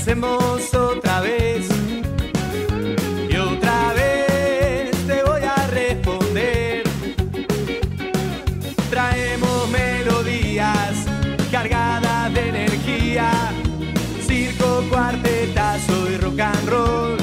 hacemos 0.00 0.74
otra 0.74 1.20
vez. 1.20 1.68
Y 3.28 3.36
otra 3.36 3.92
vez 3.92 4.90
te 5.06 5.22
voy 5.24 5.42
a 5.42 5.66
responder. 5.66 6.84
Traemos 8.88 9.68
melodías 9.68 11.04
cargadas 11.52 12.32
de 12.32 12.48
energía. 12.48 13.30
Circo, 14.26 14.86
cuartetazo 14.88 16.10
y 16.10 16.16
rock 16.16 16.40
and 16.40 16.68
roll. 16.68 17.18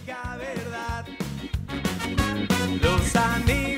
Los 2.83 3.15
amigos 3.15 3.76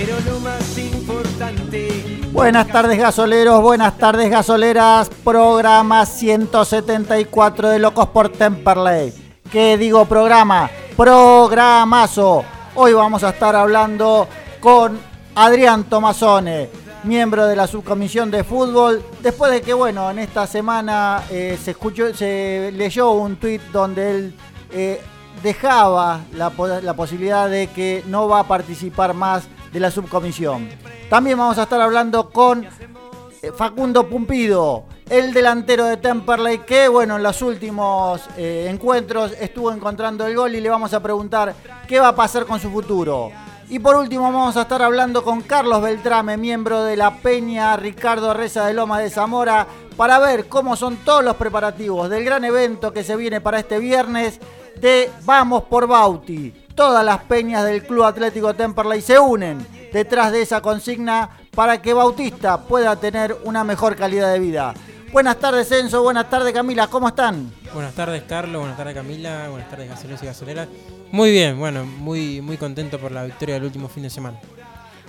Pero 0.00 0.18
lo 0.20 0.40
más 0.40 0.78
importante. 0.78 2.20
Buenas 2.32 2.68
tardes 2.68 2.98
gasoleros, 2.98 3.60
buenas 3.60 3.98
tardes 3.98 4.30
gasoleras, 4.30 5.10
programa 5.22 6.06
174 6.06 7.68
de 7.68 7.78
Locos 7.78 8.08
por 8.08 8.30
Temperley. 8.30 9.12
¿Qué 9.52 9.76
digo 9.76 10.06
programa? 10.06 10.70
Programazo. 10.96 12.44
Hoy 12.76 12.94
vamos 12.94 13.22
a 13.24 13.28
estar 13.28 13.54
hablando 13.54 14.26
con 14.58 14.98
Adrián 15.34 15.84
Tomasone, 15.84 16.70
miembro 17.04 17.46
de 17.46 17.56
la 17.56 17.66
subcomisión 17.66 18.30
de 18.30 18.42
fútbol, 18.42 19.04
después 19.20 19.52
de 19.52 19.60
que, 19.60 19.74
bueno, 19.74 20.10
en 20.10 20.20
esta 20.20 20.46
semana 20.46 21.24
eh, 21.30 21.58
se 21.62 21.72
escuchó, 21.72 22.14
se 22.14 22.72
leyó 22.74 23.10
un 23.10 23.36
tuit 23.36 23.60
donde 23.70 24.10
él 24.10 24.34
eh, 24.72 24.98
dejaba 25.42 26.20
la 26.32 26.94
posibilidad 26.94 27.50
de 27.50 27.66
que 27.66 28.02
no 28.06 28.28
va 28.28 28.40
a 28.40 28.48
participar 28.48 29.12
más 29.12 29.46
de 29.72 29.80
la 29.80 29.90
subcomisión. 29.90 30.68
También 31.08 31.38
vamos 31.38 31.58
a 31.58 31.64
estar 31.64 31.80
hablando 31.80 32.30
con 32.30 32.64
eh, 32.64 33.52
Facundo 33.56 34.08
Pumpido, 34.08 34.84
el 35.08 35.32
delantero 35.32 35.86
de 35.86 35.96
Temperley, 35.96 36.58
que 36.58 36.88
bueno, 36.88 37.16
en 37.16 37.22
los 37.22 37.42
últimos 37.42 38.22
eh, 38.36 38.66
encuentros 38.68 39.32
estuvo 39.40 39.72
encontrando 39.72 40.26
el 40.26 40.36
gol 40.36 40.54
y 40.54 40.60
le 40.60 40.68
vamos 40.68 40.92
a 40.94 41.02
preguntar 41.02 41.54
qué 41.88 41.98
va 41.98 42.08
a 42.08 42.14
pasar 42.14 42.44
con 42.44 42.60
su 42.60 42.70
futuro. 42.70 43.30
Y 43.70 43.78
por 43.78 43.94
último 43.96 44.24
vamos 44.24 44.56
a 44.56 44.62
estar 44.62 44.82
hablando 44.82 45.22
con 45.22 45.42
Carlos 45.42 45.80
Beltrame, 45.80 46.36
miembro 46.36 46.82
de 46.82 46.96
la 46.96 47.16
Peña 47.18 47.76
Ricardo 47.76 48.34
Reza 48.34 48.66
de 48.66 48.74
Lomas 48.74 49.00
de 49.00 49.10
Zamora, 49.10 49.66
para 49.96 50.18
ver 50.18 50.48
cómo 50.48 50.74
son 50.74 50.96
todos 50.98 51.24
los 51.24 51.36
preparativos 51.36 52.10
del 52.10 52.24
gran 52.24 52.44
evento 52.44 52.92
que 52.92 53.04
se 53.04 53.16
viene 53.16 53.40
para 53.40 53.60
este 53.60 53.78
viernes 53.78 54.40
de 54.80 55.10
Vamos 55.24 55.64
por 55.64 55.86
Bauti. 55.86 56.52
Todas 56.74 57.04
las 57.04 57.18
peñas 57.24 57.64
del 57.64 57.84
Club 57.84 58.04
Atlético 58.04 58.54
Temperley 58.54 59.00
se 59.00 59.18
unen 59.18 59.66
detrás 59.92 60.32
de 60.32 60.42
esa 60.42 60.60
consigna 60.60 61.30
para 61.54 61.82
que 61.82 61.92
Bautista 61.92 62.62
pueda 62.62 62.96
tener 62.96 63.36
una 63.44 63.64
mejor 63.64 63.96
calidad 63.96 64.32
de 64.32 64.38
vida. 64.38 64.74
Buenas 65.12 65.38
tardes 65.38 65.70
Enzo, 65.72 66.02
buenas 66.02 66.30
tardes 66.30 66.52
Camila, 66.52 66.86
¿cómo 66.86 67.08
están? 67.08 67.52
Buenas 67.72 67.94
tardes, 67.94 68.24
Carlos. 68.24 68.60
Buenas 68.60 68.76
tardes, 68.76 68.94
Camila. 68.94 69.48
Buenas 69.48 69.70
tardes, 69.70 69.88
gasoleros 69.88 70.22
y 70.22 70.26
gasoleras. 70.26 70.68
Muy 71.12 71.30
bien, 71.30 71.58
bueno, 71.58 71.84
muy, 71.84 72.40
muy 72.40 72.56
contento 72.56 72.98
por 72.98 73.12
la 73.12 73.24
victoria 73.24 73.56
del 73.56 73.64
último 73.64 73.88
fin 73.88 74.02
de 74.02 74.10
semana. 74.10 74.38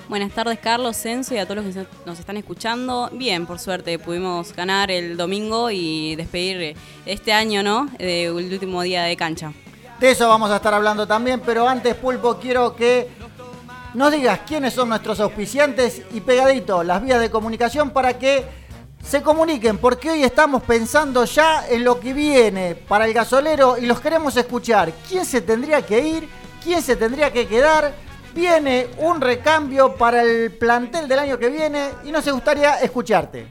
Buenas 0.07 0.31
tardes, 0.31 0.59
Carlos, 0.59 0.97
Censo 0.97 1.33
y 1.33 1.37
a 1.37 1.45
todos 1.45 1.63
los 1.63 1.73
que 1.73 1.87
nos 2.05 2.19
están 2.19 2.37
escuchando. 2.37 3.09
Bien, 3.13 3.45
por 3.45 3.59
suerte, 3.59 3.97
pudimos 3.97 4.53
ganar 4.55 4.91
el 4.91 5.17
domingo 5.17 5.71
y 5.71 6.15
despedir 6.15 6.61
eh, 6.61 6.75
este 7.05 7.33
año, 7.33 7.63
¿no? 7.63 7.87
De 7.97 8.25
el 8.25 8.31
último 8.31 8.81
día 8.81 9.03
de 9.03 9.15
cancha. 9.15 9.53
De 10.01 10.09
eso 10.09 10.27
vamos 10.27 10.49
a 10.49 10.55
estar 10.55 10.73
hablando 10.73 11.05
también, 11.05 11.41
pero 11.45 11.69
antes 11.69 11.93
Pulpo 11.93 12.39
quiero 12.39 12.75
que 12.75 13.07
nos 13.93 14.11
digas 14.11 14.39
quiénes 14.47 14.73
son 14.73 14.89
nuestros 14.89 15.19
auspiciantes 15.19 16.01
y 16.11 16.21
pegadito 16.21 16.81
las 16.81 17.03
vías 17.03 17.19
de 17.19 17.29
comunicación 17.29 17.91
para 17.91 18.17
que 18.17 18.43
se 19.03 19.21
comuniquen, 19.21 19.77
porque 19.77 20.09
hoy 20.09 20.23
estamos 20.23 20.63
pensando 20.63 21.23
ya 21.25 21.67
en 21.69 21.83
lo 21.83 21.99
que 21.99 22.13
viene 22.13 22.73
para 22.73 23.05
el 23.05 23.13
gasolero 23.13 23.77
y 23.77 23.85
los 23.85 24.01
queremos 24.01 24.35
escuchar. 24.35 24.91
¿Quién 25.07 25.23
se 25.23 25.41
tendría 25.41 25.85
que 25.85 25.99
ir? 25.99 26.27
¿Quién 26.63 26.81
se 26.81 26.95
tendría 26.95 27.31
que 27.31 27.47
quedar? 27.47 27.93
Viene 28.33 28.87
un 28.97 29.21
recambio 29.21 29.93
para 29.97 30.23
el 30.23 30.51
plantel 30.53 31.07
del 31.07 31.19
año 31.19 31.37
que 31.37 31.49
viene 31.49 31.89
y 32.03 32.11
nos 32.11 32.27
gustaría 32.27 32.79
escucharte. 32.79 33.47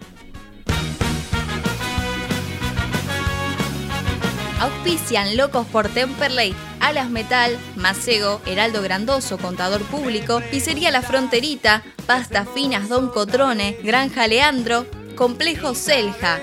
Auspician 4.61 5.39
Locos 5.39 5.67
por 5.67 5.89
Temperley, 5.89 6.55
Alas 6.81 7.09
Metal, 7.09 7.59
Macego, 7.77 8.43
Heraldo 8.45 8.83
Grandoso, 8.83 9.39
Contador 9.39 9.81
Público, 9.85 10.43
Pizzería 10.51 10.91
La 10.91 11.01
Fronterita, 11.01 11.83
Pasta 12.07 12.45
Finas 12.45 12.91
Don 12.91 13.09
Cotrone, 13.09 13.79
Granja 13.83 14.27
Leandro, 14.27 14.87
Complejo 15.17 15.75
Celja. 15.75 16.41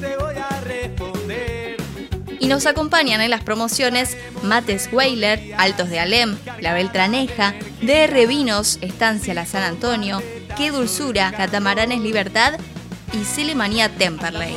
Te 0.00 0.16
voy 0.18 0.34
a 0.36 0.60
responder. 0.62 1.76
Y 2.40 2.48
nos 2.48 2.66
acompañan 2.66 3.20
en 3.20 3.30
las 3.30 3.44
promociones 3.44 4.16
Mates 4.42 4.88
Weiler, 4.92 5.54
Altos 5.56 5.88
de 5.88 6.00
Alem, 6.00 6.36
La 6.60 6.74
Beltraneja, 6.74 7.54
DR 7.80 8.26
Vinos, 8.26 8.78
Estancia 8.80 9.34
La 9.34 9.46
San 9.46 9.62
Antonio, 9.62 10.20
Qué 10.56 10.72
Dulzura, 10.72 11.30
Catamaranes 11.30 12.00
Libertad 12.00 12.58
y 13.12 13.24
Celemanía 13.24 13.88
Temperley. 13.88 14.56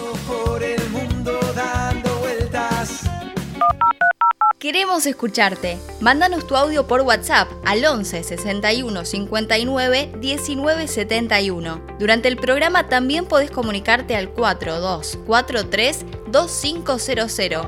Queremos 4.64 5.06
escucharte. 5.06 5.78
Mándanos 6.00 6.48
tu 6.48 6.56
audio 6.56 6.88
por 6.88 7.02
WhatsApp 7.02 7.50
al 7.66 7.84
11 7.84 8.24
61 8.24 9.04
59 9.04 10.14
19 10.22 10.88
71. 10.88 11.82
Durante 12.00 12.30
el 12.30 12.38
programa 12.38 12.88
también 12.88 13.26
podés 13.26 13.52
comunicarte 13.52 14.16
al 14.16 14.30
4243 14.30 16.06
2500. 16.32 17.66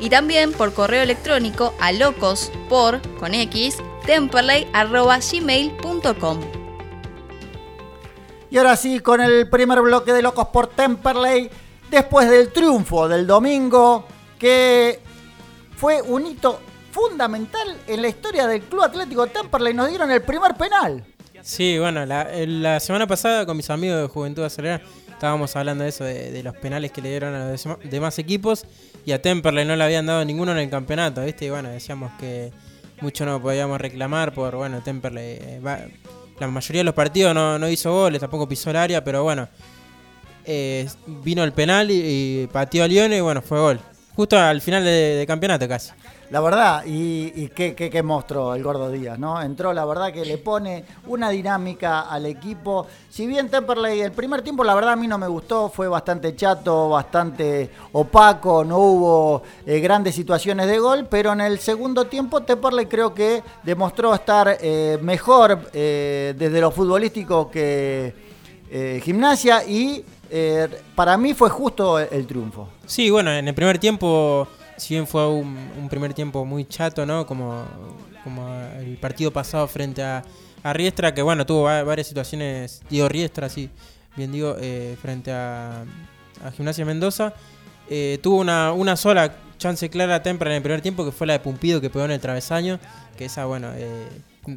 Y 0.00 0.10
también 0.10 0.52
por 0.52 0.74
correo 0.74 1.02
electrónico 1.02 1.72
a 1.80 1.90
locos 1.92 2.52
por 2.68 3.00
con 3.18 3.32
x 3.32 3.78
temperley 4.04 4.68
arroba 4.74 5.18
gmail.com. 5.18 6.40
Y 8.54 8.58
ahora 8.58 8.76
sí, 8.76 9.00
con 9.00 9.20
el 9.20 9.48
primer 9.50 9.80
bloque 9.80 10.12
de 10.12 10.22
Locos 10.22 10.46
por 10.52 10.68
Temperley, 10.68 11.50
después 11.94 12.28
del 12.30 12.52
triunfo 12.52 13.08
del 13.08 13.26
domingo, 13.26 14.06
que 14.38 15.00
fue 15.76 16.02
un 16.02 16.26
hito 16.26 16.60
fundamental 16.90 17.76
en 17.86 18.02
la 18.02 18.08
historia 18.08 18.46
del 18.46 18.62
Club 18.62 18.82
Atlético 18.82 19.26
Temperley, 19.26 19.74
nos 19.74 19.88
dieron 19.88 20.10
el 20.10 20.22
primer 20.22 20.54
penal. 20.54 21.04
Sí, 21.42 21.78
bueno, 21.78 22.06
la, 22.06 22.28
la 22.46 22.80
semana 22.80 23.06
pasada 23.06 23.44
con 23.44 23.56
mis 23.56 23.68
amigos 23.68 24.00
de 24.00 24.06
Juventud 24.08 24.44
Acelera 24.44 24.80
estábamos 25.10 25.54
hablando 25.56 25.84
de 25.84 25.90
eso, 25.90 26.04
de, 26.04 26.42
los 26.42 26.56
penales 26.56 26.90
que 26.92 27.00
le 27.02 27.10
dieron 27.10 27.34
a 27.34 27.50
los 27.50 27.66
dem- 27.66 27.78
demás 27.82 28.18
equipos 28.18 28.64
y 29.06 29.12
a 29.12 29.20
Temperley 29.20 29.64
no 29.64 29.76
le 29.76 29.84
habían 29.84 30.06
dado 30.06 30.24
ninguno 30.24 30.52
en 30.52 30.58
el 30.58 30.70
campeonato, 30.70 31.22
¿viste? 31.24 31.46
Y 31.46 31.50
bueno, 31.50 31.68
decíamos 31.68 32.12
que 32.18 32.52
mucho 33.00 33.24
no 33.26 33.40
podíamos 33.42 33.80
reclamar 33.80 34.32
por, 34.32 34.56
bueno, 34.56 34.80
Temperley. 34.82 35.38
eh, 35.40 35.60
la 36.38 36.48
mayoría 36.48 36.80
de 36.80 36.84
los 36.84 36.94
partidos 36.94 37.34
no, 37.34 37.58
no 37.58 37.68
hizo 37.68 37.92
goles, 37.92 38.20
tampoco 38.20 38.48
pisó 38.48 38.70
el 38.70 38.76
área, 38.76 39.04
pero 39.04 39.22
bueno, 39.22 39.48
eh, 40.44 40.88
vino 41.06 41.42
el 41.44 41.52
penal 41.52 41.90
y, 41.90 42.48
pateó 42.52 42.84
a 42.84 42.88
León 42.88 43.12
y 43.12 43.20
bueno, 43.20 43.42
fue 43.42 43.58
gol. 43.60 43.80
justo 44.14 44.38
al 44.38 44.60
final 44.60 44.84
de, 44.84 45.24
campeonato 45.26 45.66
casi. 45.68 45.90
La 46.30 46.40
verdad, 46.40 46.84
y, 46.86 47.32
y 47.34 47.48
qué, 47.54 47.74
qué- 47.76 48.02
monstruo 48.02 48.54
el 48.54 48.62
Gordo 48.62 48.90
Díaz, 48.90 49.18
¿no? 49.18 49.40
Entró, 49.40 49.72
la 49.72 49.84
verdad, 49.84 50.12
que 50.12 50.24
le 50.24 50.38
pone 50.38 50.84
una 51.06 51.28
dinámica 51.30 52.00
al 52.02 52.26
equipo. 52.26 52.86
Si 53.08 53.26
bien 53.26 53.48
Temperley 53.50 54.00
el 54.00 54.10
primer 54.10 54.42
tiempo, 54.42 54.64
la 54.64 54.74
verdad, 54.74 54.94
a 54.94 54.96
mí 54.96 55.06
no 55.06 55.18
me 55.18 55.28
gustó, 55.28 55.68
fue 55.68 55.86
bastante 55.86 56.34
chato, 56.34 56.88
bastante 56.88 57.70
opaco, 57.92 58.64
no 58.64 58.78
hubo 58.78 59.42
eh, 59.64 59.78
grandes 59.80 60.14
situaciones 60.14 60.66
de 60.66 60.78
gol, 60.78 61.06
pero 61.08 61.32
en 61.34 61.42
el 61.42 61.58
segundo 61.60 62.06
tiempo 62.06 62.40
Temperley 62.42 62.86
creo 62.86 63.14
que 63.14 63.42
demostró 63.62 64.12
estar 64.14 64.56
eh, 64.60 64.98
mejor 65.02 65.70
desde 65.72 66.60
lo 66.60 66.70
futbolístico 66.72 67.48
que 67.50 68.24
Gimnasia 69.04 69.62
y 69.64 70.04
eh, 70.30 70.68
para 70.94 71.16
mí 71.16 71.34
fue 71.34 71.48
justo 71.50 71.98
el, 71.98 72.26
triunfo. 72.26 72.68
Sí, 72.86 73.10
bueno, 73.10 73.32
en 73.32 73.46
el 73.48 73.54
primer 73.54 73.78
tiempo, 73.78 74.48
si 74.76 74.94
bien 74.94 75.06
fue 75.06 75.28
un, 75.28 75.88
primer 75.88 76.14
tiempo 76.14 76.44
muy 76.44 76.64
chato, 76.66 77.04
¿no? 77.06 77.26
Como, 77.26 77.64
como 78.22 78.48
el 78.78 78.96
partido 78.98 79.30
pasado 79.32 79.66
frente 79.68 80.02
a, 80.02 80.22
a 80.62 80.72
Riestra, 80.72 81.14
que 81.14 81.22
bueno, 81.22 81.44
tuvo 81.46 81.62
va- 81.62 81.82
varias 81.82 82.06
situaciones, 82.06 82.82
digo 82.90 83.08
Riestra, 83.08 83.48
sí, 83.48 83.70
bien 84.16 84.32
digo, 84.32 84.56
eh, 84.60 84.96
frente 85.00 85.32
a, 85.32 85.82
a 86.44 86.50
Gimnasia 86.52 86.84
Mendoza. 86.84 87.34
Eh, 87.88 88.18
tuvo 88.22 88.38
una, 88.40 88.72
una 88.72 88.96
sola 88.96 89.34
chance 89.58 89.88
clara 89.90 90.22
temprana 90.22 90.54
en 90.54 90.58
el 90.58 90.62
primer 90.62 90.80
tiempo, 90.80 91.04
que 91.04 91.12
fue 91.12 91.26
la 91.26 91.34
de 91.34 91.40
Pumpido 91.40 91.80
que 91.80 91.90
pegó 91.90 92.04
en 92.06 92.10
el 92.12 92.20
travesaño, 92.20 92.78
que 93.16 93.26
esa, 93.26 93.44
bueno, 93.44 93.70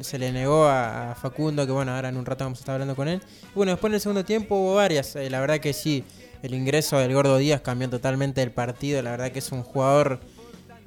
se 0.00 0.18
le 0.18 0.32
negó 0.32 0.66
a, 0.66 1.14
Facundo, 1.20 1.66
que 1.66 1.72
bueno, 1.72 1.94
ahora 1.94 2.08
en 2.08 2.16
un 2.16 2.26
rato 2.26 2.44
vamos 2.44 2.58
a 2.58 2.62
estar 2.62 2.72
hablando 2.74 2.94
con 2.94 3.08
él. 3.08 3.20
Bueno, 3.54 3.72
después 3.72 3.90
en 3.90 3.94
el 3.94 4.00
segundo 4.00 4.24
tiempo 4.24 4.56
hubo 4.56 4.74
varias, 4.76 5.16
eh, 5.16 5.28
la 5.30 5.40
verdad 5.40 5.58
que 5.58 5.72
sí, 5.72 6.04
el 6.42 6.54
ingreso 6.54 6.98
del 6.98 7.12
Gordo 7.14 7.36
Díaz 7.38 7.60
cambió 7.60 7.88
totalmente 7.90 8.42
el 8.42 8.52
partido, 8.52 9.02
la 9.02 9.10
verdad 9.10 9.32
que 9.32 9.40
es 9.40 9.50
un 9.52 9.62
jugador 9.62 10.20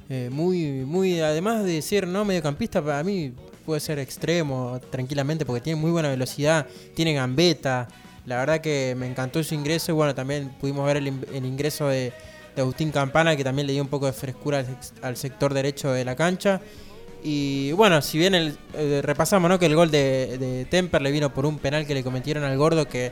eh, 0.09 0.29
muy, 0.31 0.83
muy, 0.85 1.19
además 1.21 1.63
de 1.63 1.81
ser 1.81 2.07
no 2.07 2.25
mediocampista, 2.25 2.81
para 2.81 3.03
mí 3.03 3.33
puede 3.65 3.79
ser 3.79 3.99
extremo 3.99 4.79
tranquilamente 4.89 5.45
porque 5.45 5.61
tiene 5.61 5.79
muy 5.79 5.91
buena 5.91 6.09
velocidad, 6.09 6.67
tiene 6.95 7.13
gambeta, 7.13 7.87
la 8.25 8.37
verdad 8.37 8.61
que 8.61 8.95
me 8.97 9.07
encantó 9.07 9.43
su 9.43 9.55
ingreso 9.55 9.91
y 9.91 9.95
bueno, 9.95 10.13
también 10.15 10.49
pudimos 10.59 10.85
ver 10.85 10.97
el, 10.97 11.07
in- 11.07 11.25
el 11.33 11.45
ingreso 11.45 11.87
de, 11.87 12.13
de 12.55 12.61
Agustín 12.61 12.91
Campana 12.91 13.35
que 13.35 13.43
también 13.43 13.67
le 13.67 13.73
dio 13.73 13.81
un 13.81 13.87
poco 13.89 14.05
de 14.05 14.13
frescura 14.13 14.63
al 15.01 15.17
sector 15.17 15.53
derecho 15.53 15.91
de 15.91 16.05
la 16.05 16.15
cancha. 16.15 16.61
Y 17.23 17.71
bueno, 17.73 18.01
si 18.01 18.17
bien 18.17 18.33
el, 18.33 18.57
eh, 18.73 19.01
repasamos 19.03 19.49
¿no? 19.49 19.59
que 19.59 19.67
el 19.67 19.75
gol 19.75 19.91
de, 19.91 20.65
Temper 20.69 21.01
le 21.01 21.11
vino 21.11 21.33
por 21.33 21.45
un 21.45 21.59
penal 21.59 21.85
que 21.85 21.93
le 21.93 22.03
cometieron 22.03 22.43
al 22.43 22.57
gordo 22.57 22.87
que 22.87 23.11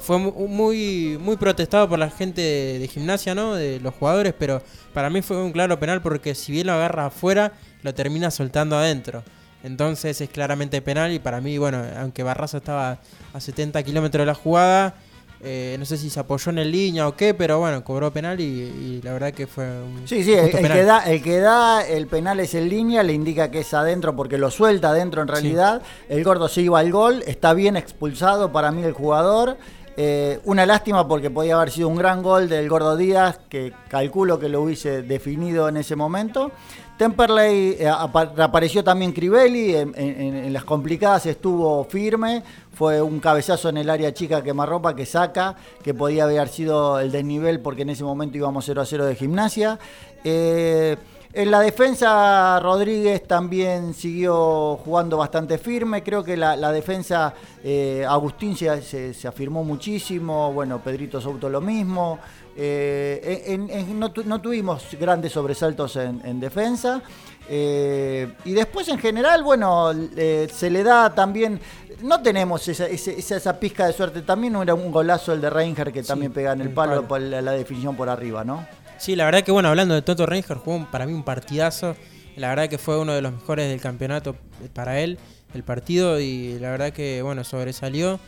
fue 0.00 0.18
mu- 0.18 0.46
muy 0.46 1.18
muy 1.20 1.36
protestado 1.36 1.88
por 1.88 1.98
la 1.98 2.08
gente 2.08 2.40
de, 2.40 2.78
de 2.78 2.86
gimnasia, 2.88 3.34
¿no? 3.34 3.56
De 3.56 3.80
los 3.80 3.94
jugadores, 3.94 4.32
pero 4.38 4.62
para 4.94 5.10
mí 5.10 5.22
fue 5.22 5.42
un 5.42 5.50
claro 5.50 5.78
penal 5.80 6.00
porque 6.02 6.36
si 6.36 6.52
bien 6.52 6.68
lo 6.68 6.74
agarra 6.74 7.06
afuera, 7.06 7.52
lo 7.82 7.92
termina 7.94 8.30
soltando 8.30 8.76
adentro. 8.76 9.24
Entonces 9.64 10.20
es 10.20 10.28
claramente 10.30 10.80
penal 10.82 11.12
y 11.12 11.18
para 11.18 11.40
mí, 11.40 11.58
bueno, 11.58 11.82
aunque 11.98 12.22
Barraza 12.22 12.58
estaba 12.58 12.98
a 13.32 13.40
70 13.40 13.82
kilómetros 13.82 14.22
de 14.22 14.26
la 14.26 14.34
jugada, 14.34 14.94
eh, 15.40 15.76
no 15.78 15.84
sé 15.84 15.96
si 15.96 16.10
se 16.10 16.18
apoyó 16.18 16.50
en 16.50 16.58
el 16.58 16.70
línea 16.72 17.06
o 17.06 17.14
qué, 17.14 17.32
pero 17.32 17.58
bueno, 17.60 17.84
cobró 17.84 18.12
penal 18.12 18.40
y, 18.40 18.44
y 18.44 19.00
la 19.02 19.12
verdad 19.12 19.32
que 19.32 19.46
fue 19.46 19.64
un 19.64 20.06
Sí, 20.06 20.24
sí, 20.24 20.32
el, 20.32 20.50
penal. 20.50 20.72
que 20.72 20.84
da, 20.84 20.98
el 21.10 21.22
que 21.22 21.38
da 21.38 21.86
el 21.86 22.06
penal 22.08 22.40
es 22.40 22.54
en 22.54 22.68
línea, 22.68 23.02
le 23.02 23.12
indica 23.12 23.50
que 23.50 23.60
es 23.60 23.72
adentro 23.72 24.16
porque 24.16 24.36
lo 24.36 24.50
suelta 24.50 24.90
adentro 24.90 25.22
en 25.22 25.28
realidad. 25.28 25.82
El 26.08 26.24
gordo 26.24 26.48
se 26.48 26.62
iba 26.62 26.80
al 26.80 26.90
gol, 26.90 27.22
está 27.26 27.54
bien 27.54 27.76
expulsado 27.76 28.50
para 28.50 28.72
mí 28.72 28.82
el 28.82 28.92
jugador. 28.92 29.56
Eh, 30.00 30.38
una 30.44 30.64
lástima 30.64 31.08
porque 31.08 31.28
podía 31.28 31.56
haber 31.56 31.72
sido 31.72 31.88
un 31.88 31.96
gran 31.96 32.22
gol 32.22 32.48
del 32.48 32.68
gordo 32.68 32.96
Díaz, 32.96 33.40
que 33.48 33.72
calculo 33.88 34.38
que 34.38 34.48
lo 34.48 34.62
hubiese 34.62 35.02
definido 35.02 35.68
en 35.68 35.76
ese 35.76 35.96
momento. 35.96 36.52
Temperley 36.96 37.76
eh, 37.80 37.88
apa- 37.88 38.32
apareció 38.38 38.84
también 38.84 39.10
Crivelli, 39.10 39.74
en 39.74 40.52
las 40.52 40.62
complicadas 40.62 41.26
estuvo 41.26 41.82
firme, 41.84 42.44
fue 42.74 43.02
un 43.02 43.18
cabezazo 43.18 43.70
en 43.70 43.78
el 43.78 43.90
área 43.90 44.14
chica 44.14 44.40
quemarropa 44.40 44.94
que 44.94 45.04
saca, 45.04 45.56
que 45.82 45.94
podía 45.94 46.24
haber 46.24 46.48
sido 46.48 47.00
el 47.00 47.10
desnivel 47.10 47.58
porque 47.58 47.82
en 47.82 47.90
ese 47.90 48.04
momento 48.04 48.36
íbamos 48.36 48.64
0 48.66 48.80
a 48.82 48.86
0 48.86 49.04
de 49.04 49.16
gimnasia. 49.16 49.80
Eh, 50.22 50.96
en 51.32 51.50
la 51.50 51.60
defensa 51.60 52.58
Rodríguez 52.60 53.26
también 53.26 53.94
siguió 53.94 54.76
jugando 54.84 55.16
bastante 55.18 55.58
firme, 55.58 56.02
creo 56.02 56.24
que 56.24 56.36
la, 56.36 56.56
la 56.56 56.72
defensa 56.72 57.34
eh, 57.62 58.04
Agustín 58.08 58.56
se, 58.56 58.80
se- 58.82 59.14
se 59.14 59.28
afirmó 59.28 59.62
muchísimo, 59.64 60.52
bueno, 60.52 60.80
Pedrito 60.82 61.20
Souto 61.20 61.48
lo 61.48 61.60
mismo. 61.60 62.18
Eh, 62.60 63.44
en- 63.46 63.70
en- 63.70 63.98
no, 64.00 64.10
tu- 64.10 64.24
no 64.24 64.40
tuvimos 64.40 64.84
grandes 64.98 65.32
sobresaltos 65.32 65.94
en, 65.96 66.20
en 66.24 66.40
defensa. 66.40 67.02
Eh, 67.50 68.32
y 68.44 68.52
después 68.52 68.88
en 68.88 68.98
general, 68.98 69.42
bueno, 69.42 69.92
eh, 70.16 70.48
se 70.52 70.70
le 70.70 70.82
da 70.82 71.14
también... 71.14 71.60
No 72.02 72.20
tenemos 72.22 72.66
esa, 72.68 72.86
esa, 72.86 73.10
esa 73.36 73.58
pizca 73.58 73.86
de 73.86 73.92
suerte. 73.92 74.22
También 74.22 74.54
era 74.56 74.72
un 74.74 74.92
golazo 74.92 75.32
el 75.32 75.40
de 75.40 75.50
Reinger 75.50 75.92
que 75.92 76.02
también 76.04 76.32
pega 76.32 76.52
en 76.52 76.60
el 76.60 76.68
el 76.68 76.72
palo, 76.74 76.92
palo. 76.96 77.08
por 77.08 77.20
la, 77.20 77.42
la 77.42 77.52
definición 77.52 77.96
por 77.96 78.08
arriba, 78.08 78.44
¿no? 78.44 78.64
Sí, 78.98 79.14
la 79.16 79.24
verdad 79.24 79.42
que 79.42 79.52
bueno, 79.52 79.68
hablando 79.68 79.94
de 79.94 80.02
Toto 80.02 80.26
Ranger, 80.26 80.56
jugó 80.58 80.86
para 80.90 81.06
mí 81.06 81.12
un 81.12 81.22
partidazo. 81.24 81.96
La 82.36 82.48
verdad 82.50 82.68
que 82.68 82.78
fue 82.78 82.98
uno 82.98 83.12
de 83.14 83.22
los 83.22 83.32
mejores 83.32 83.68
del 83.68 83.80
campeonato 83.80 84.36
para 84.74 85.00
él, 85.00 85.18
el 85.54 85.62
partido, 85.64 86.20
y 86.20 86.58
la 86.58 86.70
verdad 86.70 86.92
que 86.92 87.22
bueno, 87.22 87.42
sobresalió. 87.44 88.18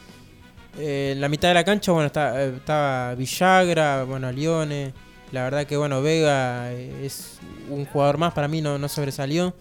Eh, 0.79 1.11
en 1.15 1.21
la 1.21 1.29
mitad 1.29 1.49
de 1.49 1.55
la 1.55 1.65
cancha, 1.65 1.93
bueno, 1.93 2.07
está- 2.07 2.41
eh, 2.43 2.53
estaba 2.57 3.15
Villagra, 3.15 4.05
bueno, 4.05 4.31
Lione. 4.33 4.93
La 5.33 5.45
verdad 5.45 5.65
que 5.67 5.77
bueno, 5.77 6.03
Vega 6.03 6.73
eh, 6.73 7.05
es 7.05 7.39
un 7.69 7.85
jugador 7.87 8.19
más, 8.19 8.33
para 8.33 8.49
mí 8.49 8.61
no, 8.61 8.79
no 8.79 8.89
sobresalió. 8.89 9.55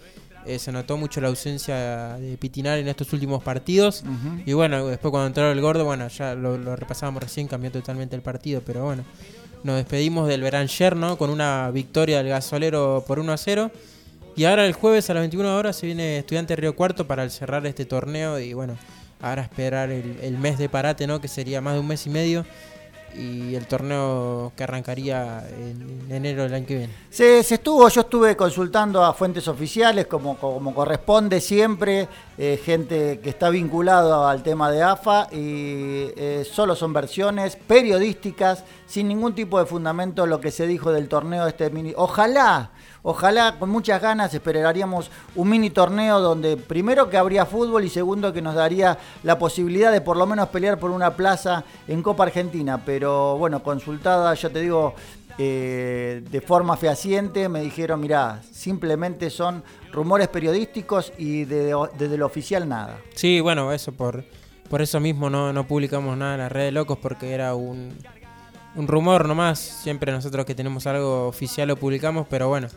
Eh, 0.45 0.57
se 0.57 0.71
notó 0.71 0.97
mucho 0.97 1.19
la 1.21 1.27
ausencia 1.27 2.15
de 2.17 2.37
Pitinar 2.37 2.77
en 2.79 2.87
estos 2.87 3.11
últimos 3.13 3.43
partidos. 3.43 4.03
Y 4.45 4.53
bueno, 4.53 4.87
después 4.87 5.11
cuando 5.11 5.27
entró 5.27 5.51
el 5.51 5.61
gordo, 5.61 5.85
bueno, 5.85 6.07
ya 6.07 6.33
lo, 6.33 6.57
lo 6.57 6.75
repasábamos 6.75 7.21
recién, 7.21 7.47
cambió 7.47 7.71
totalmente 7.71 8.15
el 8.15 8.21
partido, 8.21 8.61
pero 8.65 8.83
bueno. 8.85 9.03
Nos 9.63 9.75
despedimos 9.75 10.27
del 10.27 10.41
Beranger, 10.41 10.95
¿no? 10.95 11.17
Con 11.17 11.29
una 11.29 11.69
victoria 11.71 12.19
del 12.19 12.29
gasolero 12.29 13.03
por 13.05 13.19
1 13.19 13.31
a 13.33 13.37
0. 13.37 13.71
Y 14.35 14.45
ahora 14.45 14.65
el 14.65 14.73
jueves 14.73 15.09
a 15.09 15.13
las 15.13 15.21
21 15.21 15.57
horas 15.57 15.75
se 15.75 15.85
viene 15.85 16.19
Estudiante 16.19 16.55
Río 16.55 16.75
Cuarto 16.75 17.05
para 17.07 17.29
cerrar 17.29 17.65
este 17.67 17.85
torneo. 17.85 18.39
Y 18.39 18.53
bueno, 18.53 18.77
ahora 19.21 19.41
esperar 19.41 19.91
el, 19.91 20.17
el 20.21 20.37
mes 20.37 20.57
de 20.57 20.69
parate, 20.69 21.07
¿no? 21.07 21.19
Que 21.19 21.27
sería 21.27 21.59
más 21.59 21.73
de 21.73 21.81
un 21.81 21.87
mes 21.87 22.05
y 22.05 22.09
medio. 22.09 22.45
Y 23.15 23.55
el 23.55 23.65
torneo 23.67 24.51
que 24.55 24.63
arrancaría 24.63 25.45
en, 25.49 26.05
en 26.09 26.15
enero 26.15 26.43
del 26.43 26.53
año 26.53 26.65
que 26.65 26.77
viene. 26.77 26.93
Se, 27.09 27.39
estuvo, 27.39 27.87
yo 27.89 28.01
estuve 28.01 28.35
consultando 28.35 29.03
a 29.03 29.13
fuentes 29.13 29.47
oficiales 29.47 30.07
como, 30.07 30.37
como 30.37 30.73
corresponde 30.73 31.41
siempre, 31.41 32.07
eh, 32.37 32.59
gente 32.63 33.19
que 33.19 33.29
está 33.29 33.49
vinculado 33.49 34.27
al 34.27 34.43
tema 34.43 34.71
de 34.71 34.83
AFA 34.83 35.27
y 35.31 36.11
eh, 36.15 36.47
solo 36.49 36.75
son 36.75 36.93
versiones 36.93 37.55
periodísticas 37.55 38.63
sin 38.85 39.07
ningún 39.07 39.35
tipo 39.35 39.59
de 39.59 39.65
fundamento 39.65 40.25
lo 40.25 40.39
que 40.39 40.51
se 40.51 40.67
dijo 40.67 40.91
del 40.91 41.07
torneo 41.07 41.47
este 41.47 41.69
mini. 41.69 41.93
Ojalá, 41.95 42.71
ojalá 43.03 43.55
con 43.59 43.69
muchas 43.69 44.01
ganas 44.01 44.33
esperaríamos 44.33 45.09
un 45.35 45.49
mini 45.49 45.69
torneo 45.69 46.19
donde 46.19 46.57
primero 46.57 47.09
que 47.09 47.17
habría 47.17 47.45
fútbol 47.45 47.83
y 47.85 47.89
segundo 47.89 48.33
que 48.33 48.41
nos 48.41 48.55
daría 48.55 48.97
la 49.23 49.37
posibilidad 49.39 49.91
de 49.91 50.01
por 50.01 50.17
lo 50.17 50.25
menos 50.25 50.49
pelear 50.49 50.79
por 50.79 50.91
una 50.91 51.15
plaza 51.15 51.63
en 51.87 52.01
Copa 52.03 52.23
Argentina, 52.23 52.81
pero 52.85 53.37
bueno, 53.37 53.63
consultada, 53.63 54.33
ya 54.33 54.49
te 54.49 54.59
digo, 54.61 54.93
eh, 55.37 56.21
de 56.29 56.41
forma 56.41 56.75
fehaciente 56.75 57.47
me 57.47 57.61
dijeron, 57.61 58.01
mirá, 58.01 58.41
simplemente 58.51 59.29
son 59.29 59.63
rumores 59.91 60.27
periodísticos 60.27 61.13
y 61.17 61.45
de- 61.45 61.73
desde 61.97 62.17
lo 62.17 62.25
oficial 62.25 62.67
nada. 62.67 62.97
Sí, 63.15 63.39
bueno, 63.39 63.71
eso 63.71 63.93
por, 63.93 64.25
por 64.69 64.81
eso 64.81 64.99
mismo 64.99 65.29
no, 65.29 65.53
no 65.53 65.65
publicamos 65.65 66.17
nada 66.17 66.33
en 66.33 66.39
las 66.41 66.51
redes 66.51 66.73
locos 66.73 66.97
porque 67.01 67.31
era 67.31 67.55
un, 67.55 67.93
un 68.75 68.87
rumor 68.87 69.27
nomás. 69.27 69.59
Siempre 69.59 70.11
nosotros 70.11 70.45
que 70.45 70.55
tenemos 70.55 70.85
algo 70.87 71.27
oficial 71.27 71.67
lo 71.67 71.75
publicamos, 71.77 72.27
pero 72.29 72.47
bueno. 72.49 72.67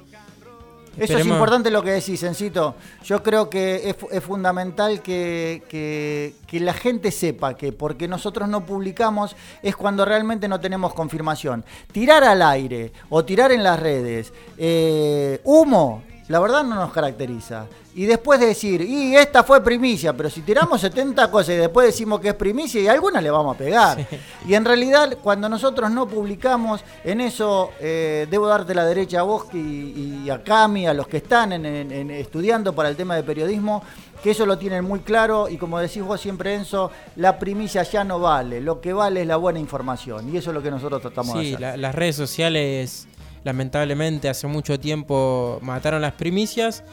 Eso 0.95 1.17
es 1.17 1.25
importante 1.37 1.71
lo 1.71 1.83
que 1.83 1.91
decís, 1.93 2.23
Encito. 2.23 2.75
Yo 3.03 3.23
creo 3.23 3.49
que 3.49 3.97
es 4.11 4.23
fundamental 4.23 5.01
que, 5.01 5.63
que- 5.71 6.35
que 6.47 6.61
la 6.61 6.75
gente 6.75 7.11
sepa 7.11 7.55
que 7.57 7.73
porque 7.73 8.07
nosotros 8.09 8.47
no 8.47 8.67
publicamos 8.67 9.35
es 9.63 9.75
cuando 9.75 10.05
realmente 10.05 10.49
no 10.49 10.61
tenemos 10.61 10.93
confirmación. 10.93 11.65
Tirar 11.93 12.25
al 12.25 12.43
aire 12.43 12.93
o 13.09 13.25
tirar 13.25 13.53
en 13.53 13.63
las 13.63 13.81
redes 13.81 14.35
eh, 14.59 15.41
humo, 15.45 16.03
la 16.29 16.41
verdad 16.41 16.63
no 16.63 16.75
nos 16.75 16.93
caracteriza. 16.93 17.65
Y 17.95 18.07
después 18.07 18.41
de 18.41 18.47
decir, 18.47 18.81
y 18.81 19.15
esta 19.17 19.45
fue 19.45 19.63
primicia, 19.63 20.15
pero 20.15 20.31
si 20.31 20.41
tiramos 20.41 20.81
70 20.81 21.31
cosas 21.31 21.51
y 21.51 21.59
después 21.59 21.87
decimos 21.89 22.21
que 22.21 22.29
es 22.31 22.35
primicia 22.35 22.81
y 22.81 22.89
alguna 22.89 23.21
le 23.21 23.31
vamos 23.31 23.55
a 23.55 23.59
pegar. 23.59 24.07
Y 24.49 24.55
en 24.55 24.65
realidad, 24.65 25.19
cuando 25.23 25.47
nosotros 25.47 25.91
no 25.91 26.09
publicamos, 26.09 26.83
en 27.05 27.21
eso 27.21 27.71
eh, 27.81 28.27
debo 28.31 28.47
darte 28.47 28.75
la 28.75 28.87
derecha 28.87 29.21
a 29.21 29.25
vos 29.25 29.45
y, 29.53 30.23
y 30.25 30.31
a 30.31 30.43
Cami, 30.43 30.87
a 30.87 30.95
los 30.95 31.07
que 31.07 31.19
están 31.19 31.53
en- 31.53 31.67
en- 31.67 31.93
en 31.93 32.11
estudiando 32.11 32.73
para 32.75 32.89
el 32.89 32.97
tema 32.97 33.15
de 33.15 33.25
periodismo, 33.25 33.83
que 34.23 34.31
eso 34.31 34.47
lo 34.47 34.57
tienen 34.57 34.85
muy 34.85 35.01
claro 35.01 35.51
y 35.51 35.59
como 35.59 35.79
decís 35.79 36.03
vos 36.03 36.19
siempre, 36.19 36.55
Enzo, 36.55 36.91
la 37.17 37.39
primicia 37.39 37.83
ya 37.83 38.05
no 38.05 38.19
vale, 38.21 38.63
lo 38.63 38.81
que 38.81 38.95
vale 38.95 39.21
es 39.21 39.27
la 39.27 39.37
buena 39.37 39.59
información 39.59 40.33
y 40.33 40.39
eso 40.39 40.49
es 40.51 40.55
lo 40.55 40.63
que 40.63 40.71
nosotros 40.71 41.03
tratamos 41.03 41.35
de 41.35 41.41
Sí, 41.43 41.49
hacer. 41.49 41.61
la- 41.61 41.77
las 41.77 41.95
redes 41.95 42.17
sociales 42.17 43.07
lamentablemente 43.45 44.29
hace 44.31 44.47
mucho 44.47 44.81
tiempo 44.81 45.59
mataron 45.61 46.01
las 46.01 46.13
primicias. 46.15 46.85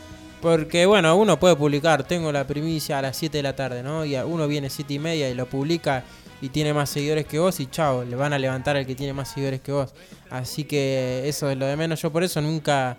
Porque 0.42 0.86
bueno, 0.86 1.16
uno 1.18 1.38
puede 1.38 1.56
publicar, 1.56 2.04
tengo 2.04 2.32
la 2.32 2.48
primicia 2.48 3.00
a 3.00 3.02
las 3.02 3.18
7 3.18 3.38
de 3.38 3.44
la 3.44 3.56
tarde, 3.56 3.84
¿no? 3.84 4.06
Y 4.06 4.16
uno 4.16 4.48
viene 4.48 4.70
7 4.70 4.94
y 4.94 5.00
media 5.00 5.30
y 5.30 5.34
lo 5.34 5.48
publica 5.48 6.04
y 6.42 6.50
tiene 6.50 6.74
más 6.74 6.90
seguidores 6.90 7.26
que 7.26 7.40
vos 7.40 7.60
y 7.60 7.68
chao, 7.68 8.06
le 8.06 8.16
van 8.16 8.32
a 8.32 8.40
levantar 8.40 8.78
al 8.78 8.86
que 8.86 8.96
tiene 8.96 9.12
más 9.12 9.30
seguidores 9.30 9.60
que 9.60 9.74
vos. 9.74 9.94
Así 10.30 10.64
que 10.64 11.24
eso 11.26 11.50
es 11.50 11.58
lo 11.58 11.66
de 11.66 11.76
menos. 11.76 12.02
Yo 12.02 12.12
por 12.12 12.24
eso 12.24 12.42
nunca, 12.42 12.98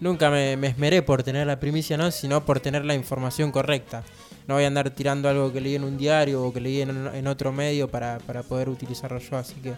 nunca 0.00 0.28
me, 0.30 0.52
esmeré 0.66 1.00
por 1.00 1.22
tener 1.22 1.46
la 1.46 1.58
primicia, 1.58 1.96
¿no? 1.96 2.10
Sino 2.10 2.44
por 2.44 2.60
tener 2.60 2.84
la 2.84 2.94
información 2.94 3.50
correcta. 3.50 4.02
No 4.46 4.54
voy 4.54 4.64
a 4.64 4.66
andar 4.66 4.90
tirando 4.90 5.30
algo 5.30 5.50
que 5.50 5.62
leí 5.62 5.76
en 5.76 5.84
un 5.84 5.96
diario 5.96 6.42
o 6.42 6.52
que 6.52 6.60
leí 6.60 6.82
en, 6.82 7.26
otro 7.26 7.50
medio 7.50 7.88
para, 7.88 8.18
para 8.26 8.42
poder 8.42 8.68
utilizarlo 8.68 9.18
yo. 9.18 9.38
Así 9.38 9.54
que 9.54 9.72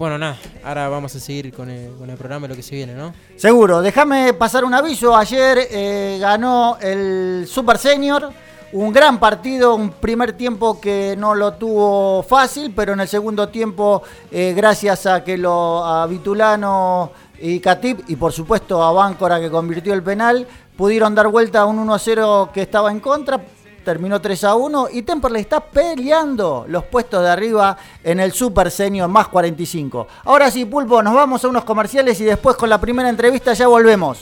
bueno, 0.00 0.16
nada, 0.16 0.38
ahora 0.64 0.88
vamos 0.88 1.14
a 1.14 1.20
seguir 1.20 1.52
con 1.52 1.68
el, 1.68 1.90
programa 2.16 2.48
lo 2.48 2.56
que 2.56 2.62
se 2.62 2.74
viene, 2.74 2.94
¿no? 2.94 3.12
Seguro, 3.36 3.82
déjame 3.82 4.32
pasar 4.32 4.64
un 4.64 4.72
aviso. 4.72 5.14
Ayer 5.14 5.58
eh, 5.70 6.16
ganó 6.18 6.78
el 6.80 7.44
Super 7.46 7.76
Senior, 7.76 8.32
un 8.72 8.94
gran 8.94 9.20
partido, 9.20 9.74
un 9.74 9.90
primer 9.90 10.32
tiempo 10.32 10.80
que 10.80 11.14
no 11.18 11.34
lo 11.34 11.52
tuvo 11.52 12.22
fácil, 12.22 12.72
pero 12.74 12.94
en 12.94 13.00
el 13.00 13.08
segundo 13.08 13.50
tiempo, 13.50 14.02
eh, 14.30 14.54
gracias 14.56 15.04
a 15.04 15.22
que 15.22 15.36
lo 15.36 15.84
a 15.84 16.06
Vitulano 16.06 17.12
y 17.38 17.60
Catip 17.60 18.08
y 18.08 18.16
por 18.16 18.32
supuesto 18.32 18.82
a 18.82 18.92
Báncora 18.92 19.38
que 19.38 19.50
convirtió 19.50 19.92
el 19.92 20.02
penal, 20.02 20.46
pudieron 20.78 21.14
dar 21.14 21.28
vuelta 21.28 21.60
a 21.60 21.66
un 21.66 21.76
1-0 21.86 22.52
que 22.52 22.62
estaba 22.62 22.90
en 22.90 23.00
contra 23.00 23.38
terminó 23.84 24.20
3 24.20 24.44
a 24.44 24.54
1 24.54 24.88
y 24.92 25.02
Temperley 25.02 25.42
está 25.42 25.60
peleando 25.60 26.64
los 26.68 26.84
puestos 26.84 27.22
de 27.22 27.30
arriba 27.30 27.76
en 28.04 28.20
el 28.20 28.32
Super 28.32 28.70
Senior 28.70 29.08
más 29.08 29.28
45. 29.28 30.06
Ahora 30.24 30.50
sí, 30.50 30.64
Pulpo, 30.64 31.02
nos 31.02 31.14
vamos 31.14 31.44
a 31.44 31.48
unos 31.48 31.64
comerciales 31.64 32.20
y 32.20 32.24
después 32.24 32.56
con 32.56 32.70
la 32.70 32.80
primera 32.80 33.08
entrevista 33.08 33.52
ya 33.52 33.66
volvemos. 33.66 34.18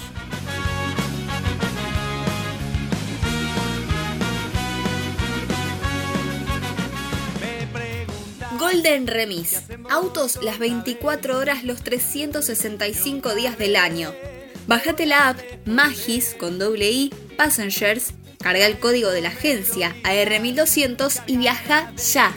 Golden 8.59 9.07
Remis. 9.07 9.63
Autos 9.89 10.43
las 10.43 10.59
24 10.59 11.39
horas 11.39 11.65
los 11.65 11.83
365 11.83 13.35
días 13.35 13.57
del 13.57 13.77
año. 13.77 14.13
Bájate 14.67 15.07
la 15.07 15.31
app 15.31 15.39
Magis 15.65 16.35
con 16.39 16.59
doble 16.59 16.91
I 16.91 17.15
Passengers 17.39 18.13
Carga 18.39 18.67
el 18.67 18.79
código 18.79 19.11
de 19.11 19.21
la 19.21 19.31
agencia 19.31 19.97
AR1200 20.05 21.23
y 21.27 21.39
viaja 21.39 21.93
ya. 21.97 22.37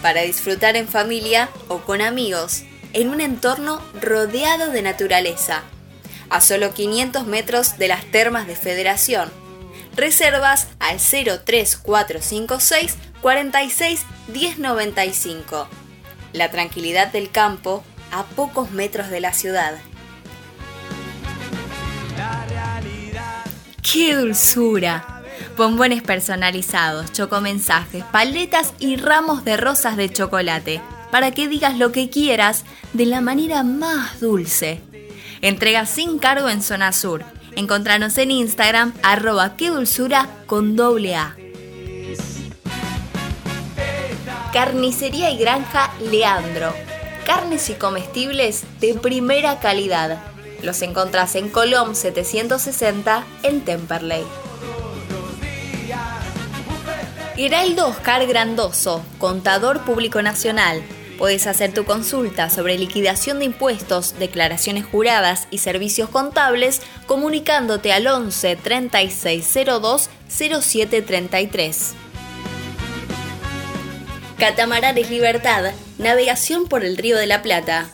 Para 0.00 0.22
disfrutar 0.22 0.76
en 0.76 0.86
familia 0.86 1.48
o 1.66 1.78
con 1.78 2.00
amigos, 2.00 2.62
en 2.92 3.08
un 3.08 3.20
entorno 3.20 3.82
rodeado 4.00 4.70
de 4.70 4.82
naturaleza. 4.82 5.64
A 6.30 6.40
solo 6.40 6.72
500 6.72 7.26
metros 7.26 7.78
de 7.78 7.88
las 7.88 8.04
termas 8.12 8.46
de 8.46 8.54
Federación. 8.54 9.28
Reservas 9.96 10.68
al 10.78 10.98
03456 10.98 12.94
46 13.20 14.02
1095. 14.28 15.66
La 16.32 16.52
tranquilidad 16.52 17.08
del 17.08 17.32
campo 17.32 17.82
a 18.16 18.24
pocos 18.24 18.70
metros 18.70 19.10
de 19.10 19.20
la 19.20 19.34
ciudad. 19.34 19.74
¡Qué 23.82 24.14
dulzura! 24.14 25.22
Bombones 25.56 26.02
personalizados, 26.02 27.12
chocomensajes, 27.12 28.04
paletas 28.04 28.72
y 28.78 28.96
ramos 28.96 29.44
de 29.44 29.56
rosas 29.58 29.96
de 29.96 30.10
chocolate, 30.10 30.80
para 31.10 31.30
que 31.30 31.46
digas 31.46 31.76
lo 31.76 31.92
que 31.92 32.08
quieras 32.08 32.64
de 32.94 33.06
la 33.06 33.20
manera 33.20 33.62
más 33.62 34.20
dulce. 34.20 34.80
Entrega 35.42 35.84
sin 35.84 36.18
cargo 36.18 36.48
en 36.48 36.62
Zona 36.62 36.92
Sur. 36.92 37.22
Encontranos 37.54 38.16
en 38.18 38.30
Instagram, 38.30 38.94
arroba 39.02 39.56
qué 39.56 39.68
dulzura 39.68 40.28
con 40.46 40.74
doble 40.74 41.16
A. 41.16 41.36
Carnicería 44.52 45.30
y 45.30 45.38
Granja 45.38 45.90
Leandro 46.10 46.74
carnes 47.26 47.68
y 47.70 47.74
comestibles 47.74 48.62
de 48.80 48.94
primera 48.94 49.58
calidad. 49.58 50.22
Los 50.62 50.80
encontrás 50.82 51.34
en 51.34 51.48
Colom 51.50 51.96
760 51.96 53.26
en 53.42 53.62
Temperley. 53.62 54.22
Heraldo 57.36 57.88
Oscar 57.88 58.24
Grandoso, 58.26 59.04
contador 59.18 59.80
público 59.80 60.22
nacional. 60.22 60.82
Puedes 61.18 61.48
hacer 61.48 61.74
tu 61.74 61.84
consulta 61.84 62.48
sobre 62.48 62.78
liquidación 62.78 63.40
de 63.40 63.46
impuestos, 63.46 64.16
declaraciones 64.20 64.84
juradas 64.86 65.48
y 65.50 65.58
servicios 65.58 66.08
contables 66.08 66.80
comunicándote 67.06 67.92
al 67.92 68.06
11 68.06 68.54
3602 68.54 70.10
0733. 70.28 71.94
Catamaranes 74.38 75.08
Libertad, 75.08 75.72
navegación 75.96 76.66
por 76.66 76.84
el 76.84 76.98
Río 76.98 77.16
de 77.16 77.26
la 77.26 77.40
Plata. 77.40 77.88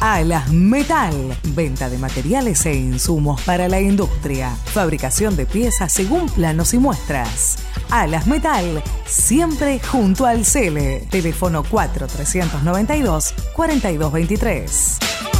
Alas 0.00 0.50
Metal, 0.50 1.14
venta 1.48 1.88
de 1.88 1.98
materiales 1.98 2.66
e 2.66 2.74
insumos 2.74 3.40
para 3.42 3.68
la 3.68 3.80
industria, 3.80 4.50
fabricación 4.64 5.36
de 5.36 5.46
piezas 5.46 5.92
según 5.92 6.28
planos 6.28 6.74
y 6.74 6.78
muestras. 6.78 7.58
Alas 7.90 8.26
Metal, 8.26 8.82
siempre 9.06 9.78
junto 9.78 10.26
al 10.26 10.44
CELE. 10.44 11.06
Teléfono 11.10 11.62
4392 11.62 13.34
4223. 13.54 15.39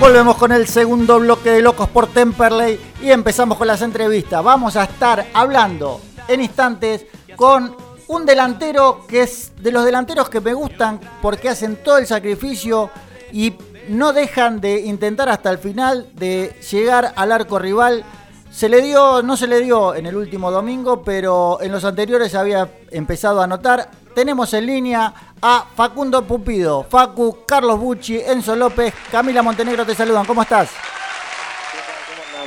Volvemos 0.00 0.38
con 0.38 0.50
el 0.50 0.66
segundo 0.66 1.20
bloque 1.20 1.50
de 1.50 1.60
Locos 1.60 1.86
por 1.90 2.06
Temperley 2.06 2.80
y 3.02 3.10
empezamos 3.10 3.58
con 3.58 3.66
las 3.66 3.82
entrevistas. 3.82 4.42
Vamos 4.42 4.74
a 4.76 4.84
estar 4.84 5.26
hablando 5.34 6.00
en 6.26 6.40
instantes 6.40 7.04
con 7.36 7.76
un 8.08 8.24
delantero 8.24 9.04
que 9.06 9.20
es 9.20 9.52
de 9.60 9.70
los 9.70 9.84
delanteros 9.84 10.30
que 10.30 10.40
me 10.40 10.54
gustan 10.54 10.98
porque 11.20 11.50
hacen 11.50 11.76
todo 11.84 11.98
el 11.98 12.06
sacrificio 12.06 12.88
y 13.30 13.52
no 13.90 14.14
dejan 14.14 14.58
de 14.62 14.80
intentar 14.80 15.28
hasta 15.28 15.50
el 15.50 15.58
final 15.58 16.08
de 16.14 16.56
llegar 16.70 17.12
al 17.14 17.30
arco 17.30 17.58
rival. 17.58 18.02
Se 18.50 18.70
le 18.70 18.80
dio, 18.80 19.20
no 19.22 19.36
se 19.36 19.46
le 19.46 19.60
dio 19.60 19.94
en 19.94 20.06
el 20.06 20.16
último 20.16 20.50
domingo, 20.50 21.02
pero 21.02 21.60
en 21.60 21.72
los 21.72 21.84
anteriores 21.84 22.34
había 22.34 22.70
empezado 22.90 23.42
a 23.42 23.44
anotar. 23.44 23.90
Tenemos 24.14 24.52
en 24.54 24.66
línea 24.66 25.14
a 25.40 25.66
Facundo 25.74 26.22
Pupido, 26.22 26.84
Facu, 26.84 27.44
Carlos 27.46 27.78
Bucci, 27.78 28.18
Enzo 28.18 28.56
López, 28.56 28.92
Camila 29.10 29.42
Montenegro 29.42 29.86
te 29.86 29.94
saludan. 29.94 30.26
¿Cómo 30.26 30.42
estás? 30.42 30.70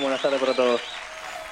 Buenas 0.01 0.21
tardes 0.21 0.39
para 0.39 0.53
todos. 0.53 0.81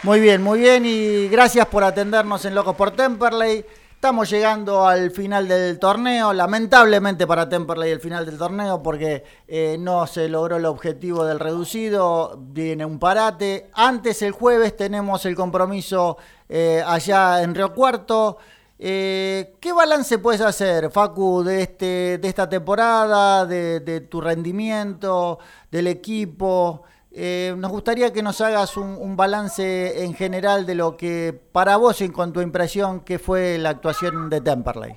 Muy 0.04 0.20
bien, 0.20 0.42
muy 0.42 0.60
bien 0.60 0.84
y 0.86 1.28
gracias 1.30 1.68
por 1.68 1.84
atendernos 1.84 2.44
en 2.46 2.56
Locos 2.56 2.76
por 2.76 2.92
Temperley. 2.92 3.64
Estamos 3.94 4.32
llegando 4.32 4.88
al 4.88 5.12
final 5.12 5.48
del 5.48 5.78
torneo, 5.78 6.34
lamentablemente 6.34 7.28
para 7.28 7.48
Temperley 7.48 7.92
el 7.92 8.00
final 8.00 8.26
del 8.26 8.38
torneo 8.38 8.82
porque 8.82 9.24
eh, 9.48 9.78
no 9.80 10.08
se 10.08 10.28
logró 10.28 10.58
el 10.58 10.66
objetivo 10.66 11.24
del 11.24 11.40
reducido, 11.40 12.36
viene 12.40 12.84
un 12.84 12.98
parate. 12.98 13.70
Antes 13.74 14.24
el 14.24 14.32
jueves 14.32 14.76
tenemos 14.76 15.26
el 15.28 15.36
compromiso 15.36 16.18
eh, 16.50 16.84
allá 16.86 17.44
en 17.44 17.54
Río 17.54 17.74
Cuarto. 17.74 18.40
Eh, 18.84 19.54
¿Qué 19.62 19.74
balance 19.74 20.18
puedes 20.18 20.42
hacer, 20.42 20.90
Facu, 20.90 21.44
de, 21.44 21.62
este, 21.62 22.18
de 22.18 22.28
esta 22.28 22.50
temporada, 22.50 23.46
de, 23.46 23.80
de 23.80 24.02
tu 24.02 24.20
rendimiento, 24.20 25.38
del 25.70 25.86
equipo? 25.86 26.84
Eh, 27.14 27.54
nos 27.58 27.70
gustaría 27.70 28.12
que 28.12 28.24
nos 28.24 28.42
hagas 28.42 28.78
un, 28.78 29.16
balance 29.16 30.04
en 30.04 30.16
general 30.16 30.66
de 30.66 30.74
lo 30.74 30.98
que 30.98 31.32
para 31.52 31.78
vos, 31.78 32.02
y 32.02 32.10
con 32.10 32.34
tu 32.34 32.42
impresión, 32.42 33.02
que 33.02 33.20
fue 33.20 33.60
la 33.60 33.70
actuación 33.70 34.32
de 34.32 34.42
Temperley. 34.42 34.94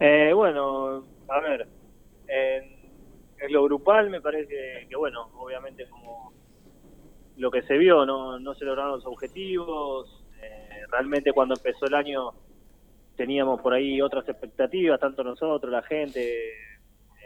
Eh, 0.00 0.32
bueno, 0.34 1.04
a 1.28 1.40
ver, 1.40 1.68
en, 2.26 3.52
lo 3.52 3.62
grupal 3.64 4.10
me 4.10 4.20
parece 4.20 4.86
que, 4.88 4.96
bueno, 4.96 5.28
obviamente 5.36 5.86
como 5.88 6.32
lo 7.36 7.52
que 7.52 7.62
se 7.62 7.78
vio, 7.78 8.04
no, 8.04 8.40
no 8.40 8.54
se 8.54 8.64
lograron 8.64 8.92
los 8.92 9.06
objetivos. 9.06 10.24
Eh, 10.42 10.86
realmente 10.90 11.32
cuando 11.32 11.54
empezó 11.54 11.86
el 11.86 11.94
año 11.94 12.32
teníamos 13.16 13.60
por 13.60 13.74
ahí 13.74 14.00
otras 14.00 14.28
expectativas, 14.28 15.00
tanto 15.00 15.24
nosotros, 15.24 15.70
la 15.70 15.82
gente, 15.82 16.52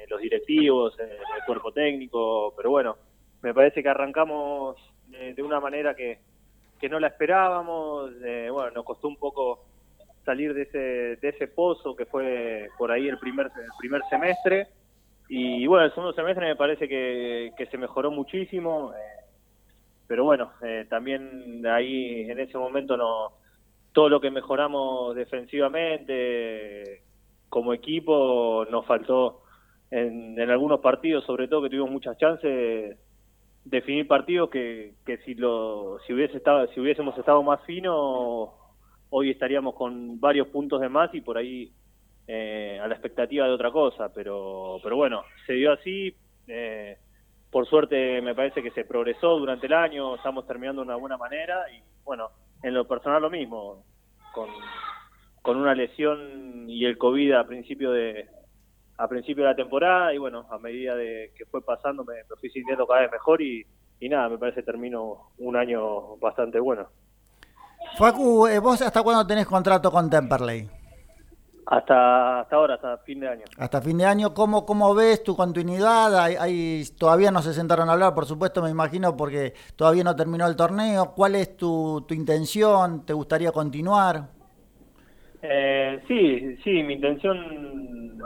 los 0.09 0.21
directivos, 0.21 0.99
el 0.99 1.45
cuerpo 1.47 1.73
técnico, 1.73 2.55
pero 2.57 2.71
bueno 2.71 2.97
me 3.43 3.55
parece 3.55 3.83
que 3.83 3.89
arrancamos 3.89 4.77
de, 5.07 5.43
una 5.43 5.61
manera 5.61 5.95
que, 5.95 6.19
que, 6.81 6.89
no 6.89 6.99
la 6.99 7.09
esperábamos. 7.09 8.13
Eh, 8.25 8.49
bueno, 8.51 8.71
nos 8.73 8.85
costó 8.85 9.09
un 9.09 9.17
poco 9.17 9.65
salir 10.25 10.55
de 10.55 10.63
ese, 10.63 10.79
de 10.79 11.29
ese 11.29 11.49
pozo 11.49 11.97
que 11.97 12.07
fue 12.07 12.69
por 12.77 12.91
ahí 12.91 13.09
el 13.09 13.19
primer, 13.19 13.47
el 13.47 13.71
primer 13.79 14.03
semestre. 14.11 14.69
Y 15.29 15.67
bueno, 15.67 15.85
el 15.85 15.93
segundo 15.93 16.13
semestre 16.15 16.47
me 16.47 16.57
parece 16.57 16.89
que, 16.89 17.53
que 17.57 17.67
se 17.67 17.79
mejoró 17.79 18.11
muchísimo. 18.11 18.93
Eh, 18.93 19.25
pero 20.07 20.25
bueno, 20.25 20.53
eh, 20.63 20.87
también 20.89 21.65
ahí 21.67 22.29
en 22.31 22.41
ese 22.41 22.59
momento 22.59 22.97
no 22.97 23.33
todo 23.93 24.09
lo 24.09 24.21
que 24.21 24.31
mejoramos 24.31 25.15
defensivamente 25.15 27.03
como 27.49 27.73
equipo 27.73 28.67
nos 28.71 28.87
faltó 28.87 29.43
en, 29.91 30.39
en 30.39 30.51
algunos 30.51 30.81
partidos, 30.81 31.25
sobre 31.25 31.49
todo 31.49 31.63
que 31.63 31.71
tuvimos 31.71 31.91
muchas 31.91 32.19
chances 32.19 32.99
definir 33.71 34.07
partidos 34.07 34.51
que, 34.51 34.95
que 35.05 35.19
si 35.19 35.35
lo 35.35 35.99
si 36.07 36.13
hubiese 36.13 36.41
si 36.75 36.81
hubiésemos 36.81 37.17
estado 37.19 37.43
más 37.43 37.61
finos 37.65 38.51
hoy 39.11 39.31
estaríamos 39.31 39.75
con 39.75 40.19
varios 40.21 40.49
puntos 40.49 40.81
de 40.81 40.89
más 40.89 41.13
y 41.15 41.21
por 41.21 41.37
ahí 41.37 41.73
eh, 42.27 42.79
a 42.83 42.87
la 42.87 42.95
expectativa 42.95 43.47
de 43.47 43.53
otra 43.53 43.71
cosa 43.71 44.13
pero 44.13 44.79
pero 44.83 44.97
bueno 44.97 45.23
se 45.47 45.55
dio 45.55 45.73
así 45.73 46.15
eh, 46.47 46.97
por 47.51 47.67
suerte 47.67 48.23
me 48.23 48.35
parece 48.35 48.63
que 48.63 48.71
se 48.71 48.85
progresó 48.85 49.39
durante 49.39 49.67
el 49.67 49.75
año 49.75 50.17
estamos 50.17 50.47
terminando 50.47 50.83
de 50.83 50.89
una 50.89 50.97
buena 50.97 51.17
manera 51.17 51.71
y 51.71 51.83
bueno 52.05 52.31
en 52.63 52.75
lo 52.75 52.87
personal 52.87 53.23
lo 53.23 53.31
mismo 53.31 53.85
con 54.33 54.49
con 55.43 55.57
una 55.57 55.75
lesión 55.75 56.69
y 56.69 56.85
el 56.85 56.99
covid 56.99 57.33
a 57.33 57.47
principio 57.47 57.91
de 57.91 58.29
a 58.99 59.09
principio 59.09 59.45
de 59.45 59.51
la 59.51 59.57
temporada 59.57 60.13
y 60.13 60.19
bueno, 60.19 60.47
a 60.51 60.59
medida 60.59 60.95
de 60.97 61.33
que 61.37 61.47
fue 61.47 61.65
pasando 61.65 62.05
me, 62.05 62.15
fui 62.39 62.51
sintiendo 62.51 62.87
cada 62.87 63.03
vez 63.03 63.13
mejor 63.13 63.41
y, 63.41 63.65
nada, 64.03 64.29
me 64.29 64.39
parece 64.39 64.63
termino 64.63 65.31
un 65.39 65.57
año 65.57 66.17
bastante 66.17 66.59
bueno. 66.59 66.89
Facu, 67.97 68.47
eh, 68.49 68.59
¿vos 68.59 68.83
hasta 68.83 69.03
cuándo 69.03 69.27
tenés 69.27 69.47
contrato 69.47 69.91
con 69.91 70.11
Temperley? 70.11 70.69
Hasta, 71.71 72.41
hasta 72.41 72.57
ahora, 72.57 72.75
hasta 72.75 72.97
fin 72.99 73.21
de 73.21 73.29
año. 73.29 73.45
Hasta 73.59 73.83
fin 73.83 73.99
de 73.99 74.07
año, 74.07 74.33
¿cómo, 74.33 74.65
cómo 74.65 74.95
ves 74.95 75.23
tu 75.23 75.37
continuidad? 75.37 76.19
Hay, 76.19 76.83
todavía 76.99 77.31
no 77.31 77.43
se 77.43 77.53
sentaron 77.53 77.91
a 77.91 77.93
hablar, 77.93 78.15
por 78.15 78.25
supuesto, 78.25 78.63
me 78.63 78.71
imagino, 78.71 79.17
porque 79.17 79.53
todavía 79.77 80.03
no 80.03 80.17
terminó 80.17 80.47
el 80.47 80.57
torneo. 80.57 81.13
¿Cuál 81.15 81.35
es 81.35 81.57
tu, 81.59 82.05
tu 82.09 82.15
intención? 82.15 83.05
¿Te 83.05 83.13
gustaría 83.13 83.53
continuar? 83.53 84.29
Eh, 85.43 86.01
sí, 86.09 86.57
sí, 86.65 86.83
mi 86.83 86.95
intención 86.95 88.19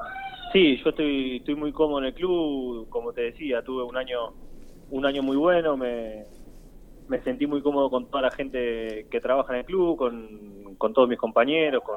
Sí, 0.52 0.76
yo 0.84 0.90
estoy, 0.90 1.36
estoy 1.38 1.54
muy 1.54 1.72
cómodo 1.72 2.00
en 2.00 2.06
el 2.06 2.14
club, 2.14 2.86
como 2.90 3.12
te 3.14 3.22
decía, 3.22 3.62
tuve 3.62 3.82
un 3.84 3.96
año, 3.96 4.34
un 4.90 5.06
año 5.06 5.22
muy 5.22 5.36
bueno, 5.36 5.78
me, 5.78 6.26
me 7.08 7.22
sentí 7.22 7.46
muy 7.46 7.62
cómodo 7.62 7.88
con 7.88 8.10
toda 8.10 8.24
la 8.24 8.30
gente 8.30 9.06
que 9.10 9.20
trabaja 9.20 9.54
en 9.54 9.60
el 9.60 9.64
club, 9.64 9.96
con, 9.96 10.74
con 10.76 10.92
todos 10.92 11.08
mis 11.08 11.18
compañeros, 11.18 11.82
con, 11.82 11.96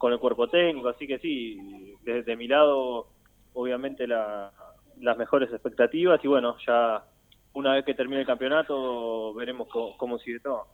con 0.00 0.14
el 0.14 0.18
cuerpo 0.18 0.48
técnico, 0.48 0.88
así 0.88 1.06
que 1.06 1.18
sí, 1.18 1.94
desde 2.02 2.34
mi 2.34 2.48
lado, 2.48 3.08
obviamente 3.52 4.06
la, 4.06 4.50
las 4.98 5.18
mejores 5.18 5.52
expectativas 5.52 6.18
y 6.24 6.26
bueno, 6.26 6.56
ya 6.66 7.04
una 7.52 7.74
vez 7.74 7.84
que 7.84 7.92
termine 7.92 8.22
el 8.22 8.26
campeonato 8.26 9.34
veremos 9.34 9.68
cómo, 9.68 9.98
cómo 9.98 10.18
sigue 10.18 10.40
todo. 10.40 10.68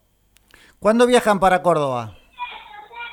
¿Cuándo 0.78 1.08
viajan 1.08 1.40
para 1.40 1.60
Córdoba? 1.60 2.16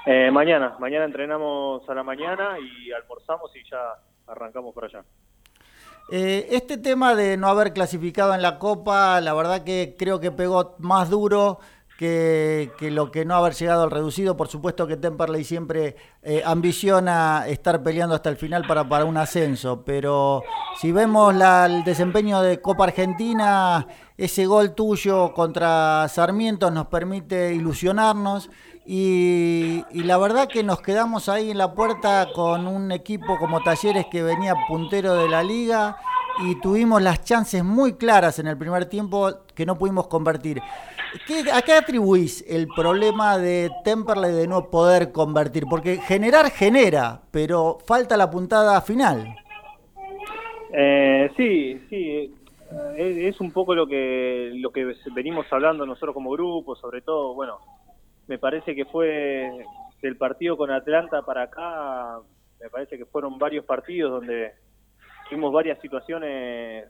Eh, 0.06 0.30
mañana, 0.30 0.76
mañana 0.80 1.06
entrenamos 1.06 1.89
a 1.89 1.95
la 1.95 2.04
mañana 2.04 2.58
y 2.60 2.91
almorzamos 2.91 3.49
y 3.56 3.67
ya 3.67 3.80
arrancamos 4.28 4.71
por 4.71 4.86
allá. 4.86 5.04
Eh, 6.12 6.45
este 6.52 6.78
tema 6.78 7.15
de 7.15 7.38
no 7.38 7.47
haber 7.47 7.73
clasificado 7.73 8.36
en 8.36 8.43
la 8.43 8.60
Copa, 8.60 9.19
la 9.19 9.34
verdad 9.34 9.63
que 9.63 9.95
creo 9.97 10.19
que 10.19 10.30
pegó 10.30 10.76
más 10.78 11.10
duro 11.10 11.58
que, 12.78 12.92
lo 12.92 13.12
que 13.12 13.24
no 13.24 13.36
haber 13.36 13.54
llegado 13.54 13.84
al 13.84 13.92
reducido. 13.92 14.36
Por 14.36 14.48
supuesto 14.48 14.86
que 14.88 14.98
Temperley 14.98 15.44
siempre 15.44 15.96
eh, 16.22 16.42
ambiciona 16.46 17.46
estar 17.48 17.82
peleando 17.82 18.16
hasta 18.16 18.30
el 18.30 18.38
final 18.38 18.66
para, 18.68 18.88
para 18.88 19.06
un 19.06 19.18
ascenso, 19.18 19.84
pero 19.86 20.44
si 20.80 20.92
vemos 20.92 21.34
el 21.34 21.84
desempeño 21.84 22.42
de 22.42 22.60
Copa 22.60 22.86
Argentina, 22.86 23.88
ese 24.18 24.46
gol 24.46 24.74
tuyo 24.74 25.34
contra 25.34 26.08
Sarmiento 26.10 26.70
nos 26.70 26.88
permite 26.88 27.54
ilusionarnos 27.54 28.50
y, 28.86 29.86
la 29.94 30.18
verdad 30.18 30.50
que 30.50 30.62
nos 30.63 30.82
quedamos 30.82 31.30
ahí 31.30 31.52
en 31.52 31.58
la 31.58 31.74
puerta 31.74 32.28
con 32.36 32.68
un 32.68 32.92
equipo 32.92 33.39
como 33.39 33.63
Talleres 33.63 34.08
que 34.12 34.24
venía 34.24 34.56
puntero 34.68 35.16
de 35.16 35.30
la 35.30 35.42
liga 35.42 35.98
y 36.44 36.60
tuvimos 36.60 37.02
las 37.02 37.24
chances 37.24 37.63
muy 37.63 37.94
claras 37.94 38.39
en 38.39 38.48
el 38.48 38.58
primer 38.58 38.86
tiempo 38.86 39.32
que 39.56 39.66
no 39.66 39.78
pudimos 39.78 40.08
convertir. 40.08 40.62
¿A 41.54 41.62
qué 41.62 41.73
atribuís 41.73 42.43
el 42.49 42.67
problema 42.67 43.38
de 43.38 43.69
Temperley 43.84 44.32
de 44.32 44.47
no 44.47 44.71
poder 44.71 45.12
convertir? 45.12 45.65
Porque 45.69 45.97
generar 45.97 46.49
genera, 46.49 47.21
pero 47.32 47.78
falta 47.86 48.17
la 48.17 48.32
puntada 48.32 48.82
final. 48.82 49.36
Eh, 50.71 51.32
sí, 51.38 51.80
sí, 51.88 52.34
es, 52.97 53.39
un 53.39 53.52
poco 53.52 53.76
lo 53.76 53.86
que 53.86 54.54
lo 54.56 54.71
que 54.71 54.95
venimos 55.13 55.45
hablando 55.52 55.86
nosotros 55.86 56.15
como 56.15 56.32
grupo, 56.32 56.76
sobre 56.76 57.02
todo, 57.02 57.36
bueno, 57.36 57.60
me 58.28 58.39
parece 58.39 58.73
que 58.73 58.86
fue 58.86 59.65
del 60.02 60.17
partido 60.17 60.58
con 60.58 60.71
Atlanta 60.71 61.21
para 61.21 61.43
acá, 61.43 62.19
me 62.60 62.69
parece 62.69 62.97
que 62.97 63.06
fueron 63.06 63.38
varios 63.38 63.65
partidos 63.65 64.12
donde 64.12 64.54
tuvimos 65.30 65.54
varias 65.54 65.80
situaciones 65.80 66.88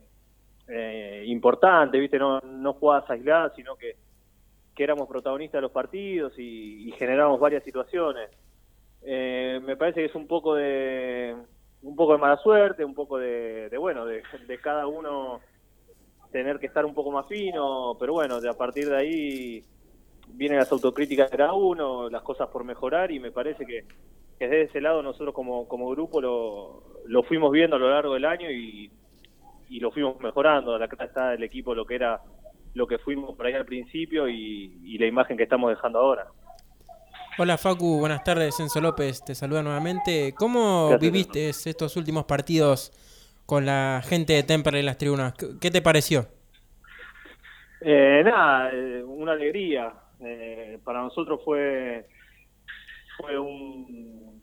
eh, 0.67 1.23
importantes, 1.27 1.99
viste, 1.99 2.17
no, 2.17 2.39
no 2.39 2.73
jugadas 2.73 3.09
aisladas, 3.09 3.51
sino 3.55 3.75
que, 3.75 3.97
que 4.75 4.83
éramos 4.83 5.07
protagonistas 5.07 5.59
de 5.59 5.61
los 5.63 5.71
partidos 5.71 6.33
y, 6.37 6.91
generamos 6.97 7.39
varias 7.39 7.63
situaciones. 7.63 8.29
Eh, 9.01 9.59
me 9.63 9.75
parece 9.75 10.01
que 10.01 10.05
es 10.05 10.15
un 10.15 10.27
poco 10.27 10.55
de 10.55 11.35
un 11.81 11.95
poco 11.95 12.13
de 12.13 12.19
mala 12.19 12.37
suerte, 12.37 12.85
un 12.85 12.93
poco 12.93 13.17
de, 13.17 13.69
de 13.69 13.77
bueno, 13.77 14.05
de, 14.05 14.23
de, 14.47 14.57
cada 14.59 14.87
uno 14.87 15.41
tener 16.31 16.57
que 16.59 16.67
estar 16.67 16.85
un 16.85 16.93
poco 16.93 17.11
más 17.11 17.27
fino, 17.27 17.97
pero 17.99 18.13
bueno, 18.13 18.39
de 18.39 18.49
a 18.49 18.53
partir 18.53 18.87
de 18.87 18.95
ahí 18.95 19.63
vienen 20.29 20.59
las 20.59 20.71
autocríticas 20.71 21.29
de 21.29 21.37
cada 21.37 21.53
uno, 21.53 22.09
las 22.09 22.21
cosas 22.21 22.47
por 22.49 22.63
mejorar 22.63 23.11
y 23.11 23.19
me 23.19 23.31
parece 23.31 23.65
que, 23.65 23.85
desde 24.39 24.63
ese 24.63 24.81
lado 24.81 25.03
nosotros 25.03 25.33
como, 25.33 25.67
como 25.67 25.89
grupo 25.89 26.21
lo, 26.21 26.83
lo 27.05 27.23
fuimos 27.23 27.51
viendo 27.51 27.75
a 27.75 27.79
lo 27.79 27.89
largo 27.89 28.13
del 28.13 28.25
año 28.25 28.49
y, 28.49 28.89
y 29.69 29.79
lo 29.79 29.91
fuimos 29.91 30.19
mejorando. 30.21 30.75
Acá 30.75 31.03
está 31.03 31.33
el 31.33 31.43
equipo 31.43 31.75
lo 31.75 31.85
que 31.85 31.95
era 31.95 32.21
lo 32.73 32.87
que 32.87 32.97
fuimos 32.97 33.35
por 33.35 33.45
ahí 33.45 33.53
al 33.53 33.65
principio 33.65 34.27
y, 34.27 34.97
la 34.97 35.05
imagen 35.05 35.37
que 35.37 35.43
estamos 35.43 35.69
dejando 35.69 35.99
ahora. 35.99 36.27
Hola 37.37 37.57
Facu, 37.57 37.99
buenas 37.99 38.23
tardes, 38.23 38.59
Enzo 38.59 38.79
López 38.79 39.23
te 39.25 39.33
saluda 39.33 39.63
nuevamente. 39.63 40.33
¿Cómo 40.37 40.97
viviste 40.99 41.49
estos 41.49 41.97
últimos 41.97 42.25
partidos 42.25 42.91
con 43.45 43.65
la 43.65 44.01
gente 44.03 44.33
de 44.33 44.43
Temper 44.43 44.75
en 44.75 44.85
las 44.85 44.97
tribunas? 44.97 45.33
¿Qué 45.59 45.71
te 45.71 45.81
pareció? 45.81 46.27
Eh, 47.81 48.21
nada, 48.23 48.69
eh, 48.71 49.03
una 49.03 49.33
alegría. 49.33 49.93
Eh, 50.21 50.79
para 50.83 51.01
nosotros 51.01 51.41
fue 51.43 52.07
fue 53.17 53.37
un, 53.37 54.41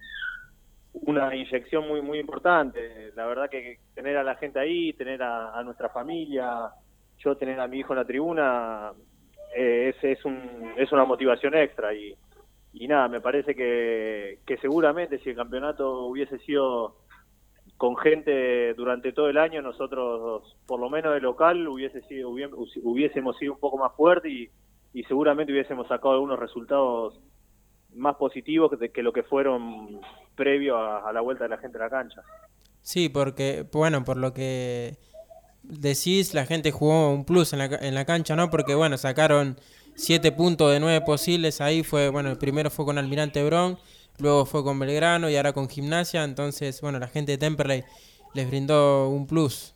una 0.93 1.35
inyección 1.35 1.89
muy 1.89 2.03
muy 2.03 2.19
importante. 2.19 3.13
La 3.15 3.27
verdad 3.27 3.49
que 3.49 3.79
tener 3.95 4.17
a 4.17 4.25
la 4.25 4.37
gente 4.37 4.59
ahí, 4.59 4.93
tener 4.93 5.23
a, 5.23 5.63
nuestra 5.63 5.89
familia, 5.89 6.71
yo 7.23 7.37
tener 7.37 7.61
a 7.61 7.69
mi 7.69 7.79
hijo 7.79 7.93
en 7.93 7.99
la 7.99 8.05
tribuna, 8.05 8.93
eh, 9.57 9.95
es, 9.95 10.19
es, 10.19 10.25
un, 10.25 10.73
es 10.77 10.91
una 10.93 11.05
motivación 11.05 11.55
extra 11.55 11.95
y, 11.95 12.15
y 12.73 12.89
nada, 12.89 13.09
me 13.09 13.21
parece 13.21 13.55
que, 13.55 14.41
que 14.47 14.57
seguramente 14.59 15.19
si 15.19 15.31
el 15.31 15.37
campeonato 15.37 16.07
hubiese 16.07 16.39
sido 16.41 16.97
con 17.77 17.97
gente 17.97 18.75
durante 18.75 19.13
todo 19.13 19.29
el 19.29 19.39
año, 19.39 19.63
nosotros, 19.63 20.57
por 20.67 20.79
lo 20.79 20.91
menos 20.91 21.15
de 21.15 21.21
local, 21.21 21.67
hubiese 21.67 22.03
sido, 22.03 22.29
hubiésemos 22.29 23.37
sido 23.39 23.55
un 23.55 23.59
poco 23.59 23.79
más 23.79 23.95
fuertes 23.97 24.31
y, 24.31 24.51
y 24.93 25.03
seguramente 25.05 25.53
hubiésemos 25.53 25.89
sacado 25.89 26.13
algunos 26.13 26.39
resultados 26.39 27.19
más 27.95 28.17
positivos 28.17 28.71
que, 28.79 28.91
que 28.91 29.03
lo 29.03 29.13
que 29.13 29.23
fueron 29.23 30.01
previo 30.37 30.77
a, 30.79 31.13
la 31.13 31.21
vuelta 31.21 31.45
de 31.45 31.51
la 31.51 31.59
gente 31.59 31.79
a 31.79 31.83
la 31.83 31.91
cancha. 31.91 32.23
Sí, 32.83 33.09
porque, 33.09 33.67
bueno, 33.73 34.05
por 34.05 34.17
lo 34.17 34.33
que 34.33 34.97
decís, 35.71 36.35
la 36.35 36.47
gente 36.47 36.73
jugó 36.73 37.13
un 37.13 37.25
plus 37.25 37.53
en 37.53 37.61
la, 37.61 37.65
en 37.67 37.95
la 37.95 38.05
cancha, 38.05 38.37
¿no? 38.37 38.51
Porque, 38.51 38.75
bueno, 38.75 38.99
sacaron 38.99 39.57
siete 39.95 40.33
puntos 40.33 40.73
de 40.73 40.81
nueve 40.81 41.01
posibles, 41.03 41.61
ahí 41.61 41.83
fue, 41.83 42.09
bueno, 42.09 42.31
el 42.31 42.39
primero 42.39 42.71
fue 42.71 42.85
con 42.85 42.99
Almirante 42.99 43.45
Bron, 43.45 43.79
luego 44.19 44.47
fue 44.47 44.63
con 44.65 44.79
Belgrano 44.79 45.29
y 45.29 45.37
ahora 45.37 45.53
con 45.53 45.69
Gimnasia, 45.69 46.25
entonces, 46.25 46.81
bueno, 46.81 46.99
la 46.99 47.09
gente 47.09 47.33
de 47.33 47.39
Temperley 47.39 47.85
les 48.35 48.49
brindó 48.49 49.09
un 49.09 49.27
plus. 49.27 49.75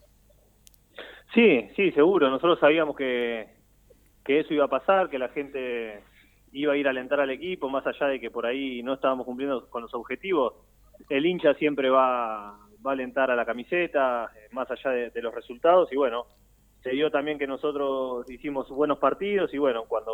Sí, 1.33 1.67
sí, 1.75 1.91
seguro, 1.91 2.29
nosotros 2.29 2.59
sabíamos 2.59 2.95
que, 2.95 3.47
que 4.23 4.39
eso 4.39 4.53
iba 4.53 4.65
a 4.65 4.69
pasar, 4.69 5.09
que 5.09 5.19
la 5.19 5.29
gente 5.29 6.01
iba 6.53 6.73
a 6.73 6.77
ir 6.77 6.87
a 6.87 6.91
alentar 6.91 7.19
al 7.19 7.29
equipo, 7.29 7.69
más 7.69 7.85
allá 7.85 8.07
de 8.07 8.19
que 8.19 8.31
por 8.31 8.45
ahí 8.45 8.81
no 8.81 8.93
estábamos 8.93 9.25
cumpliendo 9.25 9.69
con 9.69 9.81
los 9.81 9.93
objetivos, 9.93 10.53
el 11.09 11.25
hincha 11.25 11.53
siempre 11.55 11.89
va, 11.89 12.57
va 12.85 12.91
a 12.91 12.93
alentar 12.93 13.31
a 13.31 13.35
la 13.35 13.45
camiseta, 13.45 14.31
eh, 14.35 14.47
más 14.51 14.69
allá 14.69 14.91
de, 14.91 15.21
los 15.21 15.33
resultados, 15.33 15.91
y 15.91 15.95
bueno, 15.95 16.25
se 16.83 16.91
dio 16.91 17.09
también 17.09 17.39
que 17.39 17.47
nosotros 17.47 18.29
hicimos 18.29 18.69
buenos 18.69 18.99
partidos, 18.99 19.53
y 19.53 19.57
bueno, 19.57 19.85
cuando 19.87 20.11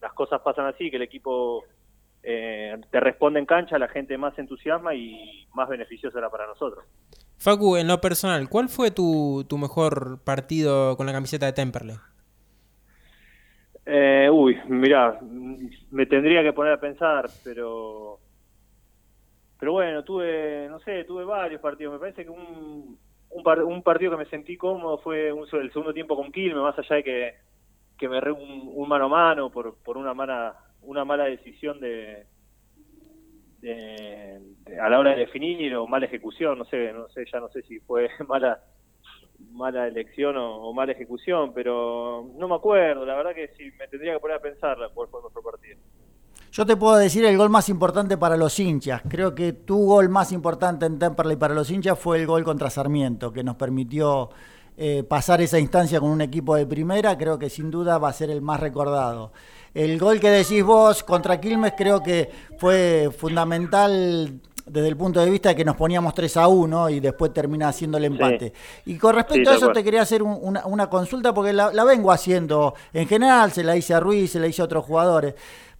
las 0.00 0.12
cosas 0.12 0.40
pasan 0.40 0.66
así, 0.66 0.90
que 0.90 0.96
el 0.96 1.02
equipo 1.02 1.64
eh, 2.22 2.76
te 2.90 3.00
responde 3.00 3.40
en 3.40 3.46
cancha, 3.46 3.78
la 3.78 3.88
gente 3.88 4.16
más 4.16 4.38
entusiasma 4.38 4.94
y 4.94 5.46
más 5.54 5.68
beneficioso 5.68 6.18
era 6.18 6.30
para 6.30 6.46
nosotros. 6.46 6.84
Facu, 7.36 7.76
en 7.76 7.86
lo 7.86 8.00
personal, 8.00 8.48
¿cuál 8.48 8.68
fue 8.68 8.90
tu, 8.90 9.44
tu 9.48 9.58
mejor 9.58 10.22
partido 10.24 10.96
con 10.96 11.06
la 11.06 11.12
camiseta 11.12 11.46
de 11.46 11.52
Temperley? 11.52 11.96
Eh, 13.90 14.28
uy, 14.30 14.58
mira, 14.68 15.18
me 15.90 16.04
tendría 16.04 16.42
que 16.42 16.52
poner 16.52 16.74
a 16.74 16.80
pensar, 16.80 17.24
pero 17.42 18.18
pero 19.58 19.72
bueno, 19.72 20.04
tuve, 20.04 20.68
no 20.68 20.78
sé, 20.80 21.04
tuve 21.04 21.24
varios 21.24 21.60
partidos. 21.60 21.92
Me 21.94 21.98
parece 21.98 22.24
que 22.24 22.30
un, 22.30 22.98
un, 23.30 23.82
partido 23.82 24.12
que 24.12 24.24
me 24.24 24.30
sentí 24.30 24.56
cómodo 24.56 24.98
fue 24.98 25.32
un, 25.32 25.46
el 25.52 25.72
segundo 25.72 25.92
tiempo 25.92 26.16
con 26.16 26.32
Quilmes, 26.32 26.62
más 26.62 26.78
allá 26.78 26.96
de 26.96 27.04
que, 27.04 27.34
que 27.98 28.08
me 28.08 28.20
re 28.20 28.32
un, 28.32 28.88
mano 28.88 29.06
a 29.06 29.08
mano 29.08 29.50
por, 29.50 29.76
por 29.82 29.96
una 29.96 30.14
mala 30.14 30.56
una 30.82 31.04
mala 31.04 31.24
decisión 31.24 31.80
de, 31.80 32.24
a 34.80 34.88
la 34.88 34.98
hora 34.98 35.10
de 35.10 35.20
definir 35.20 35.74
o 35.74 35.86
mala 35.86 36.06
ejecución, 36.06 36.56
no 36.58 36.64
sé, 36.64 36.92
no 36.92 37.08
sé, 37.08 37.24
ya 37.30 37.40
no 37.40 37.48
sé 37.48 37.62
si 37.62 37.80
fue 37.80 38.08
mala 38.28 38.60
mala 39.52 39.86
elección 39.86 40.36
o, 40.36 40.72
mala 40.72 40.92
ejecución, 40.92 41.52
pero 41.52 42.28
no 42.36 42.48
me 42.48 42.54
acuerdo, 42.54 43.04
la 43.04 43.16
verdad 43.16 43.34
que 43.34 43.48
si 43.48 43.70
me 43.72 43.88
tendría 43.88 44.14
que 44.14 44.20
poner 44.20 44.36
a 44.36 44.40
pensar 44.42 44.78
cuál 44.94 45.08
fue 45.08 45.20
nuestro 45.20 45.42
partido. 45.42 45.78
Yo 46.50 46.64
te 46.64 46.76
puedo 46.76 46.96
decir 46.96 47.24
el 47.24 47.36
gol 47.36 47.50
más 47.50 47.68
importante 47.68 48.16
para 48.16 48.36
los 48.36 48.58
hinchas. 48.58 49.02
Creo 49.08 49.34
que 49.34 49.52
tu 49.52 49.84
gol 49.84 50.08
más 50.08 50.32
importante 50.32 50.86
en 50.86 50.98
Temperley 50.98 51.36
para 51.36 51.54
los 51.54 51.70
hinchas 51.70 51.98
fue 51.98 52.18
el 52.18 52.26
gol 52.26 52.42
contra 52.42 52.70
Sarmiento, 52.70 53.32
que 53.32 53.44
nos 53.44 53.56
permitió 53.56 54.30
eh, 54.76 55.02
pasar 55.02 55.40
esa 55.40 55.58
instancia 55.58 56.00
con 56.00 56.10
un 56.10 56.20
equipo 56.20 56.54
de 56.54 56.66
primera. 56.66 57.18
Creo 57.18 57.38
que 57.38 57.50
sin 57.50 57.70
duda 57.70 57.98
va 57.98 58.08
a 58.08 58.12
ser 58.12 58.30
el 58.30 58.40
más 58.40 58.60
recordado. 58.60 59.32
El 59.74 59.98
gol 59.98 60.20
que 60.20 60.30
decís 60.30 60.64
vos 60.64 61.02
contra 61.02 61.40
Quilmes 61.40 61.74
creo 61.76 62.02
que 62.02 62.30
fue 62.56 63.10
fundamental 63.16 64.40
desde 64.64 64.88
el 64.88 64.96
punto 64.96 65.20
de 65.20 65.30
vista 65.30 65.50
de 65.50 65.56
que 65.56 65.64
nos 65.64 65.76
poníamos 65.76 66.14
3 66.14 66.36
a 66.36 66.48
1 66.48 66.90
y 66.90 67.00
después 67.00 67.32
termina 67.32 67.68
haciendo 67.68 67.98
el 67.98 68.04
empate. 68.04 68.52
Y 68.86 68.96
con 68.96 69.14
respecto 69.14 69.50
a 69.50 69.56
eso 69.56 69.72
te 69.72 69.82
quería 69.82 70.02
hacer 70.02 70.22
una, 70.22 70.90
consulta 70.90 71.32
porque 71.34 71.52
la, 71.52 71.72
la, 71.72 71.84
vengo 71.84 72.12
haciendo 72.12 72.74
en 72.92 73.06
general, 73.06 73.52
se 73.52 73.64
la 73.64 73.76
hice 73.76 73.94
a 73.94 74.00
Ruiz, 74.00 74.32
se 74.32 74.40
la 74.40 74.46
hice 74.46 74.62
a 74.62 74.66
otros 74.66 74.84
jugadores, 74.84 75.34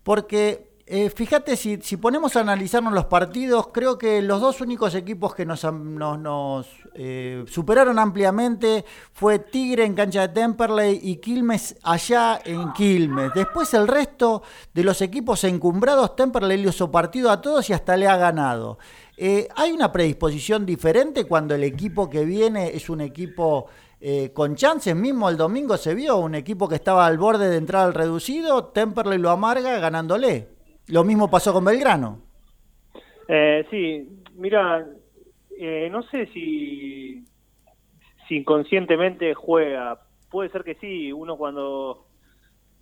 porque 0.09 0.71
eh, 0.87 1.11
fíjate, 1.11 1.55
si, 1.55 1.77
ponemos 1.99 2.35
a 2.35 2.41
analizarnos 2.41 2.95
los 2.95 3.05
partidos, 3.05 3.69
creo 3.75 3.99
que 3.99 4.23
los 4.23 4.41
dos 4.41 4.63
únicos 4.63 4.95
equipos 4.95 5.35
que 5.35 5.45
nos, 5.45 5.63
nos, 5.71 6.67
eh, 6.95 7.45
superaron 7.47 7.99
ampliamente 7.99 8.87
fue 9.13 9.39
Tigre 9.39 9.85
en 9.85 9.93
cancha 9.93 10.27
de 10.27 10.29
Temperley 10.29 10.99
y 11.03 11.17
Quilmes 11.17 11.77
allá 11.83 12.41
en 12.43 12.73
Quilmes. 12.73 13.33
Después 13.35 13.75
el 13.75 13.87
resto 13.87 14.43
de 14.73 14.83
los 14.83 15.03
equipos 15.03 15.45
encumbrados, 15.45 16.17
Temperley 16.17 16.57
le 16.57 16.71
hizo 16.71 16.91
partido 16.91 17.31
a 17.31 17.43
todos 17.43 17.69
y 17.69 17.75
hasta 17.75 17.95
le 17.95 18.09
ha 18.09 18.17
ganado. 18.17 18.79
Eh, 19.15 19.47
¿Hay 19.57 19.73
una 19.73 19.93
predisposición 19.93 20.65
diferente 20.65 21.25
cuando 21.25 21.55
el 21.55 21.65
equipo 21.65 22.09
que 22.09 22.25
viene 22.25 22.69
es 22.75 22.89
un 22.89 23.03
equipo 23.03 23.67
con 24.33 24.55
chances? 24.55 24.95
Mismo 24.95 25.29
el 25.29 25.37
domingo 25.37 25.77
se 25.77 25.95
vio 25.95 26.19
un 26.19 26.35
equipo 26.35 26.69
que 26.69 26.77
estaba 26.77 27.07
al 27.07 27.19
borde 27.19 27.49
de 27.49 27.57
entrar 27.57 27.87
al 27.87 27.95
reducido, 27.95 28.67
Temperley 28.67 29.19
lo 29.19 29.31
amarga 29.31 29.79
ganándole. 29.79 30.49
Lo 30.89 31.05
mismo 31.05 31.31
pasó 31.31 31.53
con 31.53 31.65
Belgrano. 31.65 32.23
Eh, 33.29 33.67
sí, 33.71 34.09
mira, 34.37 34.87
eh, 35.59 35.89
no 35.91 36.03
sé 36.05 36.27
si, 36.29 37.25
si 38.27 38.37
inconscientemente 38.37 39.35
juega. 39.35 40.01
Puede 40.31 40.49
ser 40.49 40.65
que 40.65 40.77
sí, 40.77 41.13
uno 41.13 41.37
cuando 41.37 42.07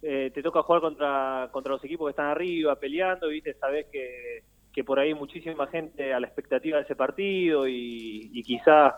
eh, 0.02 0.30
te 0.32 0.42
toca 0.42 0.62
jugar 0.62 0.80
contra, 0.80 1.48
contra 1.52 1.72
los 1.72 1.84
equipos 1.84 2.06
que 2.06 2.10
están 2.10 2.26
arriba, 2.26 2.76
peleando, 2.76 3.28
viste, 3.28 3.54
sabes 3.54 3.86
que, 3.90 4.44
que 4.72 4.84
por 4.84 5.00
ahí 5.00 5.12
muchísima 5.14 5.66
gente 5.66 6.14
a 6.14 6.20
la 6.20 6.28
expectativa 6.28 6.76
de 6.76 6.84
ese 6.84 6.94
partido 6.94 7.66
y, 7.66 8.30
y 8.32 8.42
quizá 8.44 8.94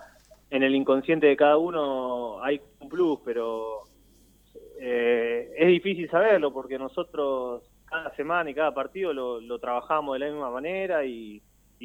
en 0.50 0.62
el 0.62 0.74
inconsciente 0.74 1.26
de 1.26 1.37
cada 1.37 1.56
uno 1.56 2.42
hay 2.42 2.61
un 2.80 2.88
plus, 2.88 3.20
pero 3.24 3.82
eh, 4.80 5.52
es 5.56 5.68
difícil 5.68 6.08
saberlo 6.11 6.52
porque 6.52 6.78
nosotros 6.78 7.62
cada 7.84 8.14
semana 8.16 8.50
y 8.50 8.54
cada 8.54 8.72
partido 8.72 9.12
lo, 9.12 9.40
lo 9.40 9.58
trabajamos 9.58 10.14
de 10.14 10.20
la 10.20 10.32
misma 10.32 10.50
manera 10.50 11.04
y, 11.04 11.42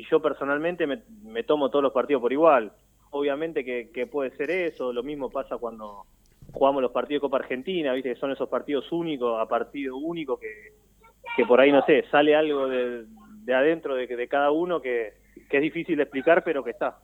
yo 0.10 0.20
personalmente 0.20 0.88
me, 0.88 1.44
tomo 1.44 1.70
todos 1.70 1.84
los 1.84 1.94
partidos 1.94 2.22
por 2.22 2.34
igual. 2.34 2.72
Obviamente 3.12 3.64
que, 3.64 4.08
puede 4.08 4.32
ser 4.32 4.50
eso, 4.50 4.92
lo 4.92 5.04
mismo 5.04 5.30
pasa 5.30 5.58
cuando 5.58 6.06
jugamos 6.52 6.82
los 6.82 6.92
partidos 6.92 7.22
de 7.22 7.28
Copa 7.28 7.38
Argentina, 7.38 7.94
viste 7.94 8.14
que 8.14 8.20
son 8.20 8.32
esos 8.32 8.50
partidos 8.50 8.92
únicos, 8.92 9.40
a 9.40 9.48
partido 9.48 9.96
único, 9.96 10.40
que, 10.40 10.74
que 11.36 11.46
por 11.46 11.62
ahí, 11.62 11.72
no 11.72 11.86
sé, 11.86 12.06
sale 12.10 12.36
algo 12.36 12.68
de, 12.68 13.06
adentro 13.54 13.94
de, 13.94 14.08
de 14.08 14.28
cada 14.28 14.50
uno 14.50 14.82
que, 14.82 15.14
que 15.48 15.58
es 15.58 15.64
difícil 15.64 15.98
de 15.98 16.04
explicar, 16.04 16.44
pero 16.44 16.64
que 16.64 16.72
está. 16.72 16.98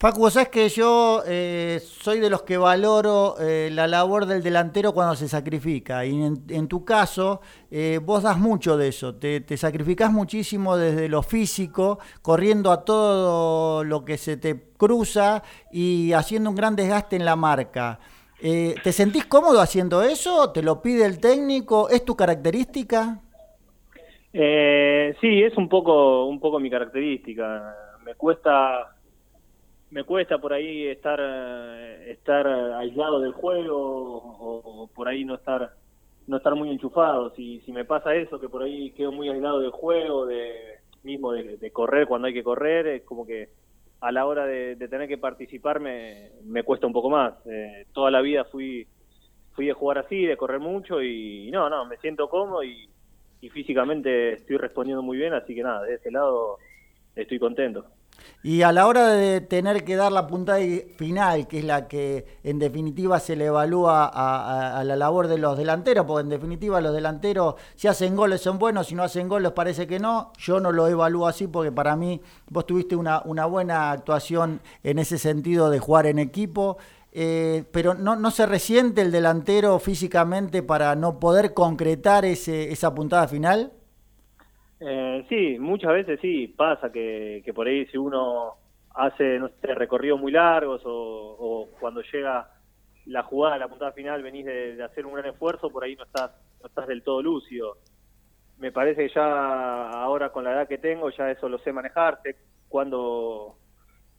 Facu, 0.00 0.30
sabes 0.30 0.50
que 0.50 0.68
yo 0.68 1.24
eh, 1.26 1.80
soy 1.82 2.20
de 2.20 2.30
los 2.30 2.42
que 2.42 2.56
valoro 2.56 3.34
eh, 3.40 3.68
la 3.72 3.88
labor 3.88 4.26
del 4.26 4.44
delantero 4.44 4.92
cuando 4.92 5.16
se 5.16 5.26
sacrifica. 5.26 6.06
Y 6.06 6.22
en, 6.22 6.68
tu 6.68 6.84
caso, 6.84 7.40
eh, 7.68 7.98
vos 8.00 8.22
das 8.22 8.38
mucho 8.38 8.76
de 8.76 8.86
eso. 8.86 9.16
Te, 9.16 9.40
te 9.40 9.56
sacrificás 9.56 10.12
muchísimo 10.12 10.76
desde 10.76 11.08
lo 11.08 11.24
físico, 11.24 11.98
corriendo 12.22 12.70
a 12.70 12.84
todo 12.84 13.82
lo 13.82 14.04
que 14.04 14.18
se 14.18 14.36
te 14.36 14.68
cruza 14.76 15.42
y 15.72 16.12
haciendo 16.12 16.50
un 16.50 16.54
gran 16.54 16.76
desgaste 16.76 17.16
en 17.16 17.24
la 17.24 17.34
marca. 17.34 17.98
¿Te 18.40 18.92
sentís 18.92 19.26
cómodo 19.26 19.60
haciendo 19.60 20.04
eso? 20.04 20.52
¿Te 20.52 20.62
lo 20.62 20.80
pide 20.80 21.06
el 21.06 21.18
técnico? 21.18 21.88
¿Es 21.88 22.04
tu 22.04 22.14
característica? 22.14 23.20
sí, 24.32 25.42
es 25.42 25.56
un 25.56 25.68
poco, 25.68 26.26
un 26.26 26.38
poco 26.38 26.60
mi 26.60 26.70
característica. 26.70 27.74
Me 28.04 28.14
cuesta 28.14 28.94
me 29.90 30.04
cuesta 30.04 30.38
por 30.38 30.52
ahí 30.52 30.86
estar 30.86 31.20
estar 32.06 32.46
aislado 32.46 33.20
del 33.20 33.32
juego 33.32 33.76
o, 33.76 34.90
por 34.94 35.08
ahí 35.08 35.24
no 35.24 35.34
estar 35.34 35.72
no 36.26 36.36
estar 36.36 36.54
muy 36.54 36.70
enchufado. 36.70 37.30
Si 37.34 37.60
si 37.60 37.72
me 37.72 37.84
pasa 37.84 38.14
eso 38.14 38.38
que 38.38 38.48
por 38.48 38.62
ahí 38.62 38.90
quedo 38.92 39.12
muy 39.12 39.28
aislado 39.28 39.60
del 39.60 39.70
juego 39.70 40.26
de 40.26 40.78
mismo 41.02 41.32
de, 41.32 41.70
correr 41.70 42.06
cuando 42.06 42.26
hay 42.26 42.34
que 42.34 42.42
correr 42.42 42.86
es 42.86 43.02
como 43.04 43.24
que 43.24 43.50
a 44.00 44.12
la 44.12 44.26
hora 44.26 44.46
de, 44.46 44.76
tener 44.76 45.08
que 45.08 45.18
participar 45.18 45.80
me, 45.80 46.30
me 46.44 46.62
cuesta 46.62 46.86
un 46.86 46.92
poco 46.92 47.10
más. 47.10 47.34
Eh, 47.46 47.86
toda 47.92 48.10
la 48.10 48.20
vida 48.20 48.44
fui 48.44 48.86
fui 49.52 49.70
a 49.70 49.74
jugar 49.74 49.98
así 49.98 50.24
de 50.24 50.36
correr 50.36 50.60
mucho 50.60 51.02
y, 51.02 51.50
no 51.50 51.68
no 51.70 51.84
me 51.86 51.96
siento 51.98 52.28
cómodo 52.28 52.62
y, 52.62 52.88
y 53.40 53.48
físicamente 53.50 54.34
estoy 54.34 54.56
respondiendo 54.56 55.02
muy 55.02 55.16
bien 55.16 55.32
así 55.32 55.54
que 55.54 55.62
nada 55.62 55.82
de 55.82 55.94
ese 55.94 56.10
lado 56.10 56.58
estoy 57.16 57.38
contento 57.38 57.86
y 58.42 58.62
a 58.62 58.72
la 58.72 58.86
hora 58.86 59.08
de 59.08 59.40
tener 59.40 59.84
que 59.84 59.96
dar 59.96 60.12
la 60.12 60.26
puntada 60.26 60.60
final, 60.96 61.48
que 61.48 61.58
es 61.58 61.64
la 61.64 61.88
que 61.88 62.38
en 62.44 62.58
definitiva 62.58 63.18
se 63.18 63.34
le 63.34 63.46
evalúa 63.46 64.06
a, 64.06 64.82
la 64.84 64.96
labor 64.96 65.26
de 65.26 65.38
los 65.38 65.58
delanteros, 65.58 66.06
porque 66.06 66.22
en 66.22 66.28
definitiva 66.28 66.80
los 66.80 66.94
delanteros, 66.94 67.56
si 67.74 67.88
hacen 67.88 68.14
goles 68.14 68.40
son 68.40 68.58
buenos, 68.58 68.86
si 68.86 68.94
no 68.94 69.02
hacen 69.02 69.28
goles 69.28 69.52
parece 69.52 69.86
que 69.86 69.98
no. 69.98 70.32
Yo 70.38 70.60
no 70.60 70.70
lo 70.70 70.86
evalúo 70.86 71.26
así 71.26 71.48
porque 71.48 71.72
para 71.72 71.96
mí 71.96 72.20
vos 72.48 72.64
tuviste 72.64 72.94
una, 72.94 73.20
buena 73.46 73.90
actuación 73.90 74.60
en 74.84 74.98
ese 74.98 75.18
sentido 75.18 75.68
de 75.68 75.80
jugar 75.80 76.06
en 76.06 76.18
equipo. 76.18 76.78
Eh, 77.10 77.64
pero 77.72 77.94
no, 77.94 78.16
no 78.16 78.30
se 78.30 78.46
resiente 78.46 79.02
el 79.02 79.10
delantero 79.10 79.78
físicamente 79.78 80.62
para 80.62 80.94
no 80.94 81.18
poder 81.18 81.54
concretar 81.54 82.24
ese, 82.24 82.70
esa 82.70 82.94
puntada 82.94 83.26
final. 83.26 83.72
Eh, 84.80 85.26
sí, 85.28 85.58
muchas 85.58 85.92
veces 85.92 86.20
sí, 86.20 86.48
pasa 86.48 86.92
que, 86.92 87.42
que 87.44 87.52
por 87.52 87.66
ahí 87.66 87.86
si 87.86 87.98
uno 87.98 88.54
hace, 88.94 89.38
no 89.38 89.48
sé, 89.60 89.74
recorridos 89.74 90.20
muy 90.20 90.30
largos 90.32 90.82
o, 90.84 91.68
cuando 91.80 92.00
llega 92.02 92.48
la 93.06 93.22
jugada, 93.24 93.58
la 93.58 93.68
puntada 93.68 93.92
final, 93.92 94.22
venís 94.22 94.44
de, 94.46 94.76
de 94.76 94.84
hacer 94.84 95.04
un 95.06 95.14
gran 95.14 95.26
esfuerzo, 95.26 95.70
por 95.70 95.82
ahí 95.84 95.96
no 95.96 96.04
estás, 96.04 96.30
no 96.60 96.68
estás 96.68 96.86
del 96.86 97.02
todo 97.02 97.22
lúcido. 97.22 97.78
Me 98.58 98.72
parece 98.72 99.08
que 99.08 99.14
ya 99.14 99.90
ahora 99.90 100.30
con 100.32 100.44
la 100.44 100.52
edad 100.52 100.68
que 100.68 100.78
tengo, 100.78 101.10
ya 101.10 101.30
eso 101.30 101.48
lo 101.48 101.58
sé 101.60 101.72
manejar, 101.72 102.20
sé 102.22 102.36
cuándo, 102.68 103.58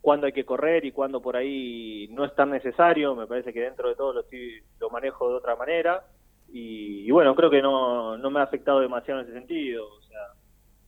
cuándo 0.01 0.27
hay 0.27 0.33
que 0.33 0.45
correr 0.45 0.85
y 0.85 0.91
cuándo 0.91 1.21
por 1.21 1.35
ahí 1.37 2.07
no 2.11 2.25
es 2.25 2.35
tan 2.35 2.51
necesario. 2.51 3.15
Me 3.15 3.27
parece 3.27 3.53
que 3.53 3.61
dentro 3.61 3.89
de 3.89 3.95
todo 3.95 4.13
lo, 4.13 4.21
estoy- 4.21 4.63
lo 4.79 4.89
manejo 4.89 5.29
de 5.29 5.35
otra 5.35 5.55
manera. 5.55 6.03
Y, 6.47 7.05
y 7.07 7.11
bueno, 7.11 7.35
creo 7.35 7.49
que 7.49 7.61
no, 7.61 8.17
no 8.17 8.31
me 8.31 8.39
ha 8.39 8.43
afectado 8.43 8.79
demasiado 8.79 9.21
en 9.21 9.27
ese 9.27 9.35
sentido. 9.39 9.87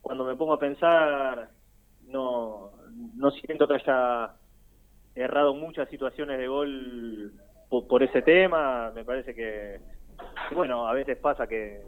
Cuando 0.02 0.24
me 0.24 0.36
pongo 0.36 0.52
a 0.54 0.58
pensar, 0.58 1.48
no, 2.08 2.72
no 3.14 3.30
siento 3.30 3.66
que 3.66 3.74
haya 3.74 4.32
errado 5.14 5.54
muchas 5.54 5.88
situaciones 5.88 6.38
de 6.38 6.48
gol 6.48 7.32
por, 7.70 7.86
por 7.86 8.02
ese 8.02 8.20
tema. 8.22 8.90
Me 8.94 9.04
parece 9.04 9.34
que, 9.34 9.80
bueno, 10.54 10.86
a 10.86 10.92
veces 10.92 11.16
pasa 11.18 11.46
que, 11.46 11.82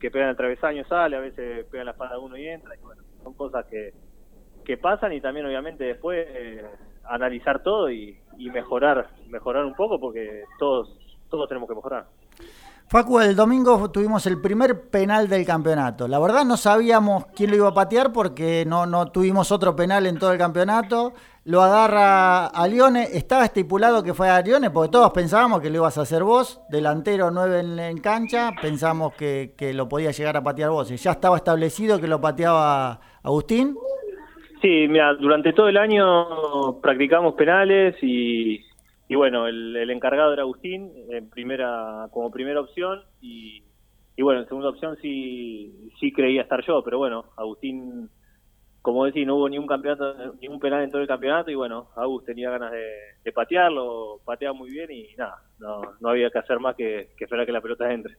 que 0.00 0.10
pegan 0.10 0.30
el 0.30 0.36
travesaño, 0.36 0.84
sale, 0.84 1.16
a 1.16 1.20
veces 1.20 1.66
pegan 1.66 1.86
la 1.86 1.92
espalda 1.92 2.14
de 2.14 2.20
uno 2.20 2.36
y 2.36 2.46
entra. 2.46 2.74
Y 2.74 2.80
bueno, 2.80 3.02
son 3.22 3.34
cosas 3.34 3.66
que, 3.66 3.92
que 4.64 4.76
pasan 4.76 5.12
y 5.12 5.20
también 5.20 5.46
obviamente 5.46 5.84
después 5.84 6.26
eh, 6.28 6.64
analizar 7.04 7.62
todo 7.62 7.90
y, 7.90 8.18
y 8.38 8.50
mejorar, 8.50 9.10
mejorar 9.28 9.64
un 9.64 9.74
poco 9.74 9.98
porque 9.98 10.44
todos, 10.58 10.96
todos 11.28 11.48
tenemos 11.48 11.68
que 11.68 11.74
mejorar. 11.74 12.06
Facu, 12.88 13.18
el 13.18 13.34
domingo 13.34 13.90
tuvimos 13.90 14.26
el 14.26 14.40
primer 14.40 14.88
penal 14.90 15.28
del 15.28 15.44
campeonato. 15.44 16.06
La 16.06 16.20
verdad 16.20 16.44
no 16.44 16.56
sabíamos 16.56 17.26
quién 17.34 17.50
lo 17.50 17.56
iba 17.56 17.68
a 17.68 17.74
patear 17.74 18.12
porque 18.12 18.64
no, 18.64 18.86
no 18.86 19.06
tuvimos 19.10 19.50
otro 19.50 19.74
penal 19.74 20.06
en 20.06 20.20
todo 20.20 20.30
el 20.30 20.38
campeonato. 20.38 21.12
Lo 21.44 21.62
agarra 21.62 22.46
a 22.46 22.68
Lione. 22.68 23.08
Estaba 23.12 23.44
estipulado 23.44 24.04
que 24.04 24.14
fue 24.14 24.28
a 24.28 24.40
Lione 24.40 24.70
porque 24.70 24.92
todos 24.92 25.10
pensábamos 25.10 25.60
que 25.60 25.70
lo 25.70 25.78
ibas 25.78 25.98
a 25.98 26.02
hacer 26.02 26.22
vos. 26.22 26.60
Delantero 26.68 27.32
9 27.32 27.88
en, 27.88 27.98
cancha. 27.98 28.52
Pensamos 28.62 29.14
que, 29.14 29.54
que 29.58 29.74
lo 29.74 29.88
podía 29.88 30.12
llegar 30.12 30.36
a 30.36 30.44
patear 30.44 30.70
vos. 30.70 30.88
Y 30.92 30.96
ya 30.96 31.10
estaba 31.10 31.38
establecido 31.38 32.00
que 32.00 32.06
lo 32.06 32.20
pateaba 32.20 33.00
Agustín. 33.24 33.76
Sí, 34.62 34.86
mira, 34.88 35.12
durante 35.14 35.52
todo 35.52 35.68
el 35.68 35.76
año 35.76 36.80
practicamos 36.80 37.34
penales 37.34 37.96
y, 38.00 38.64
y 39.08 39.14
bueno, 39.14 39.46
el, 39.46 39.76
el 39.76 39.90
encargado 39.90 40.32
era 40.32 40.42
Agustín 40.42 40.92
en 41.10 41.30
primera 41.30 42.08
como 42.10 42.30
primera 42.30 42.60
opción 42.60 43.02
y, 43.20 43.62
y 44.16 44.22
bueno, 44.22 44.40
en 44.40 44.48
segunda 44.48 44.70
opción 44.70 44.96
sí 45.00 45.92
sí 46.00 46.12
creía 46.12 46.42
estar 46.42 46.64
yo, 46.66 46.82
pero 46.82 46.98
bueno, 46.98 47.26
Agustín, 47.36 48.10
como 48.82 49.04
decís, 49.04 49.26
no 49.26 49.36
hubo 49.36 49.48
ningún 49.48 49.68
campeonato, 49.68 50.34
ningún 50.40 50.58
penal 50.60 50.82
en 50.82 50.90
todo 50.90 51.02
el 51.02 51.08
campeonato 51.08 51.50
y 51.50 51.54
bueno, 51.54 51.88
Agus 51.96 52.24
tenía 52.24 52.50
ganas 52.50 52.72
de, 52.72 53.32
patearlo, 53.32 54.20
patea 54.24 54.52
muy 54.52 54.70
bien 54.70 54.90
y 54.90 55.14
nada, 55.16 55.42
no, 55.58 55.82
no 56.00 56.08
había 56.08 56.30
que 56.30 56.38
hacer 56.38 56.58
más 56.60 56.76
que, 56.76 57.10
que 57.16 57.24
esperar 57.24 57.46
que 57.46 57.52
la 57.52 57.60
pelota 57.60 57.92
entre. 57.92 58.16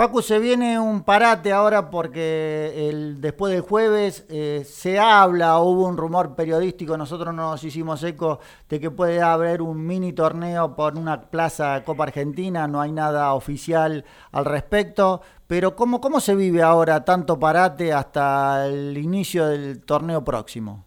Facu, 0.00 0.22
se 0.22 0.38
viene 0.38 0.80
un 0.80 1.04
parate 1.04 1.52
ahora 1.52 1.90
porque 1.90 2.88
el, 2.88 3.20
después 3.20 3.52
del 3.52 3.60
jueves 3.60 4.26
eh, 4.30 4.64
se 4.64 4.98
habla, 4.98 5.58
hubo 5.58 5.86
un 5.86 5.98
rumor 5.98 6.34
periodístico, 6.34 6.96
nosotros 6.96 7.34
no 7.34 7.50
nos 7.50 7.62
hicimos 7.64 8.02
eco 8.02 8.40
de 8.66 8.80
que 8.80 8.90
puede 8.90 9.20
haber 9.20 9.60
un 9.60 9.86
mini 9.86 10.14
torneo 10.14 10.74
por 10.74 10.96
una 10.96 11.20
plaza 11.20 11.84
Copa 11.84 12.04
Argentina, 12.04 12.66
no 12.66 12.80
hay 12.80 12.92
nada 12.92 13.34
oficial 13.34 14.02
al 14.32 14.46
respecto, 14.46 15.20
pero 15.46 15.76
¿cómo, 15.76 16.00
cómo 16.00 16.18
se 16.20 16.34
vive 16.34 16.62
ahora 16.62 17.04
tanto 17.04 17.38
parate 17.38 17.92
hasta 17.92 18.68
el 18.68 18.96
inicio 18.96 19.48
del 19.48 19.84
torneo 19.84 20.24
próximo? 20.24 20.82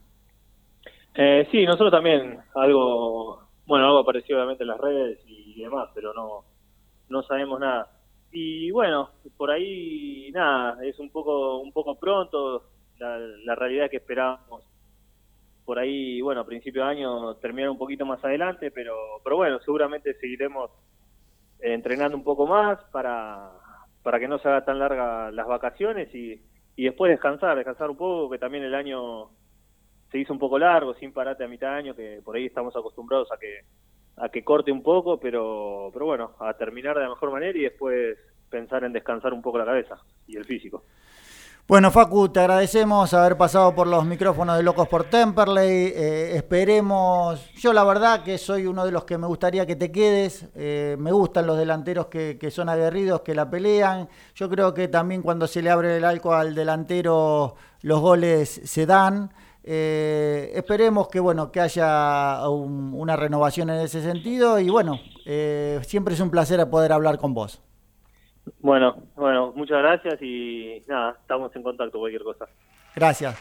Eh, 1.13 1.47
sí, 1.51 1.67
nosotros 1.67 1.91
también, 1.91 2.39
algo, 2.55 3.43
bueno, 3.67 3.85
algo 3.85 3.99
apareció 3.99 4.37
obviamente 4.37 4.63
en 4.63 4.69
las 4.69 4.81
redes 4.81 5.19
y 5.27 5.61
demás, 5.61 5.89
pero 5.93 6.15
no, 6.15 6.45
no 7.09 7.21
sabemos 7.21 7.59
nada. 7.59 7.92
Y 8.35 8.71
bueno, 8.71 9.11
por 9.37 9.51
ahí 9.51 10.31
nada, 10.33 10.83
es 10.83 10.97
un 10.97 11.11
poco, 11.11 11.59
un 11.59 11.71
poco 11.71 11.99
pronto, 11.99 12.63
la, 12.97 13.19
la 13.19 13.53
realidad 13.55 13.91
que 13.91 13.97
esperábamos 13.97 14.63
por 15.65 15.79
ahí, 15.79 16.19
bueno, 16.19 16.41
a 16.41 16.45
principio 16.45 16.83
de 16.83 16.89
año 16.89 17.35
terminar 17.35 17.69
un 17.69 17.77
poquito 17.77 18.05
más 18.05 18.23
adelante, 18.23 18.71
pero, 18.71 18.95
pero 19.23 19.37
bueno, 19.37 19.59
seguramente 19.59 20.13
seguiremos 20.15 20.71
entrenando 21.59 22.17
un 22.17 22.23
poco 22.23 22.47
más 22.47 22.79
para, 22.91 23.51
para 24.01 24.19
que 24.19 24.27
no 24.27 24.39
se 24.39 24.47
haga 24.49 24.65
tan 24.65 24.79
larga 24.79 25.31
las 25.31 25.47
vacaciones 25.47 26.13
y, 26.13 26.41
y 26.75 26.83
después 26.85 27.11
descansar, 27.11 27.55
descansar 27.55 27.89
un 27.89 27.97
poco, 27.97 28.31
que 28.31 28.39
también 28.39 28.63
el 28.63 28.75
año 28.75 29.29
se 30.11 30.17
hizo 30.17 30.33
un 30.33 30.39
poco 30.39 30.59
largo, 30.59 30.95
sin 30.95 31.13
parate 31.13 31.43
a 31.43 31.47
mitad 31.47 31.69
de 31.69 31.75
año, 31.75 31.95
que 31.95 32.19
por 32.25 32.35
ahí 32.35 32.47
estamos 32.47 32.75
acostumbrados 32.75 33.31
a 33.31 33.37
que 33.37 33.61
a 34.17 34.29
que 34.29 34.43
corte 34.43 34.71
un 34.71 34.83
poco, 34.83 35.19
pero 35.19 35.89
pero 35.93 36.05
bueno, 36.05 36.31
a 36.39 36.53
terminar 36.53 36.95
de 36.95 37.03
la 37.03 37.09
mejor 37.09 37.31
manera 37.31 37.57
y 37.57 37.61
después 37.61 38.17
pensar 38.49 38.83
en 38.83 38.93
descansar 38.93 39.33
un 39.33 39.41
poco 39.41 39.57
la 39.57 39.65
cabeza 39.65 39.97
y 40.27 40.37
el 40.37 40.45
físico. 40.45 40.83
Bueno, 41.65 41.91
Facu, 41.91 42.27
te 42.27 42.41
agradecemos 42.41 43.13
haber 43.13 43.37
pasado 43.37 43.73
por 43.73 43.87
los 43.87 44.05
micrófonos 44.05 44.57
de 44.57 44.63
Locos 44.63 44.85
por 44.89 45.05
Temperley. 45.05 45.93
Eh, 45.95 46.35
esperemos, 46.35 47.49
yo 47.53 47.71
la 47.71 47.85
verdad 47.85 48.21
que 48.21 48.37
soy 48.37 48.65
uno 48.65 48.85
de 48.85 48.91
los 48.91 49.05
que 49.05 49.17
me 49.17 49.27
gustaría 49.27 49.65
que 49.65 49.77
te 49.77 49.89
quedes. 49.89 50.49
Eh, 50.55 50.97
me 50.99 51.13
gustan 51.13 51.47
los 51.47 51.57
delanteros 51.57 52.07
que, 52.07 52.37
que, 52.37 52.51
son 52.51 52.67
aguerridos, 52.67 53.21
que 53.21 53.33
la 53.33 53.49
pelean. 53.49 54.09
Yo 54.35 54.49
creo 54.49 54.73
que 54.73 54.89
también 54.89 55.21
cuando 55.21 55.47
se 55.47 55.61
le 55.61 55.69
abre 55.69 55.95
el 55.95 56.03
arco 56.03 56.33
al 56.33 56.53
delantero, 56.53 57.55
los 57.81 58.01
goles 58.01 58.59
se 58.65 58.85
dan. 58.85 59.31
Eh, 59.65 60.51
esperemos 60.55 61.07
que 61.07 61.21
bueno 61.21 61.51
que 61.51 61.61
haya 61.61 62.49
un, 62.49 62.93
una 62.93 63.15
renovación 63.15 63.69
en 63.69 63.79
ese 63.79 64.01
sentido 64.01 64.59
y 64.59 64.69
bueno 64.69 64.99
eh, 65.25 65.79
siempre 65.83 66.15
es 66.15 66.19
un 66.19 66.29
placer 66.29 66.69
poder 66.69 66.91
hablar 66.91 67.17
con 67.17 67.33
vos. 67.33 67.61
Bueno, 68.59 68.97
bueno, 69.15 69.53
muchas 69.55 69.77
gracias 69.77 70.21
y 70.21 70.83
nada, 70.87 71.15
estamos 71.21 71.55
en 71.55 71.63
contacto 71.63 71.97
cualquier 71.97 72.23
cosa. 72.23 72.45
Gracias. 72.93 73.37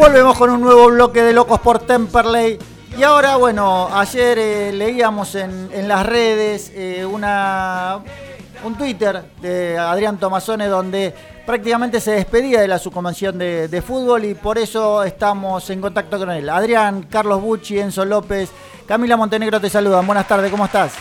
Volvemos 0.00 0.38
con 0.38 0.48
un 0.48 0.62
nuevo 0.62 0.86
bloque 0.86 1.22
de 1.22 1.34
Locos 1.34 1.60
por 1.60 1.78
Temperley. 1.80 2.58
Y 2.96 3.02
ahora, 3.02 3.36
bueno, 3.36 3.86
ayer 3.92 4.38
eh, 4.38 4.72
leíamos 4.72 5.34
en, 5.34 5.86
las 5.86 6.06
redes 6.06 6.72
eh, 6.74 7.04
una, 7.04 8.00
un 8.64 8.78
Twitter 8.78 9.22
de 9.42 9.76
Adrián 9.76 10.18
Tomazone 10.18 10.68
donde 10.68 11.14
prácticamente 11.44 12.00
se 12.00 12.12
despedía 12.12 12.62
de 12.62 12.68
la 12.68 12.78
subconvención 12.78 13.36
de, 13.36 13.68
de 13.68 13.82
fútbol 13.82 14.24
y 14.24 14.32
por 14.32 14.56
eso 14.56 15.04
estamos 15.04 15.68
en 15.68 15.82
contacto 15.82 16.18
con 16.18 16.30
él. 16.30 16.48
Adrián, 16.48 17.02
Carlos 17.02 17.42
Bucci, 17.42 17.78
Enzo 17.78 18.06
López, 18.06 18.48
Camila 18.88 19.18
Montenegro 19.18 19.60
te 19.60 19.68
saludan. 19.68 20.06
Buenas 20.06 20.26
tardes, 20.26 20.50
¿cómo 20.50 20.64
estás? 20.64 20.94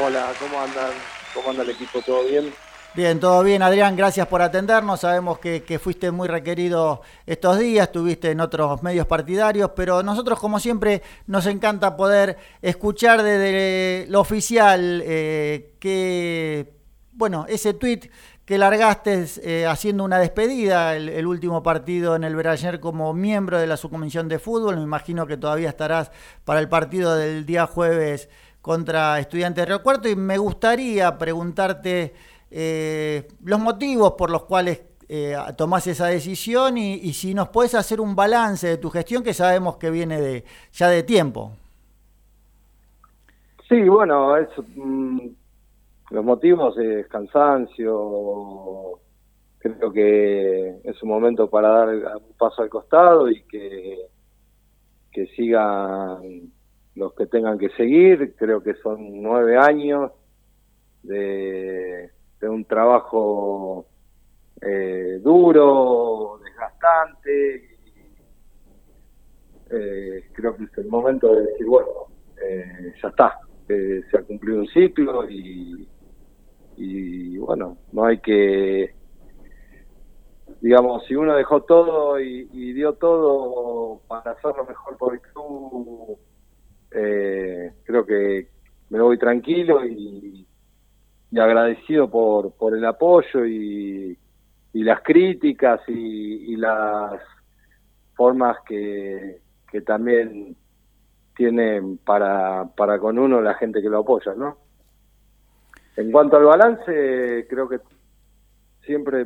Hola, 0.00 0.28
¿cómo 0.38 0.60
andan? 0.60 0.92
¿Cómo 1.34 1.50
anda 1.50 1.64
el 1.64 1.70
equipo? 1.70 2.00
¿Todo 2.00 2.22
bien? 2.26 2.54
Bien, 2.94 3.20
todo 3.20 3.44
bien, 3.44 3.62
Adrián, 3.62 3.96
gracias 3.96 4.26
por 4.26 4.42
atendernos. 4.42 5.00
Sabemos 5.00 5.38
que, 5.38 5.78
fuiste 5.80 6.10
muy 6.10 6.26
requerido 6.26 7.02
estos 7.26 7.58
días, 7.58 7.86
estuviste 7.86 8.30
en 8.30 8.40
otros 8.40 8.82
medios 8.82 9.06
partidarios, 9.06 9.70
pero 9.76 10.02
nosotros, 10.02 10.40
como 10.40 10.58
siempre, 10.58 11.02
nos 11.26 11.46
encanta 11.46 11.96
poder 11.96 12.38
escuchar 12.62 13.22
desde 13.22 14.06
lo 14.08 14.20
oficial 14.20 15.02
eh, 15.04 15.74
que, 15.78 16.72
bueno, 17.12 17.44
ese 17.48 17.74
tweet 17.74 18.10
que 18.44 18.58
largaste 18.58 19.26
eh, 19.42 19.66
haciendo 19.66 20.02
una 20.02 20.18
despedida, 20.18 20.96
el, 20.96 21.10
el 21.10 21.26
último 21.26 21.62
partido 21.62 22.16
en 22.16 22.24
el 22.24 22.34
Beranger 22.34 22.80
como 22.80 23.12
miembro 23.12 23.58
de 23.58 23.66
la 23.66 23.76
subcomisión 23.76 24.28
de 24.28 24.38
fútbol. 24.38 24.76
Me 24.76 24.82
imagino 24.82 25.26
que 25.26 25.36
todavía 25.36 25.68
estarás 25.68 26.10
para 26.44 26.58
el 26.58 26.68
partido 26.68 27.14
del 27.14 27.44
día 27.44 27.66
jueves 27.66 28.30
contra 28.62 29.20
Estudiantes 29.20 29.62
de 29.62 29.66
Río 29.66 29.82
Cuarto 29.82 30.08
y 30.08 30.16
me 30.16 30.38
gustaría 30.38 31.16
preguntarte 31.16 32.14
eh, 32.50 33.28
los 33.44 33.60
motivos 33.60 34.12
por 34.12 34.30
los 34.30 34.44
cuales 34.44 34.82
eh, 35.08 35.34
tomás 35.56 35.86
esa 35.86 36.06
decisión 36.06 36.76
y, 36.76 37.12
si 37.12 37.32
nos 37.34 37.48
puedes 37.48 37.74
hacer 37.74 38.00
un 38.00 38.14
balance 38.14 38.66
de 38.66 38.76
tu 38.76 38.90
gestión 38.90 39.22
que 39.22 39.32
sabemos 39.32 39.76
que 39.76 39.90
viene 39.90 40.20
de 40.20 40.44
ya 40.72 40.88
de 40.88 41.02
tiempo. 41.02 41.52
Sí, 43.68 43.88
bueno, 43.88 44.36
es, 44.36 44.48
mm, 44.76 45.28
los 46.10 46.24
motivos 46.24 46.76
es 46.78 47.06
cansancio, 47.08 49.00
creo 49.58 49.92
que 49.92 50.80
es 50.84 51.02
un 51.02 51.08
momento 51.08 51.48
para 51.48 51.68
dar 51.68 51.88
un 51.88 52.34
paso 52.38 52.62
al 52.62 52.68
costado 52.68 53.30
y 53.30 53.42
que, 53.42 54.08
que 55.10 55.26
sigan 55.28 56.52
los 56.94 57.14
que 57.14 57.26
tengan 57.26 57.58
que 57.58 57.70
seguir, 57.70 58.34
creo 58.36 58.62
que 58.62 58.74
son 58.74 59.22
nueve 59.22 59.56
años 59.56 60.12
de, 61.02 62.10
de 62.40 62.48
un 62.48 62.64
trabajo 62.64 63.86
eh, 64.60 65.20
duro, 65.22 66.38
desgastante, 66.44 67.78
eh, 69.70 70.28
creo 70.32 70.56
que 70.56 70.64
es 70.64 70.78
el 70.78 70.88
momento 70.88 71.34
de 71.34 71.42
decir, 71.46 71.66
bueno, 71.66 71.88
eh, 72.42 72.94
ya 73.02 73.08
está, 73.08 73.38
eh, 73.68 74.02
se 74.10 74.18
ha 74.18 74.22
cumplido 74.22 74.60
un 74.60 74.68
ciclo 74.68 75.28
y, 75.28 75.88
y 76.76 77.38
bueno, 77.38 77.76
no 77.92 78.04
hay 78.04 78.18
que, 78.18 78.94
digamos, 80.60 81.04
si 81.06 81.14
uno 81.14 81.34
dejó 81.36 81.62
todo 81.62 82.18
y, 82.20 82.72
dio 82.72 82.94
todo 82.94 84.00
para 84.06 84.32
hacer 84.32 84.54
lo 84.56 84.64
mejor 84.64 84.96
por 84.96 85.14
el 85.14 85.20
eh, 86.90 87.72
creo 87.84 88.06
que 88.06 88.48
me 88.90 89.00
voy 89.00 89.18
tranquilo 89.18 89.84
y, 89.84 90.46
y 91.30 91.38
agradecido 91.38 92.10
por, 92.10 92.52
por 92.52 92.76
el 92.76 92.84
apoyo 92.84 93.44
y, 93.44 94.16
y 94.72 94.82
las 94.82 95.02
críticas 95.02 95.80
y, 95.88 96.52
y 96.52 96.56
las 96.56 97.20
formas 98.14 98.56
que, 98.66 99.40
que 99.70 99.80
también 99.82 100.56
tienen 101.36 101.98
para, 101.98 102.64
para 102.76 102.98
con 102.98 103.18
uno 103.18 103.40
la 103.40 103.54
gente 103.54 103.80
que 103.80 103.88
lo 103.88 103.98
apoya, 103.98 104.34
¿no? 104.34 104.58
En 105.96 106.10
cuanto 106.12 106.36
al 106.36 106.44
balance, 106.44 107.46
creo 107.48 107.68
que 107.68 107.80
siempre 108.84 109.24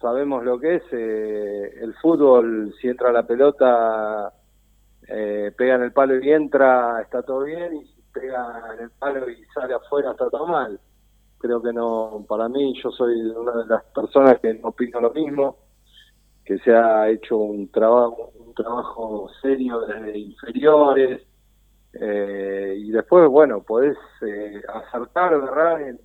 sabemos 0.00 0.44
lo 0.44 0.58
que 0.58 0.76
es. 0.76 0.82
eh, 0.92 1.78
el 1.80 1.94
fútbol, 1.94 2.74
si 2.80 2.88
entra 2.88 3.12
la 3.12 3.26
pelota, 3.26 4.32
eh, 5.08 5.52
pega 5.56 5.76
en 5.76 5.82
el 5.82 5.92
palo 5.92 6.18
y 6.18 6.30
entra, 6.30 7.00
está 7.02 7.22
todo 7.22 7.44
bien, 7.44 7.74
y 7.74 8.01
pega 8.12 8.74
en 8.74 8.84
el 8.84 8.90
palo 8.90 9.28
y 9.30 9.44
sale 9.54 9.74
afuera, 9.74 10.12
está 10.12 10.28
todo 10.30 10.46
mal. 10.46 10.78
Creo 11.38 11.60
que 11.62 11.72
no, 11.72 12.24
para 12.28 12.48
mí, 12.48 12.74
yo 12.82 12.90
soy 12.92 13.20
una 13.20 13.52
de 13.52 13.66
las 13.66 13.84
personas 13.86 14.38
que 14.40 14.54
no 14.54 14.68
opino 14.68 15.00
lo 15.00 15.10
mismo, 15.12 15.56
que 16.44 16.58
se 16.58 16.74
ha 16.74 17.08
hecho 17.08 17.36
un 17.36 17.68
trabajo, 17.70 18.32
un 18.36 18.54
trabajo 18.54 19.28
serio 19.40 19.80
desde 19.80 20.18
inferiores, 20.18 21.22
eh, 21.94 22.74
y 22.78 22.90
después, 22.90 23.28
bueno, 23.28 23.62
podés 23.62 23.96
eh, 24.26 24.62
acertar 24.72 25.34
o 25.34 25.78
en, 25.78 26.00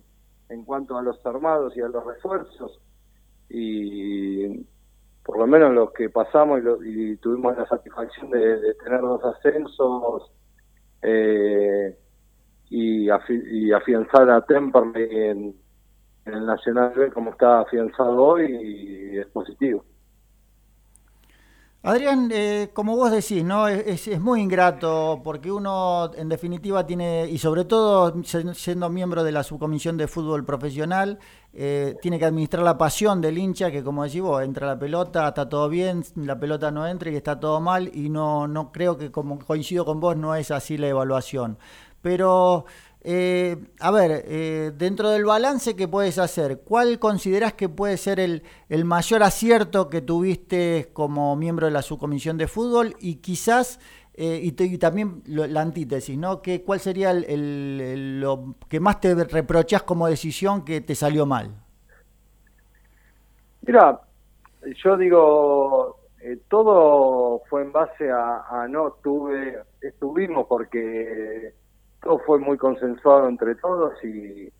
en 0.48 0.64
cuanto 0.64 0.96
a 0.98 1.02
los 1.02 1.24
armados 1.24 1.76
y 1.76 1.80
a 1.80 1.88
los 1.88 2.04
refuerzos, 2.04 2.80
y 3.48 4.64
por 5.24 5.38
lo 5.38 5.46
menos 5.46 5.72
los 5.72 5.92
que 5.92 6.10
pasamos 6.10 6.58
y, 6.60 6.62
lo- 6.62 6.84
y 6.84 7.16
tuvimos 7.18 7.56
la 7.56 7.66
satisfacción 7.66 8.30
de, 8.30 8.60
de 8.60 8.74
tener 8.74 9.00
dos 9.00 9.22
ascensos 9.24 10.30
eh, 11.02 11.96
y, 12.70 13.08
y, 13.08 13.72
afianzar 13.72 14.30
a 14.30 14.44
Temperley 14.44 15.08
en, 15.10 15.54
en, 16.26 16.34
el 16.34 16.46
Nacional 16.46 16.92
B 16.94 17.10
como 17.10 17.30
está 17.30 17.60
afianzado 17.60 18.22
hoy 18.22 18.44
y 18.44 19.18
es 19.18 19.26
positivo. 19.28 19.84
Adrián, 21.88 22.28
eh, 22.34 22.68
como 22.74 22.96
vos 22.96 23.10
decís, 23.10 23.42
¿no? 23.42 23.66
Es, 23.66 24.20
muy 24.20 24.42
ingrato 24.42 25.22
porque 25.24 25.50
uno, 25.50 26.10
en 26.14 26.28
definitiva, 26.28 26.86
tiene, 26.86 27.26
y 27.30 27.38
sobre 27.38 27.64
todo 27.64 28.14
siendo 28.52 28.90
miembro 28.90 29.24
de 29.24 29.32
la 29.32 29.42
subcomisión 29.42 29.96
de 29.96 30.06
fútbol 30.06 30.44
profesional, 30.44 31.18
eh, 31.54 31.96
tiene 32.02 32.18
que 32.18 32.26
administrar 32.26 32.62
la 32.62 32.76
pasión 32.76 33.22
del 33.22 33.38
hincha, 33.38 33.70
que 33.70 33.82
como 33.82 34.04
decís 34.04 34.20
vos, 34.20 34.42
entra 34.42 34.66
la 34.66 34.78
pelota, 34.78 35.28
está 35.28 35.48
todo 35.48 35.70
bien, 35.70 36.04
la 36.16 36.38
pelota 36.38 36.70
no 36.70 36.86
entra 36.86 37.10
y 37.10 37.16
está 37.16 37.40
todo 37.40 37.58
mal, 37.58 37.90
y 37.94 38.10
no, 38.10 38.46
no 38.46 38.70
creo 38.70 38.98
que, 38.98 39.10
como 39.10 39.38
coincido 39.38 39.86
con 39.86 39.98
vos, 39.98 40.14
no 40.14 40.34
es 40.34 40.50
así 40.50 40.76
la 40.76 40.88
evaluación. 40.88 41.56
Pero 42.02 42.66
eh, 43.00 43.56
a 43.78 43.90
ver, 43.92 44.24
eh, 44.26 44.72
dentro 44.76 45.10
del 45.10 45.24
balance 45.24 45.76
que 45.76 45.86
puedes 45.86 46.18
hacer, 46.18 46.60
¿cuál 46.64 46.98
consideras 46.98 47.52
que 47.52 47.68
puede 47.68 47.96
ser 47.96 48.18
el, 48.18 48.42
mayor 48.84 49.22
acierto 49.22 49.88
que 49.88 50.00
tuviste 50.00 50.90
como 50.92 51.36
miembro 51.36 51.66
de 51.66 51.72
la 51.72 51.82
subcomisión 51.82 52.36
de 52.38 52.48
fútbol 52.48 52.96
y 52.98 53.16
quizás, 53.16 53.78
eh, 54.14 54.40
y, 54.42 54.78
también 54.78 55.22
la 55.26 55.60
antítesis, 55.60 56.18
¿no? 56.18 56.42
¿Qué, 56.42 56.64
¿Cuál 56.64 56.80
sería 56.80 57.12
el, 57.12 58.20
lo 58.20 58.56
que 58.68 58.80
más 58.80 59.00
te 59.00 59.14
reprochas 59.14 59.84
como 59.84 60.08
decisión 60.08 60.64
que 60.64 60.80
te 60.80 60.96
salió 60.96 61.24
mal? 61.24 61.54
Mira, 63.62 64.00
yo 64.82 64.96
digo, 64.96 66.00
todo 66.48 67.42
fue 67.48 67.62
en 67.62 67.70
base 67.70 68.10
a, 68.10 68.44
a 68.50 68.66
no 68.66 68.96
tuve, 69.02 69.62
estuvimos 69.80 70.46
porque 70.48 71.54
todo 72.02 72.18
fue 72.20 72.38
muy 72.38 72.56
consensuado 72.56 73.28
entre 73.28 73.54
todos 73.56 73.92
y, 74.04 74.52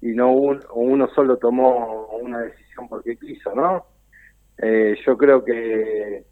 y 0.00 0.12
no 0.14 0.32
uno 0.32 1.08
solo 1.14 1.36
tomó 1.38 2.06
una 2.20 2.40
decisión 2.40 2.88
porque 2.88 3.16
quiso, 3.16 3.54
¿no? 3.54 3.86
Eh, 4.58 4.96
yo 5.04 5.16
creo 5.16 5.44
que 5.44 6.24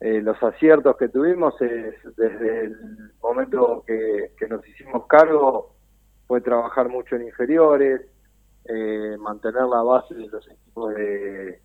eh, 0.00 0.22
los 0.22 0.42
aciertos 0.42 0.96
que 0.96 1.08
tuvimos 1.08 1.60
es 1.60 1.94
desde 2.16 2.64
el 2.64 2.76
momento 3.22 3.84
que, 3.86 4.32
nos 4.48 4.66
hicimos 4.66 5.06
cargo 5.06 5.74
fue 6.26 6.40
trabajar 6.40 6.88
mucho 6.88 7.16
en 7.16 7.26
inferiores, 7.26 8.02
eh, 8.64 9.16
mantener 9.18 9.64
la 9.64 9.82
base 9.82 10.14
de 10.14 10.28
los 10.28 10.46
equipos 10.48 10.94
de, 10.94 11.60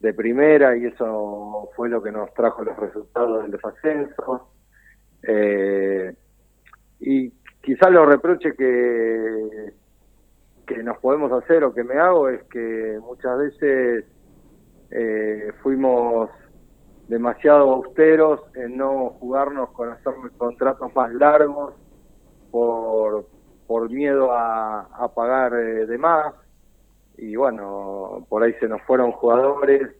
de 0.00 0.14
primera 0.14 0.76
y 0.76 0.86
eso 0.86 1.68
fue 1.74 1.88
lo 1.88 2.02
que 2.02 2.12
nos 2.12 2.32
trajo 2.34 2.62
los 2.62 2.76
resultados 2.76 3.42
de 3.42 3.48
los 3.48 3.64
ascensos. 3.64 4.42
y 7.00 7.30
quizás 7.62 7.90
los 7.90 8.06
reproches 8.06 8.56
que, 8.56 9.72
que 10.66 10.82
nos 10.82 10.98
podemos 10.98 11.32
hacer 11.32 11.64
o 11.64 11.74
que 11.74 11.84
me 11.84 11.94
hago 11.94 12.28
es 12.28 12.42
que 12.44 12.98
muchas 13.02 13.38
veces 13.38 14.04
eh, 14.90 15.52
fuimos 15.62 16.30
demasiado 17.08 17.72
austeros 17.72 18.40
en 18.54 18.76
no 18.76 19.10
jugarnos 19.20 19.70
con 19.70 19.90
hacer 19.90 20.12
contratos 20.36 20.94
más 20.94 21.12
largos 21.14 21.74
por, 22.50 23.26
por 23.66 23.90
miedo 23.90 24.32
a, 24.32 24.82
a 24.82 25.08
pagar 25.12 25.54
eh, 25.54 25.86
de 25.86 25.98
más. 25.98 26.34
Y 27.18 27.36
bueno, 27.36 28.24
por 28.28 28.42
ahí 28.42 28.54
se 28.60 28.68
nos 28.68 28.80
fueron 28.82 29.12
jugadores 29.12 29.90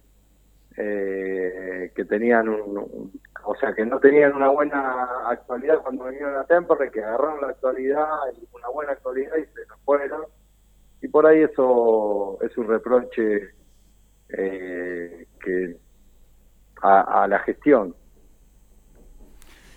eh, 0.77 1.93
que 1.95 2.05
tenían 2.05 2.49
un, 2.49 3.13
o 3.45 3.55
sea, 3.57 3.75
que 3.75 3.85
no 3.85 3.99
tenían 3.99 4.35
una 4.35 4.49
buena 4.49 5.29
actualidad 5.29 5.79
cuando 5.83 6.05
vinieron 6.05 6.37
a 6.37 6.45
Temperley, 6.45 6.91
que 6.91 7.03
agarraron 7.03 7.41
la 7.41 7.49
actualidad 7.49 8.07
una 8.53 8.69
buena 8.69 8.93
actualidad 8.93 9.37
y 9.37 9.45
se 9.45 9.67
nos 9.69 9.81
fueron. 9.85 10.23
Y 11.03 11.09
por 11.09 11.27
ahí 11.27 11.43
eso 11.43 12.39
es 12.43 12.57
un 12.59 12.69
reproche 12.69 13.55
eh, 14.29 15.27
que 15.43 15.77
a, 16.83 17.27
la 17.29 17.39
gestión. 17.41 17.95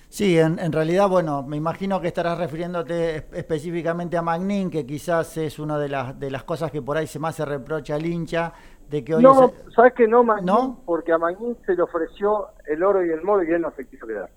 Sí, 0.09 0.38
en, 0.38 0.59
en, 0.59 0.72
realidad, 0.72 1.09
bueno, 1.09 1.41
me 1.41 1.57
imagino 1.57 1.99
que 1.99 2.07
estarás 2.07 2.38
refiriéndote 2.38 3.26
específicamente 3.34 4.16
a 4.16 4.22
Magnin, 4.22 4.70
que 4.70 4.86
quizás 4.86 5.38
es 5.38 5.57
una 5.57 5.80
de 5.80 5.89
las, 5.89 6.20
de 6.20 6.30
las 6.30 6.43
cosas 6.43 6.72
que 6.72 6.84
por 6.84 6.97
ahí 6.97 7.07
se 7.07 7.18
más 7.18 7.36
se 7.36 7.45
reprocha 7.45 7.95
al 7.95 8.05
hincha, 8.05 8.53
no, 9.02 9.54
¿sabes 9.76 9.94
que 9.94 10.08
no, 10.08 10.24
Magnín? 10.24 10.78
Porque 10.86 11.12
a 11.12 11.18
Magnín 11.18 11.58
se 11.66 11.76
le 11.76 11.82
ofreció 11.82 12.48
el 12.68 12.84
oro 12.84 13.06
y 13.06 13.10
el 13.10 13.24
moro 13.24 13.44
y 13.44 13.52
él 13.52 13.62
no 13.62 13.72
se 13.76 13.88
quiso 13.88 14.06
quedar. 14.06 14.30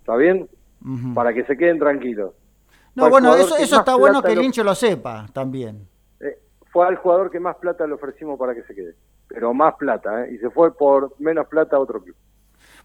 ¿Está 0.00 0.16
bien? 0.16 0.48
Para 1.14 1.32
que 1.32 1.44
se 1.44 1.56
queden 1.56 1.78
tranquilos. 1.78 2.32
No, 2.94 3.10
bueno, 3.10 3.34
eso, 3.34 3.56
eso 3.56 3.78
está 3.78 3.96
bueno 3.96 4.22
que 4.22 4.32
el 4.32 4.42
hincho 4.42 4.62
lo 4.62 4.74
sepa 4.74 5.26
también. 5.32 5.88
Eh, 6.20 6.38
fue 6.70 6.86
al 6.86 6.96
jugador 6.96 7.30
que 7.30 7.40
más 7.40 7.56
plata 7.56 7.86
le 7.86 7.94
ofrecimos 7.94 8.38
para 8.38 8.54
que 8.54 8.62
se 8.64 8.74
quede. 8.74 8.94
Pero 9.28 9.54
más 9.54 9.74
plata, 9.76 10.24
¿eh? 10.24 10.34
Y 10.34 10.38
se 10.38 10.50
fue 10.50 10.76
por 10.76 11.14
menos 11.18 11.46
plata 11.48 11.76
a 11.76 11.80
otro 11.80 12.02
club. 12.02 12.14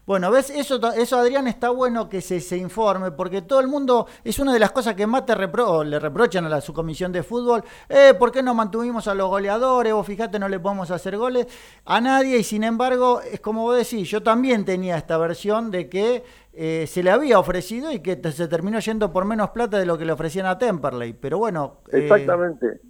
Bueno, 0.06 0.30
ves, 0.30 0.50
eso, 0.50 0.80
eso 0.94 1.18
Adrián 1.18 1.46
está 1.46 1.70
bueno 1.70 2.08
que 2.08 2.20
se, 2.20 2.40
se 2.40 2.56
informe, 2.56 3.12
porque 3.12 3.42
todo 3.42 3.60
el 3.60 3.68
mundo, 3.68 4.06
es 4.24 4.38
una 4.38 4.52
de 4.52 4.58
las 4.58 4.72
cosas 4.72 4.94
que 4.94 5.06
más 5.06 5.24
te 5.24 5.34
repro, 5.34 5.84
le 5.84 6.00
reprochan 6.00 6.46
a 6.46 6.48
la 6.48 6.60
subcomisión 6.60 7.12
de 7.12 7.22
fútbol, 7.22 7.62
eh, 7.88 8.14
¿por 8.18 8.32
qué 8.32 8.42
no 8.42 8.54
mantuvimos 8.54 9.06
a 9.06 9.14
los 9.14 9.28
goleadores? 9.28 9.92
O 9.92 10.02
fíjate, 10.02 10.38
no 10.38 10.48
le 10.48 10.58
podemos 10.58 10.90
hacer 10.90 11.16
goles 11.16 11.46
a 11.84 12.00
nadie, 12.00 12.38
y 12.38 12.42
sin 12.42 12.64
embargo, 12.64 13.20
es 13.20 13.40
como 13.40 13.62
vos 13.62 13.76
decís, 13.76 14.08
yo 14.08 14.22
también 14.22 14.64
tenía 14.64 14.96
esta 14.96 15.16
versión 15.18 15.70
de 15.70 15.88
que 15.88 16.24
eh, 16.52 16.86
se 16.88 17.02
le 17.02 17.10
había 17.10 17.38
ofrecido 17.38 17.92
y 17.92 18.00
que 18.00 18.20
se 18.32 18.48
terminó 18.48 18.80
yendo 18.80 19.12
por 19.12 19.24
menos 19.24 19.50
plata 19.50 19.78
de 19.78 19.86
lo 19.86 19.96
que 19.96 20.04
le 20.04 20.12
ofrecían 20.12 20.46
a 20.46 20.58
Temperley, 20.58 21.12
pero 21.12 21.38
bueno. 21.38 21.76
Eh, 21.92 22.00
Exactamente. 22.02 22.80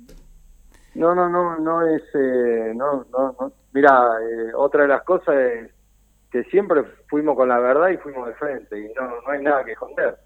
No, 0.95 1.15
no, 1.15 1.29
no, 1.29 1.59
no 1.59 1.87
es, 1.87 2.03
eh, 2.15 2.73
no, 2.75 3.05
no, 3.13 3.37
no. 3.39 3.53
Mira, 3.73 4.09
otra 4.57 4.83
de 4.83 4.89
las 4.89 5.03
cosas 5.03 5.35
es 5.37 5.71
que 6.31 6.45
siempre 6.45 6.85
fuimos 7.09 7.37
con 7.37 7.49
la 7.49 7.59
verdad 7.59 7.89
y 7.89 7.97
fuimos 7.99 8.27
de 8.27 8.35
frente 8.35 8.79
y 8.79 8.93
no, 8.95 9.21
no 9.21 9.31
hay 9.31 9.43
nada 9.43 9.65
que 9.65 9.73
esconder. 9.73 10.17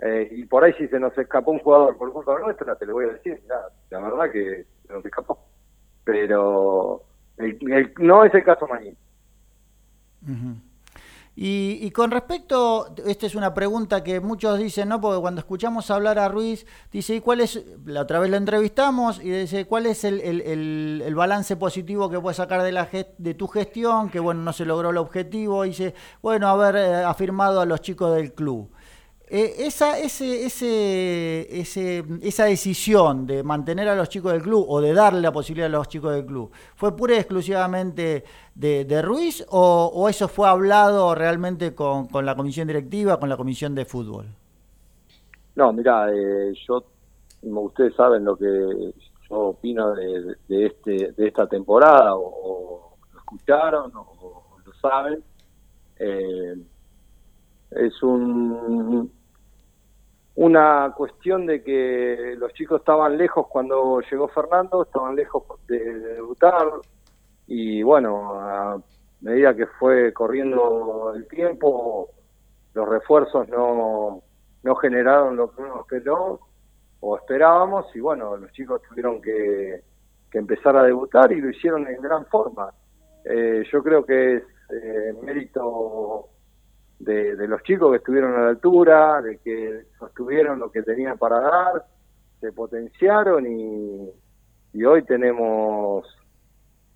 Eh, 0.00 0.28
y 0.30 0.44
por 0.44 0.62
ahí 0.62 0.72
si 0.74 0.86
se 0.88 1.00
nos 1.00 1.16
escapó 1.18 1.50
un 1.50 1.58
jugador 1.58 1.96
por 1.96 2.12
culpa 2.12 2.38
nuestra, 2.38 2.76
te 2.76 2.86
lo 2.86 2.94
voy 2.94 3.06
a 3.06 3.12
decir, 3.14 3.40
la 3.90 4.00
verdad 4.00 4.30
que 4.30 4.64
se 4.86 4.92
nos 4.92 5.04
escapó. 5.04 5.38
Pero 6.04 7.02
no 7.98 8.24
es 8.24 8.34
el 8.34 8.44
caso 8.44 8.66
Mañín. 8.66 8.96
Y, 11.40 11.92
con 11.92 12.10
respecto, 12.10 12.92
esta 13.06 13.26
es 13.26 13.36
una 13.36 13.54
pregunta 13.54 14.02
que 14.02 14.18
muchos 14.18 14.58
dicen, 14.58 14.88
¿no? 14.88 15.00
Porque 15.00 15.20
cuando 15.20 15.38
escuchamos 15.38 15.88
hablar 15.88 16.18
a 16.18 16.26
Ruiz, 16.26 16.66
dice, 16.90 17.14
¿y 17.14 17.20
cuál 17.20 17.40
es? 17.40 17.62
La 17.86 18.00
otra 18.00 18.18
vez 18.18 18.28
lo 18.28 18.36
entrevistamos 18.36 19.20
y 19.22 19.30
dice, 19.30 19.64
¿cuál 19.64 19.86
es 19.86 20.02
el, 20.02 20.20
el, 20.20 21.00
el, 21.00 21.14
balance 21.14 21.54
positivo 21.54 22.10
que 22.10 22.18
puedes 22.18 22.38
sacar 22.38 22.64
de, 22.64 22.72
la 22.72 22.88
de 23.18 23.34
tu 23.34 23.46
gestión? 23.46 24.10
Que 24.10 24.18
bueno, 24.18 24.42
no 24.42 24.52
se 24.52 24.64
logró 24.64 24.90
el 24.90 24.96
objetivo. 24.96 25.62
dice, 25.62 25.94
bueno, 26.22 26.48
haber 26.48 26.74
eh, 26.74 27.04
afirmado 27.04 27.60
a 27.60 27.66
los 27.66 27.82
chicos 27.82 28.16
del 28.16 28.34
club. 28.34 28.72
Eh, 29.30 29.66
esa, 29.66 29.98
ese, 29.98 30.46
ese, 30.46 31.60
ese, 31.60 32.02
esa 32.22 32.44
decisión 32.44 33.26
de 33.26 33.42
mantener 33.42 33.86
a 33.88 33.94
los 33.94 34.08
chicos 34.08 34.32
del 34.32 34.40
club 34.40 34.64
o 34.66 34.80
de 34.80 34.94
darle 34.94 35.20
la 35.20 35.32
posibilidad 35.32 35.66
a 35.66 35.76
los 35.76 35.86
chicos 35.86 36.14
del 36.14 36.24
club, 36.24 36.50
¿fue 36.74 36.96
pura 36.96 37.14
y 37.14 37.18
exclusivamente 37.18 38.24
de, 38.54 39.02
Ruiz 39.02 39.44
o, 39.50 40.08
eso 40.08 40.28
fue 40.28 40.48
hablado 40.48 41.14
realmente 41.14 41.74
con, 41.74 42.08
la 42.24 42.34
comisión 42.36 42.66
directiva, 42.68 43.20
con 43.20 43.28
la 43.28 43.36
comisión 43.36 43.74
de 43.74 43.84
fútbol? 43.84 44.26
No, 45.56 45.74
mira, 45.74 46.10
eh, 46.10 46.54
yo, 46.66 46.82
ustedes 47.42 47.94
saben 47.96 48.24
lo 48.24 48.34
que 48.34 48.94
yo 49.28 49.36
opino 49.36 49.92
de, 49.94 50.36
este, 50.48 51.12
de 51.12 51.28
esta 51.28 51.46
temporada, 51.46 52.16
o, 52.16 52.96
lo 53.12 53.18
escucharon 53.18 53.92
o, 53.94 54.56
lo 54.64 54.72
saben. 54.80 55.22
Eh, 55.98 56.54
es 57.72 58.02
un, 58.02 59.12
una 60.38 60.94
cuestión 60.96 61.46
de 61.46 61.64
que 61.64 62.36
los 62.38 62.52
chicos 62.52 62.80
estaban 62.80 63.18
lejos 63.18 63.48
cuando 63.48 64.00
llegó 64.08 64.28
Fernando, 64.28 64.84
estaban 64.84 65.16
lejos 65.16 65.42
de, 65.66 65.98
debutar 65.98 66.64
y 67.48 67.82
bueno, 67.82 68.34
a 68.38 68.80
medida 69.20 69.56
que 69.56 69.66
fue 69.66 70.12
corriendo 70.12 71.12
el 71.16 71.26
tiempo, 71.26 72.10
los 72.72 72.88
refuerzos 72.88 73.48
no, 73.48 74.22
no 74.62 74.74
generaron 74.76 75.34
lo 75.34 75.50
que 75.50 75.60
uno 75.60 75.80
esperó 75.80 76.38
o 77.00 77.16
esperábamos 77.16 77.86
y 77.96 77.98
bueno, 77.98 78.36
los 78.36 78.52
chicos 78.52 78.80
tuvieron 78.88 79.20
que, 79.20 79.82
que 80.30 80.38
empezar 80.38 80.76
a 80.76 80.84
debutar 80.84 81.32
y 81.32 81.40
lo 81.40 81.50
hicieron 81.50 81.84
en 81.88 82.00
gran 82.00 82.24
forma. 82.26 82.72
Eh, 83.24 83.64
yo 83.72 83.82
creo 83.82 84.06
que 84.06 84.36
es 84.36 84.42
eh, 84.70 85.14
mérito 85.20 86.28
de, 86.98 87.48
los 87.48 87.62
chicos 87.62 87.90
que 87.90 87.98
estuvieron 87.98 88.34
a 88.34 88.42
la 88.42 88.48
altura, 88.50 89.22
de 89.22 89.38
que 89.38 89.84
sostuvieron 89.98 90.58
lo 90.58 90.70
que 90.70 90.82
tenían 90.82 91.18
para 91.18 91.40
dar, 91.40 91.84
se 92.40 92.52
potenciaron 92.52 93.46
y, 93.46 94.84
hoy 94.84 95.02
tenemos 95.02 96.06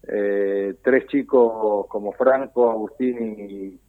eh, 0.05 0.76
tres 0.82 1.07
chicos 1.09 1.86
como 1.88 2.12
Franco, 2.12 2.70
Agustín 2.70 3.36
y, 3.38 3.80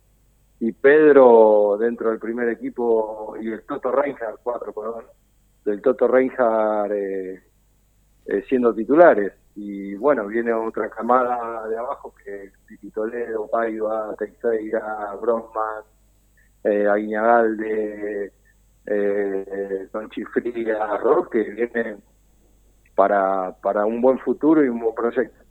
y 0.60 0.72
Pedro 0.72 1.78
dentro 1.78 2.10
del 2.10 2.20
primer 2.20 2.50
equipo 2.50 3.36
y 3.40 3.52
el 3.52 3.64
Toto 3.64 3.92
Reinhardt, 3.92 4.40
cuatro, 4.42 4.74
perdón, 4.74 5.06
del 5.66 5.82
Toto 5.82 6.08
Reinhardt 6.08 6.92
eh, 6.92 7.44
eh, 8.26 8.44
siendo 8.48 8.74
titulares. 8.74 9.34
Y 9.56 9.94
bueno, 9.96 10.26
viene 10.26 10.54
otra 10.54 10.90
camada 10.90 11.68
de 11.68 11.78
abajo 11.78 12.16
que 12.24 12.52
Titi 12.68 12.90
Toledo, 12.90 13.48
Paiva, 13.48 14.16
Teixeira, 14.18 15.14
Brosman, 15.22 15.84
eh, 16.64 16.88
Aguiñagalde, 16.88 18.32
eh, 18.86 19.88
Don 19.92 20.10
Chifría, 20.10 20.78
que 21.32 21.44
vienen 21.44 21.98
para, 22.96 23.56
para 23.62 23.86
un 23.86 24.02
buen 24.02 24.20
futuro 24.20 24.64
y 24.64 24.70
un 24.70 24.80
buen 24.80 24.96
proyecto. 24.96 25.44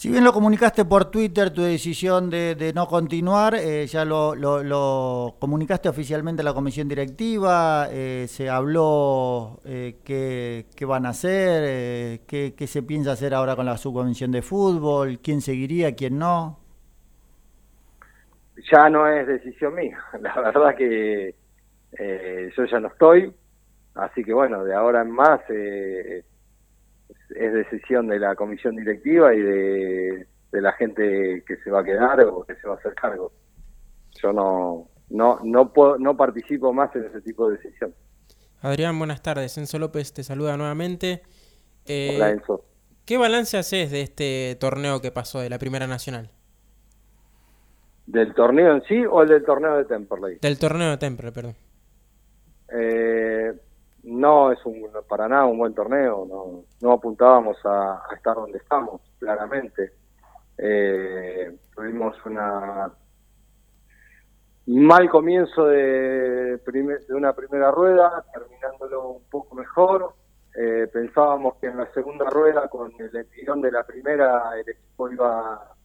Si 0.00 0.08
bien 0.08 0.24
lo 0.24 0.32
comunicaste 0.32 0.86
por 0.86 1.10
Twitter, 1.10 1.50
tu 1.50 1.60
decisión 1.60 2.30
de, 2.30 2.72
no 2.74 2.88
continuar, 2.88 3.54
eh, 3.54 3.86
ya 3.86 4.06
lo, 4.06 4.34
lo, 4.34 5.36
comunicaste 5.38 5.90
oficialmente 5.90 6.40
a 6.40 6.44
la 6.46 6.54
comisión 6.54 6.88
directiva, 6.88 7.86
eh, 7.90 8.24
se 8.26 8.48
habló 8.48 9.60
eh, 9.66 9.98
qué, 10.02 10.86
van 10.86 11.04
a 11.04 11.10
hacer, 11.10 11.64
eh, 11.66 12.20
qué, 12.26 12.54
qué, 12.56 12.66
se 12.66 12.82
piensa 12.82 13.12
hacer 13.12 13.34
ahora 13.34 13.54
con 13.54 13.66
la 13.66 13.76
subcomisión 13.76 14.32
de 14.32 14.40
fútbol, 14.40 15.18
quién 15.18 15.42
seguiría, 15.42 15.94
quién 15.94 16.18
no. 16.18 16.59
Ya 18.70 18.88
no 18.90 19.06
es 19.06 19.26
decisión 19.26 19.74
mía, 19.74 19.98
la 20.20 20.34
verdad 20.40 20.74
que 20.76 21.34
yo 22.56 22.64
ya 22.64 22.80
no 22.80 22.88
estoy, 22.88 23.34
así 23.94 24.24
que 24.24 24.32
bueno, 24.32 24.64
de 24.64 24.74
ahora 24.74 25.02
en 25.02 25.10
más 25.10 25.40
es 25.48 26.24
decisión 27.52 28.08
de 28.08 28.18
la 28.18 28.34
comisión 28.34 28.76
directiva 28.76 29.34
y 29.34 29.40
de, 29.40 30.26
la 30.52 30.72
gente 30.72 31.44
que 31.46 31.56
se 31.58 31.70
va 31.70 31.80
a 31.80 31.84
quedar 31.84 32.20
o 32.22 32.44
que 32.44 32.54
se 32.56 32.66
va 32.66 32.74
a 32.74 32.78
hacer 32.78 32.94
cargo. 32.94 33.32
Yo 34.20 34.32
no 34.32 34.88
no 35.08 35.38
no 35.44 35.72
puedo, 35.72 35.98
no 35.98 36.16
participo 36.16 36.72
más 36.72 36.94
en 36.96 37.04
ese 37.04 37.20
tipo 37.20 37.48
de 37.48 37.56
decisión. 37.56 37.94
Adrián, 38.60 38.98
buenas 38.98 39.22
tardes. 39.22 39.56
Enzo 39.58 39.78
López 39.78 40.12
te 40.12 40.22
saluda 40.22 40.56
nuevamente. 40.56 41.22
Eh, 41.86 42.14
Hola, 42.16 42.30
Enzo. 42.30 42.64
¿Qué 43.06 43.16
balance 43.16 43.56
haces 43.56 43.90
de 43.90 44.02
este 44.02 44.56
torneo 44.60 45.00
que 45.00 45.10
pasó 45.10 45.40
de 45.40 45.50
la 45.50 45.58
Primera 45.58 45.86
Nacional? 45.86 46.30
¿Del 48.10 48.34
torneo 48.34 48.74
en 48.74 48.82
sí 48.82 49.06
o 49.06 49.22
el 49.22 49.28
del 49.28 49.44
torneo 49.44 49.76
de 49.76 49.84
Temperley? 49.84 50.38
Del 50.42 50.58
torneo 50.58 50.90
de 50.90 50.96
Temperley, 50.96 51.32
perdón. 51.32 51.54
Eh, 52.72 53.52
no 54.02 54.50
es 54.50 54.58
un, 54.66 54.88
para 55.08 55.28
nada 55.28 55.44
un 55.44 55.58
buen 55.58 55.74
torneo, 55.74 56.26
no, 56.28 56.64
no 56.80 56.92
apuntábamos 56.92 57.56
a, 57.64 58.02
estar 58.16 58.34
donde 58.34 58.58
estamos, 58.58 59.00
claramente. 59.20 59.92
Eh, 60.58 61.56
tuvimos 61.72 62.16
una 62.26 62.90
mal 64.66 65.08
comienzo 65.08 65.66
de, 65.66 66.56
de 66.56 67.14
una 67.14 67.32
primera 67.32 67.70
rueda, 67.70 68.24
terminándolo 68.32 69.08
un 69.08 69.22
poco 69.30 69.54
mejor. 69.54 70.14
Eh, 70.56 70.88
pensábamos 70.92 71.54
que 71.60 71.68
en 71.68 71.76
la 71.76 71.86
segunda 71.92 72.28
rueda, 72.28 72.66
con 72.66 72.92
el 72.98 73.14
empirón 73.14 73.60
de 73.60 73.70
la 73.70 73.84
primera, 73.84 74.50
el 74.58 74.68
equipo 74.68 75.08
iba 75.08 75.76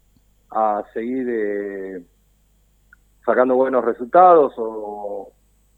a 0.50 0.84
seguir 0.92 1.28
eh, 1.30 2.04
sacando 3.26 3.56
buenos 3.56 3.84
resultados 3.84 4.54
o, 4.58 5.32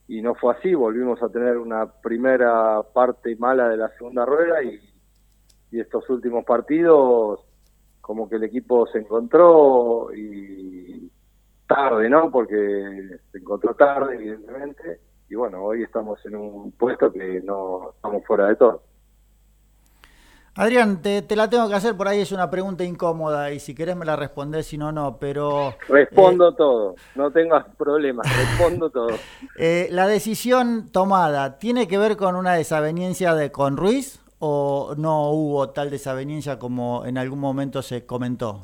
y 0.07 0.21
no 0.21 0.35
fue 0.35 0.53
así, 0.53 0.73
volvimos 0.73 1.21
a 1.23 1.29
tener 1.29 1.57
una 1.57 1.85
primera 1.85 2.81
parte 2.93 3.35
mala 3.37 3.69
de 3.69 3.77
la 3.77 3.89
segunda 3.97 4.25
rueda 4.25 4.61
y, 4.63 4.81
estos 5.69 6.09
últimos 6.09 6.43
partidos 6.45 7.41
como 7.99 8.27
que 8.27 8.37
el 8.37 8.45
equipo 8.45 8.87
se 8.87 8.99
encontró 8.99 10.07
y 10.15 11.11
tarde, 11.67 12.09
¿no? 12.09 12.31
Porque 12.31 13.19
se 13.31 13.37
encontró 13.37 13.75
tarde, 13.75 14.15
evidentemente, 14.15 15.01
y 15.29 15.35
bueno, 15.35 15.61
hoy 15.61 15.83
estamos 15.83 16.25
en 16.25 16.37
un 16.37 16.71
puesto 16.71 17.11
que 17.11 17.41
no 17.41 17.91
estamos 17.91 18.25
fuera 18.25 18.47
de 18.47 18.55
todo. 18.55 18.81
Adrián, 20.57 21.03
te, 21.03 21.23
la 21.35 21.47
tengo 21.47 21.69
que 21.69 21.75
hacer, 21.75 21.95
por 21.95 22.07
ahí 22.07 22.19
es 22.19 22.31
una 22.31 22.49
pregunta 22.49 22.83
incómoda 22.83 23.51
y 23.51 23.59
si 23.59 23.75
querés 23.75 23.95
me 23.95 24.05
la 24.05 24.15
respondés, 24.15 24.65
si 24.65 24.75
no, 24.75 24.91
no, 24.91 25.17
pero... 25.19 25.75
Respondo 25.87 26.49
eh, 26.49 26.55
todo, 26.57 26.95
no 27.13 27.29
tengas 27.29 27.63
problemas, 27.77 28.25
respondo 28.35 28.89
todo. 28.89 29.09
Eh, 29.59 29.87
¿La 29.91 30.07
decisión 30.07 30.91
tomada 30.91 31.57
tiene 31.59 31.87
que 31.87 31.97
ver 31.97 32.17
con 32.17 32.35
una 32.35 32.53
desaveniencia 32.53 33.33
de 33.33 33.51
con 33.51 33.77
Ruiz 33.77 34.19
o 34.39 34.93
no 34.97 35.31
hubo 35.31 35.69
tal 35.69 35.89
desaveniencia 35.89 36.59
como 36.59 37.05
en 37.05 37.17
algún 37.17 37.39
momento 37.39 37.81
se 37.81 38.05
comentó? 38.05 38.61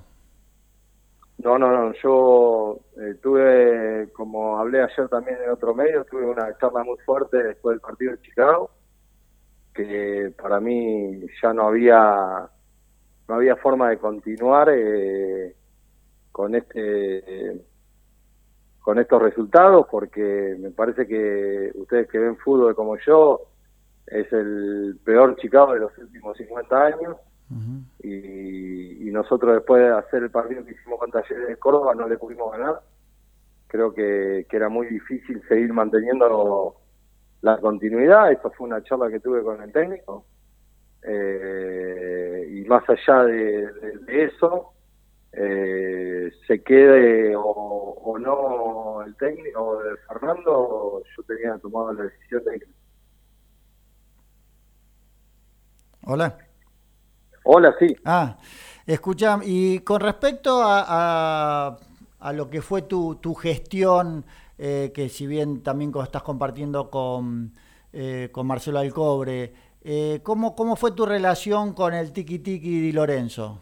No, 1.39 1.57
no, 1.57 1.71
no, 1.71 1.93
yo 2.01 2.79
eh, 2.97 3.15
tuve, 3.21 4.09
como 4.13 4.57
hablé 4.57 4.81
ayer 4.81 5.07
también 5.09 5.37
en 5.43 5.51
otro 5.51 5.75
medio, 5.75 6.05
tuve 6.05 6.25
una 6.25 6.57
charla 6.57 6.83
muy 6.83 6.97
fuerte 7.05 7.37
después 7.37 7.75
del 7.75 7.81
partido 7.81 8.11
de 8.13 8.21
Chicago 8.21 8.71
que 9.73 10.33
para 10.41 10.59
mí 10.59 11.21
ya 11.41 11.53
no 11.53 11.67
había 11.67 12.49
no 13.27 13.35
había 13.35 13.55
forma 13.55 13.89
de 13.89 13.97
continuar 13.97 14.69
eh, 14.71 15.55
con 16.31 16.55
este 16.55 17.61
con 18.79 18.99
estos 18.99 19.21
resultados 19.21 19.87
porque 19.89 20.55
me 20.59 20.71
parece 20.71 21.07
que 21.07 21.71
ustedes 21.75 22.07
que 22.09 22.19
ven 22.19 22.37
fútbol 22.37 22.75
como 22.75 22.97
yo 22.97 23.47
es 24.07 24.31
el 24.33 24.99
peor 25.03 25.35
Chicago 25.37 25.73
de 25.73 25.79
los 25.79 25.97
últimos 25.97 26.37
50 26.37 26.85
años. 26.85 27.17
Y, 28.01 29.09
nosotros 29.11 29.53
después 29.53 29.79
de 29.79 29.89
hacer 29.89 30.23
el 30.23 30.31
partido 30.31 30.65
que 30.65 30.71
hicimos 30.71 30.99
con 30.99 31.11
Talleres 31.11 31.47
de 31.47 31.57
Córdoba 31.57 31.93
no 31.93 32.07
le 32.07 32.17
pudimos 32.17 32.51
ganar. 32.51 32.81
Creo 33.67 33.93
que, 33.93 34.47
que 34.49 34.57
era 34.57 34.69
muy 34.69 34.87
difícil 34.87 35.39
seguir 35.47 35.71
manteniendo 35.71 36.75
la 37.43 37.57
continuidad, 37.57 38.31
esa 38.31 38.49
fue 38.51 38.67
una 38.67 38.81
charla 38.83 39.09
que 39.09 39.19
tuve 39.19 39.43
con 39.43 39.61
el 39.61 39.71
técnico, 39.71 40.25
eh, 41.01 42.47
y 42.49 42.61
más 42.69 42.83
allá 42.87 43.23
de, 43.25 43.69
eso, 44.07 44.71
eh, 45.33 46.31
se 46.47 46.63
quede 46.63 47.35
o, 47.35 48.17
no 48.17 49.03
el 49.05 49.13
técnico 49.17 49.61
o 49.61 49.83
de 49.83 49.97
Fernando, 50.07 51.03
yo 51.17 51.23
tenía 51.23 51.57
tomado 51.57 51.91
la 51.91 52.03
decisión 52.03 52.43
de... 52.45 52.65
Hola. 56.05 56.37
Hola, 57.43 57.75
sí. 57.77 57.93
Ah, 58.05 58.37
escucha, 58.85 59.39
y 59.43 59.79
con 59.79 59.99
respecto 59.99 60.61
a, 60.63 61.77
a, 62.19 62.33
lo 62.33 62.49
que 62.49 62.61
fue 62.61 62.83
tu, 62.83 63.15
tu 63.15 63.33
gestión 63.33 64.23
eh, 64.57 64.91
que 64.93 65.09
si 65.09 65.27
bien 65.27 65.63
también 65.63 65.91
estás 66.03 66.23
compartiendo 66.23 66.89
con, 66.89 67.53
eh, 67.91 68.29
con 68.31 68.47
Marcelo 68.47 68.79
Alcobre, 68.79 69.53
eh, 69.81 70.19
¿cómo, 70.23 70.55
¿cómo 70.55 70.75
fue 70.75 70.91
tu 70.91 71.05
relación 71.05 71.73
con 71.73 71.93
el 71.93 72.13
Tiki 72.13 72.39
Tiki 72.39 72.79
Di 72.79 72.91
Lorenzo? 72.91 73.59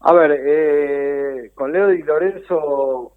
A 0.00 0.12
ver, 0.12 0.38
eh, 0.44 1.52
con 1.54 1.72
Leo 1.72 1.88
Di 1.88 2.02
Lorenzo, 2.02 3.12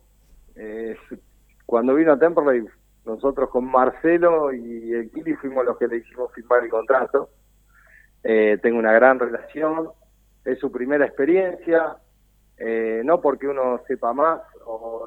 cuando 1.65 1.93
vino 1.95 2.13
a 2.13 2.19
Temperley, 2.19 2.65
nosotros 3.05 3.49
con 3.49 3.69
Marcelo 3.69 4.53
y 4.53 4.93
el 4.93 5.11
Kili 5.11 5.33
fuimos 5.35 5.65
los 5.65 5.77
que 5.77 5.87
le 5.87 5.97
hicimos 5.97 6.31
firmar 6.33 6.63
el 6.63 6.69
contrato. 6.69 7.29
tengo 8.21 8.79
una 8.79 8.93
gran 8.93 9.19
relación, 9.19 9.89
es 10.45 10.59
su 10.59 10.71
primera 10.71 11.05
experiencia, 11.05 11.97
eh, 12.57 13.01
no 13.05 13.21
porque 13.21 13.47
uno 13.47 13.81
sepa 13.87 14.13
más 14.13 14.41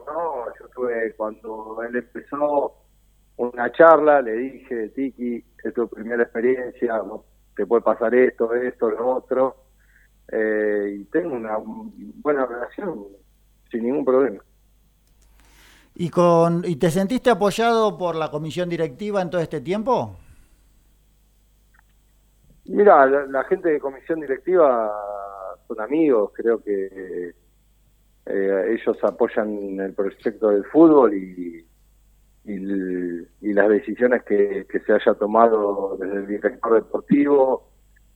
no, 0.06 0.46
yo 0.58 0.68
tuve 0.74 1.14
cuando 1.16 1.82
él 1.82 1.96
empezó 1.96 2.74
una 3.36 3.70
charla, 3.72 4.20
le 4.20 4.32
dije, 4.32 4.88
Tiki, 4.90 5.44
es 5.64 5.74
tu 5.74 5.88
primera 5.88 6.22
experiencia, 6.22 7.02
te 7.56 7.66
puede 7.66 7.82
pasar 7.82 8.14
esto, 8.14 8.54
esto, 8.54 8.90
lo 8.90 9.16
otro, 9.16 9.56
eh, 10.30 10.96
y 11.00 11.04
tengo 11.04 11.34
una 11.34 11.58
buena 11.58 12.46
relación 12.46 13.06
sin 13.70 13.84
ningún 13.84 14.04
problema. 14.04 14.42
¿Y, 15.94 16.08
con, 16.11 16.62
¿Y 16.64 16.76
te 16.76 16.90
sentiste 16.90 17.30
apoyado 17.30 17.98
por 17.98 18.14
la 18.14 18.30
comisión 18.30 18.68
directiva 18.68 19.20
en 19.20 19.30
todo 19.30 19.40
este 19.40 19.61
tiempo? 19.61 20.16
Mira, 22.66 23.06
la 23.06 23.44
gente 23.44 23.70
de 23.70 23.80
comisión 23.80 24.20
directiva 24.20 24.92
son 25.66 25.80
amigos, 25.80 26.30
creo 26.34 26.62
que 26.62 27.34
eh, 28.33 28.74
ellos 28.74 28.97
apoyan 29.03 29.81
el 29.81 29.95
proyecto 29.95 30.51
del 30.51 30.64
fútbol 30.66 31.14
y, 31.14 31.66
las 33.53 33.68
decisiones 33.68 34.22
que, 34.22 34.66
se 34.87 34.93
haya 34.93 35.14
tomado 35.14 35.97
desde 35.99 36.16
el 36.18 36.26
director 36.26 36.74
deportivo, 36.74 37.68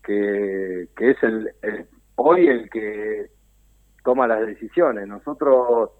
que, 0.02 0.88
que 0.96 1.10
es 1.10 1.22
el, 1.22 1.50
hoy 2.14 2.46
el 2.46 2.70
que 2.70 3.30
toma 4.02 4.26
las 4.26 4.46
decisiones. 4.46 5.06
Nosotros 5.08 5.90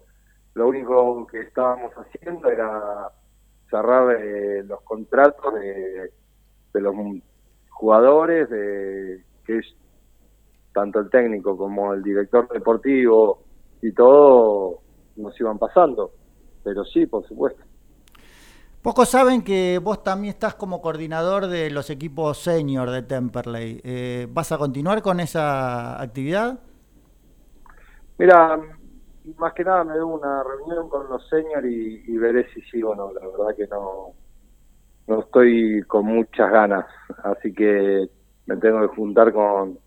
lo 0.53 0.67
único 0.67 1.27
que 1.27 1.41
estábamos 1.41 1.93
haciendo 1.93 2.49
era 2.49 3.11
cerrar 3.69 4.15
eh, 4.19 4.63
los 4.63 4.81
contratos 4.81 5.53
de, 5.55 6.11
de 6.73 6.81
los 6.81 6.95
jugadores, 7.69 8.49
de, 8.49 9.23
que 9.45 9.59
es 9.59 9.75
tanto 10.73 10.99
el 10.99 11.09
técnico 11.09 11.57
como 11.57 11.93
el 11.93 12.01
director 12.01 12.47
deportivo 12.49 13.44
y 13.87 13.91
todo 13.93 14.79
nos 15.15 15.39
iban 15.39 15.59
pasando. 15.59 16.11
Pero 16.63 16.83
sí, 16.85 17.05
por 17.05 17.27
supuesto. 17.27 17.61
Pocos 18.81 19.09
saben 19.09 19.43
que 19.43 19.79
vos 19.81 20.03
también 20.03 20.33
estás 20.33 20.55
como 20.55 20.81
coordinador 20.81 21.47
de 21.47 21.69
los 21.71 21.89
equipos 21.89 22.37
senior 22.37 22.89
de 22.89 23.01
Temperley. 23.03 23.81
Eh, 23.83 24.27
¿Vas 24.31 24.51
a 24.51 24.57
continuar 24.57 25.01
con 25.01 25.19
esa 25.19 26.01
actividad? 26.01 26.59
Mira, 28.17 28.59
más 29.37 29.53
que 29.53 29.63
nada 29.63 29.83
me 29.83 29.93
doy 29.93 30.11
una 30.11 30.43
reunión 30.43 30.89
con 30.89 31.07
los 31.09 31.27
senior 31.29 31.65
y, 31.65 32.03
y 32.07 32.17
veré 32.17 32.47
si 32.53 32.61
sí 32.61 32.81
o 32.83 32.95
no. 32.95 33.11
La 33.13 33.21
verdad 33.21 33.55
que 33.55 33.67
no, 33.67 34.13
no 35.07 35.19
estoy 35.19 35.83
con 35.87 36.05
muchas 36.05 36.51
ganas, 36.51 36.85
así 37.23 37.53
que 37.53 38.07
me 38.45 38.57
tengo 38.57 38.81
que 38.81 38.95
juntar 38.95 39.33
con 39.33 39.79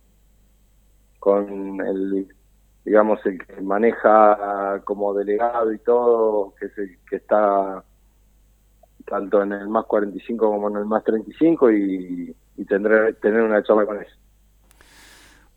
con 1.19 1.81
el 1.81 2.29
digamos 2.89 3.21
el 3.27 3.39
que 3.45 3.61
maneja 3.61 4.81
como 4.85 5.13
delegado 5.13 5.71
y 5.73 5.79
todo, 5.79 6.55
que 6.59 6.67
es 6.67 6.79
el 6.79 6.99
que 7.09 7.17
está 7.17 7.85
tanto 9.07 9.43
en 9.43 9.53
el 9.53 9.69
más 9.69 9.85
45 9.85 10.51
como 10.51 10.71
en 10.71 10.77
el 10.77 10.87
más 10.87 11.05
35 11.05 11.71
y, 11.71 12.35
y 12.57 12.65
tendré 12.65 13.13
tener 13.15 13.43
una 13.43 13.63
charla 13.63 13.85
con 13.85 13.97
ellos. 13.99 14.19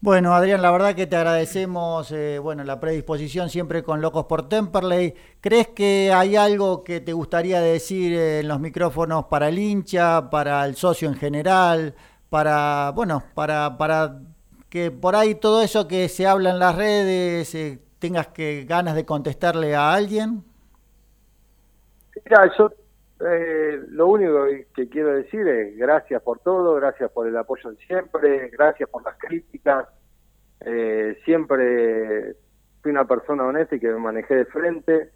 Bueno, 0.01 0.33
Adrián, 0.33 0.61
la 0.61 0.71
verdad 0.71 0.93
que 0.93 1.07
te 1.07 1.15
agradecemos 1.15 2.11
eh, 2.11 2.39
bueno, 2.39 2.65
la 2.65 2.79
predisposición 2.79 3.49
siempre 3.49 3.81
con 3.81 4.01
Locos 4.01 4.25
por 4.25 4.49
Temperley. 4.49 5.13
¿Crees 5.39 5.69
que 5.69 6.11
hay 6.13 6.35
algo 6.35 6.83
que 6.83 6.99
te 6.99 7.13
gustaría 7.13 7.61
decir 7.61 8.13
en 8.13 8.47
los 8.47 8.59
micrófonos 8.59 9.25
para 9.25 9.47
el 9.47 9.57
hincha, 9.57 10.29
para 10.29 10.65
el 10.65 10.75
socio 10.75 11.07
en 11.07 11.15
general, 11.15 11.93
para, 12.29 12.91
bueno, 12.93 13.23
para, 13.35 13.77
para 13.77 14.19
que 14.71 14.89
por 14.89 15.15
ahí 15.15 15.35
todo 15.35 15.61
eso 15.61 15.87
que 15.87 16.07
se 16.07 16.25
habla 16.25 16.49
en 16.49 16.59
las 16.59 16.75
redes 16.77 17.53
eh, 17.55 17.77
tengas 17.99 18.29
que 18.29 18.63
ganas 18.63 18.95
de 18.95 19.05
contestarle 19.05 19.75
a 19.75 19.93
alguien? 19.93 20.43
Mira, 22.23 22.49
yo 22.57 22.71
eh, 23.19 23.81
lo 23.89 24.07
único 24.07 24.45
que 24.73 24.87
quiero 24.87 25.13
decir 25.13 25.45
es 25.45 25.77
gracias 25.77 26.21
por 26.21 26.39
todo, 26.39 26.73
gracias 26.75 27.11
por 27.11 27.27
el 27.27 27.35
apoyo 27.35 27.69
de 27.69 27.77
siempre, 27.85 28.47
gracias 28.47 28.89
por 28.89 29.03
las 29.03 29.17
críticas. 29.17 29.89
Eh, 30.61 31.19
siempre 31.25 32.37
fui 32.81 32.91
una 32.91 33.05
persona 33.05 33.43
honesta 33.43 33.75
y 33.75 33.79
que 33.79 33.89
me 33.89 33.99
manejé 33.99 34.35
de 34.35 34.45
frente. 34.45 35.09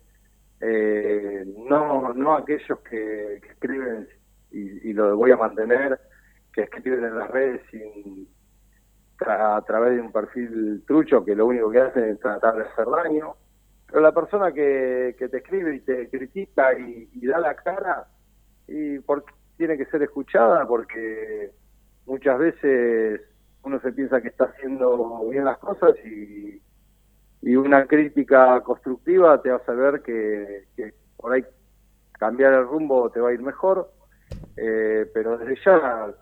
Eh, 0.59 1.45
no, 1.69 2.13
no 2.13 2.35
aquellos 2.35 2.79
que, 2.79 3.39
que 3.41 3.49
escriben, 3.51 4.09
y, 4.51 4.89
y, 4.89 4.93
lo 4.93 5.15
voy 5.15 5.31
a 5.31 5.37
mantener, 5.37 5.97
que 6.51 6.63
escriben 6.63 7.05
en 7.05 7.17
las 7.17 7.29
redes 7.29 7.61
sin, 7.71 8.27
a 9.19 9.61
través 9.65 9.95
de 9.95 10.01
un 10.01 10.11
perfil 10.11 10.83
trucho 10.85 11.23
que 11.23 11.35
lo 11.35 11.45
único 11.47 11.71
que 11.71 11.79
hacen 11.79 12.03
es 12.05 12.19
tratar 12.19 12.55
de 12.55 12.63
hacer 12.63 12.85
daño 12.85 13.35
pero 13.87 14.01
la 14.01 14.11
persona 14.11 14.51
que, 14.51 15.15
que 15.17 15.29
te 15.29 15.37
escribe 15.37 15.75
y 15.75 15.79
te 15.81 16.09
critica 16.09 16.77
y, 16.77 17.25
da 17.25 17.39
la 17.39 17.55
cara, 17.55 18.07
y 18.67 18.99
porque 18.99 19.33
tiene 19.57 19.77
que 19.77 19.85
ser 19.85 20.03
escuchada, 20.03 20.67
porque 20.67 21.51
muchas 22.05 22.37
veces 22.39 23.21
uno 23.63 23.79
se 23.79 23.91
piensa 23.91 24.21
que 24.21 24.29
está 24.29 24.45
haciendo 24.45 25.27
bien 25.29 25.45
las 25.45 25.57
cosas 25.59 25.95
y, 26.05 26.61
y 27.41 27.55
una 27.55 27.85
crítica 27.85 28.59
constructiva 28.61 29.41
te 29.41 29.51
hace 29.51 29.71
ver 29.71 30.01
que, 30.01 30.67
que 30.75 30.93
por 31.17 31.33
ahí 31.33 31.45
cambiar 32.13 32.53
el 32.53 32.67
rumbo 32.67 33.09
te 33.11 33.19
va 33.19 33.29
a 33.29 33.33
ir 33.33 33.41
mejor. 33.41 33.91
Eh, 34.57 35.09
pero 35.13 35.37
desde 35.37 35.57
ya, 35.63 36.13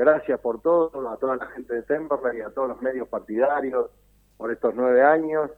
gracias 0.00 0.40
por 0.40 0.62
todo, 0.62 1.10
a 1.10 1.18
toda 1.18 1.36
la 1.36 1.46
gente 1.48 1.74
de 1.74 1.82
Temperley 1.82 2.38
y 2.38 2.40
a 2.40 2.48
todos 2.48 2.68
los 2.68 2.80
medios 2.80 3.06
partidarios 3.06 3.90
por 4.38 4.50
estos 4.50 4.74
nueve 4.74 5.02
años. 5.02 5.50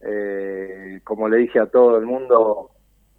Eh, 0.00 1.00
como 1.04 1.28
le 1.28 1.36
dije 1.38 1.60
a 1.60 1.66
todo 1.66 1.96
el 1.96 2.04
mundo, 2.04 2.72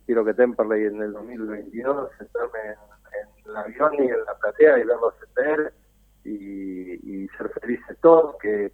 quiero 0.05 0.25
que 0.25 0.33
Temperley 0.33 0.85
en 0.85 1.01
el 1.01 1.13
2022 1.13 2.09
sentarme 2.17 2.59
en, 2.59 3.45
en 3.45 3.49
el 3.49 3.55
avión 3.55 3.93
y 3.95 4.07
en 4.07 4.25
la 4.25 4.37
platea 4.37 4.79
y 4.79 4.83
verlos 4.83 5.13
ascender 5.15 5.73
y, 6.25 7.23
y 7.23 7.27
ser 7.29 7.49
felices 7.61 7.97
todos, 8.01 8.35
que, 8.41 8.73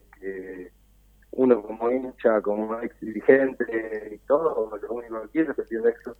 uno 1.33 1.61
como 1.61 1.91
hincha, 1.91 2.41
como 2.41 2.79
ex 2.79 2.99
dirigente 2.99 4.11
y 4.15 4.17
todo, 4.25 4.75
lo 4.81 4.93
único 4.93 5.21
que 5.23 5.29
quiero 5.29 5.51
es 5.51 5.57
que 5.57 5.63
tiene 5.63 5.89
éxito. 5.89 6.15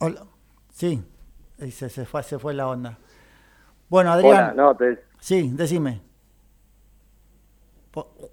Hola. 0.00 0.26
Sí, 0.72 1.00
se, 1.70 1.88
se, 1.88 2.04
fue, 2.04 2.22
se 2.22 2.38
fue 2.38 2.54
la 2.54 2.68
onda. 2.68 2.98
Bueno, 3.88 4.12
Adrián. 4.12 4.52
Hola, 4.52 4.54
no, 4.54 4.76
te... 4.76 4.98
Sí, 5.18 5.50
decime. 5.54 6.00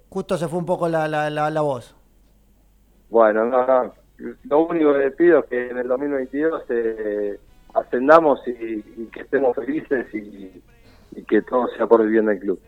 Justo 0.08 0.36
se 0.36 0.48
fue 0.48 0.58
un 0.58 0.66
poco 0.66 0.88
la, 0.88 1.06
la, 1.06 1.30
la, 1.30 1.50
la 1.50 1.60
voz. 1.60 1.94
Bueno, 3.10 3.44
no, 3.44 3.66
no. 3.66 3.94
Lo 4.44 4.66
único 4.66 4.92
que 4.92 4.98
le 4.98 5.10
pido 5.12 5.40
es 5.40 5.46
que 5.46 5.70
en 5.70 5.78
el 5.78 5.88
2022 5.88 6.62
eh, 6.68 7.40
ascendamos 7.74 8.40
y, 8.46 8.50
y, 8.50 9.08
que 9.12 9.20
estemos 9.20 9.54
felices 9.54 10.06
y, 10.14 10.62
y, 11.12 11.22
que 11.24 11.42
todo 11.42 11.68
sea 11.76 11.86
por 11.86 12.00
el 12.02 12.08
bien 12.08 12.26
del 12.26 12.38
club. 12.38 12.60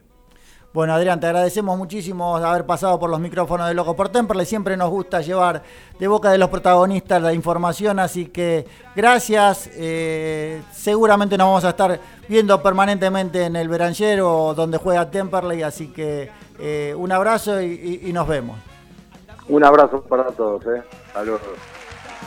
Bueno, 0.73 0.95
Adrián, 0.95 1.21
te 1.21 1.27
agradecemos 1.27 1.77
muchísimo 1.77 2.35
haber 2.35 2.65
pasado 2.65 2.99
por 2.99 3.11
los 3.11 3.21
micrófonos 3.21 3.69
de 3.69 3.75
Loco 3.75 3.95
por 3.95 4.09
Temperley. 4.09 4.47
Siempre 4.47 4.75
nos 4.75 4.89
gusta 4.89 5.21
llevar 5.21 5.63
de 5.99 6.09
boca 6.09 6.31
de 6.31 6.39
los 6.39 6.49
protagonistas 6.49 7.21
la 7.21 7.35
información, 7.35 7.99
así 7.99 8.27
que 8.27 8.67
gracias. 8.97 9.69
Eh, 9.75 10.63
seguramente 10.73 11.37
nos 11.37 11.49
vamos 11.49 11.65
a 11.67 11.71
estar 11.71 12.01
viendo 12.27 12.63
permanentemente 12.63 13.45
en 13.45 13.57
el 13.57 13.69
veranchero 13.69 14.55
donde 14.57 14.79
juega 14.79 15.11
Temperley, 15.11 15.63
así 15.63 15.89
que 15.89 16.31
eh, 16.59 16.95
un 16.97 17.13
abrazo 17.13 17.61
y, 17.61 17.67
y, 18.03 18.09
y, 18.09 18.13
nos 18.15 18.27
vemos. 18.27 18.57
Un 19.49 19.63
abrazo 19.65 20.01
para 20.01 20.25
todos, 20.29 20.65
¿eh? 20.69 20.83
Saludos. 21.13 21.41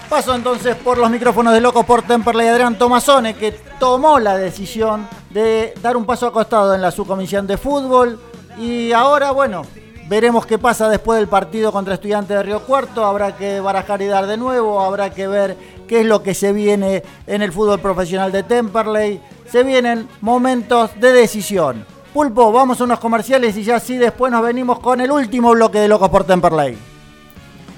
Paso 0.07 0.35
entonces 0.35 0.75
por 0.75 0.99
los 0.99 1.09
micrófonos 1.09 1.51
de 1.51 1.61
Loco 1.61 1.81
por 1.81 2.03
Temperley 2.03 2.47
Adrián 2.47 2.77
Tomasone, 2.77 3.35
que 3.35 3.53
tomó 3.79 4.19
la 4.19 4.37
decisión 4.37 5.07
de 5.31 5.73
dar 5.81 5.97
un 5.97 6.05
paso 6.05 6.27
acostado 6.27 6.75
en 6.75 6.81
la 6.83 6.91
subcomisión 6.91 7.47
de 7.47 7.57
fútbol. 7.57 8.19
Y 8.57 8.93
ahora, 8.93 9.31
bueno, 9.31 9.63
veremos 10.07 10.45
qué 10.45 10.57
pasa 10.57 10.87
después 10.87 11.19
del 11.19 11.27
partido 11.27 11.71
contra 11.71 11.95
Estudiantes 11.95 12.37
de 12.37 12.43
Río 12.43 12.61
Cuarto. 12.61 13.05
Habrá 13.05 13.35
que 13.35 13.59
barajar 13.59 14.01
y 14.01 14.05
dar 14.05 14.27
de 14.27 14.37
nuevo, 14.37 14.79
habrá 14.79 15.13
que 15.13 15.27
ver 15.27 15.57
qué 15.87 16.01
es 16.01 16.05
lo 16.05 16.23
que 16.23 16.33
se 16.33 16.53
viene 16.53 17.03
en 17.27 17.41
el 17.41 17.51
fútbol 17.51 17.79
profesional 17.79 18.31
de 18.31 18.43
Temperley. 18.43 19.21
Se 19.51 19.63
vienen 19.63 20.07
momentos 20.21 20.91
de 20.99 21.11
decisión. 21.11 21.85
Pulpo, 22.13 22.51
vamos 22.51 22.79
a 22.79 22.85
unos 22.85 22.99
comerciales 22.99 23.57
y 23.57 23.63
ya 23.63 23.79
sí 23.79 23.97
después 23.97 24.31
nos 24.31 24.41
venimos 24.41 24.79
con 24.79 25.01
el 25.01 25.11
último 25.11 25.51
bloque 25.51 25.79
de 25.79 25.89
Locos 25.89 26.09
por 26.09 26.23
Temperley. 26.23 26.77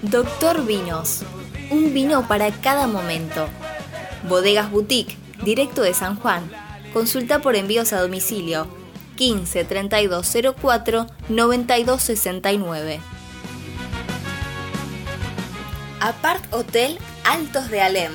Doctor 0.03 0.63
Vinos, 0.63 1.23
un 1.71 1.91
vino 1.91 2.28
para 2.28 2.51
cada 2.51 2.86
momento. 2.86 3.47
Bodegas 4.30 4.69
Boutique, 4.69 5.17
directo 5.43 5.82
de 5.82 5.95
San 5.95 6.17
Juan. 6.17 6.51
Consulta 6.93 7.39
por 7.39 7.55
envíos 7.55 7.93
a 7.93 8.01
domicilio 8.01 8.67
15 9.18 9.65
3204 9.65 11.07
9269. 11.28 13.01
Apart 15.99 16.53
Hotel 16.53 16.97
Altos 17.26 17.70
de 17.70 17.82
Alem, 17.82 18.13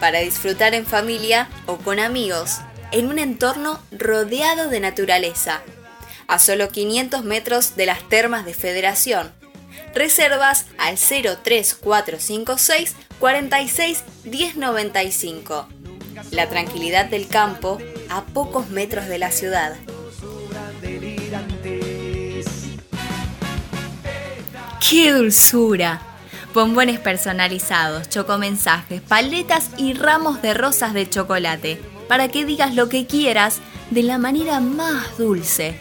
para 0.00 0.18
disfrutar 0.18 0.74
en 0.74 0.84
familia 0.84 1.48
o 1.66 1.78
con 1.78 1.98
amigos, 1.98 2.58
en 2.90 3.06
un 3.08 3.18
entorno 3.18 3.80
rodeado 3.90 4.68
de 4.68 4.80
naturaleza, 4.80 5.62
a 6.26 6.38
solo 6.38 6.68
500 6.68 7.24
metros 7.24 7.76
de 7.76 7.86
las 7.86 8.06
termas 8.08 8.44
de 8.44 8.52
Federación. 8.52 9.32
Reservas 9.94 10.66
al 10.78 10.96
03456 10.96 12.94
46 13.18 14.04
1095. 14.24 15.68
La 16.30 16.48
tranquilidad 16.48 17.06
del 17.06 17.28
campo 17.28 17.78
a 18.10 18.24
pocos 18.24 18.68
metros 18.68 19.06
de 19.06 19.18
la 19.18 19.30
ciudad. 19.30 19.76
¡Qué 24.92 25.10
dulzura! 25.10 26.02
Bombones 26.52 27.00
personalizados, 27.00 28.10
chocomensajes, 28.10 29.00
paletas 29.00 29.70
y 29.78 29.94
ramos 29.94 30.42
de 30.42 30.52
rosas 30.52 30.92
de 30.92 31.08
chocolate 31.08 31.80
para 32.10 32.28
que 32.28 32.44
digas 32.44 32.74
lo 32.74 32.90
que 32.90 33.06
quieras 33.06 33.60
de 33.88 34.02
la 34.02 34.18
manera 34.18 34.60
más 34.60 35.16
dulce. 35.16 35.80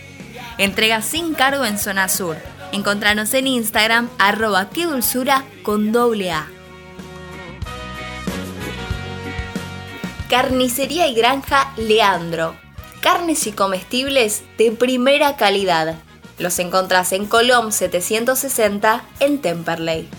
Entrega 0.58 1.02
sin 1.02 1.34
cargo 1.34 1.66
en 1.66 1.78
Zona 1.78 2.08
Sur. 2.08 2.38
Encontranos 2.72 3.34
en 3.34 3.48
Instagram 3.48 4.10
arroba 4.18 4.70
qué 4.70 4.86
dulzura 4.86 5.44
con 5.62 5.92
doble 5.92 6.32
A. 6.32 6.48
Carnicería 10.30 11.10
y 11.10 11.16
Granja 11.16 11.74
Leandro. 11.76 12.56
Carnes 13.02 13.46
y 13.46 13.52
comestibles 13.52 14.44
de 14.58 14.72
primera 14.72 15.36
calidad. 15.36 15.98
Los 16.42 16.58
encontrás 16.58 17.12
en 17.12 17.28
Colom 17.28 17.72
760 17.72 19.04
en 19.20 19.42
Temperley. 19.42 20.10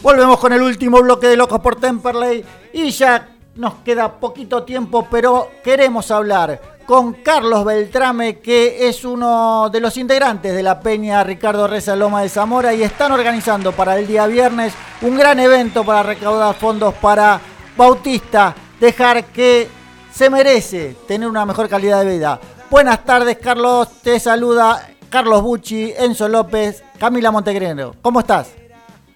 Volvemos 0.00 0.38
con 0.38 0.54
el 0.54 0.62
último 0.62 1.02
bloque 1.02 1.26
de 1.26 1.36
Locos 1.36 1.60
por 1.60 1.76
Temperley 1.76 2.42
y 2.72 2.90
ya 2.92 3.28
nos 3.56 3.74
queda 3.84 4.18
poquito 4.18 4.62
tiempo, 4.62 5.06
pero 5.10 5.50
queremos 5.62 6.10
hablar 6.10 6.78
con 6.86 7.12
Carlos 7.12 7.66
Beltrame, 7.66 8.38
que 8.38 8.88
es 8.88 9.04
uno 9.04 9.68
de 9.68 9.80
los 9.80 9.98
integrantes 9.98 10.54
de 10.54 10.62
la 10.62 10.80
Peña 10.80 11.22
Ricardo 11.22 11.68
Reza 11.68 11.94
Loma 11.94 12.22
de 12.22 12.30
Zamora 12.30 12.72
y 12.72 12.82
están 12.82 13.12
organizando 13.12 13.72
para 13.72 13.98
el 13.98 14.06
día 14.06 14.26
viernes 14.26 14.72
un 15.02 15.18
gran 15.18 15.38
evento 15.40 15.84
para 15.84 16.02
recaudar 16.04 16.54
fondos 16.54 16.94
para 16.94 17.38
Bautista, 17.76 18.54
dejar 18.80 19.26
que 19.26 19.76
se 20.16 20.30
merece 20.30 20.96
tener 21.06 21.28
una 21.28 21.44
mejor 21.44 21.68
calidad 21.68 22.02
de 22.02 22.16
vida. 22.16 22.40
Buenas 22.70 23.04
tardes, 23.04 23.36
Carlos. 23.36 24.00
Te 24.00 24.18
saluda 24.18 24.88
Carlos 25.10 25.42
Bucci, 25.42 25.92
Enzo 25.94 26.26
López, 26.26 26.82
Camila 26.98 27.30
Montegreno. 27.30 27.94
¿Cómo 28.00 28.20
estás? 28.20 28.54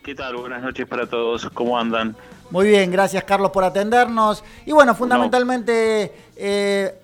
¿Qué 0.02 0.14
tal? 0.14 0.36
Buenas 0.36 0.62
noches 0.62 0.86
para 0.86 1.06
todos. 1.06 1.48
¿Cómo 1.54 1.78
andan? 1.78 2.14
Muy 2.50 2.68
bien, 2.68 2.90
gracias 2.90 3.24
Carlos 3.24 3.50
por 3.50 3.64
atendernos. 3.64 4.44
Y 4.66 4.72
bueno, 4.72 4.94
fundamentalmente 4.94 6.12
eh, 6.36 6.94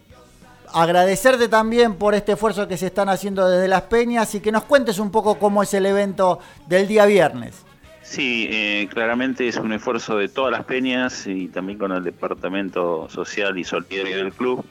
agradecerte 0.75 1.49
también 1.49 1.95
por 1.95 2.15
este 2.15 2.33
esfuerzo 2.33 2.69
que 2.69 2.77
se 2.77 2.89
están 2.89 3.09
haciendo 3.09 3.49
desde 3.49 3.67
Las 3.67 3.83
Peñas 3.83 4.35
y 4.35 4.41
que 4.41 4.53
nos 4.53 4.65
cuentes 4.65 4.99
un 4.99 5.11
poco 5.11 5.39
cómo 5.39 5.63
es 5.63 5.73
el 5.73 5.87
evento 5.87 6.39
del 6.67 6.87
día 6.87 7.07
viernes. 7.07 7.66
Sí, 8.07 8.49
eh, 8.51 8.89
claramente 8.89 9.49
es 9.49 9.57
un 9.57 9.73
esfuerzo 9.73 10.17
de 10.17 10.29
todas 10.29 10.53
las 10.53 10.65
peñas 10.65 11.27
y 11.27 11.49
también 11.49 11.77
con 11.77 11.91
el 11.91 12.05
Departamento 12.05 13.09
Social 13.11 13.59
y 13.59 13.65
Solidario 13.65 14.19
del 14.19 14.33
club 14.33 14.65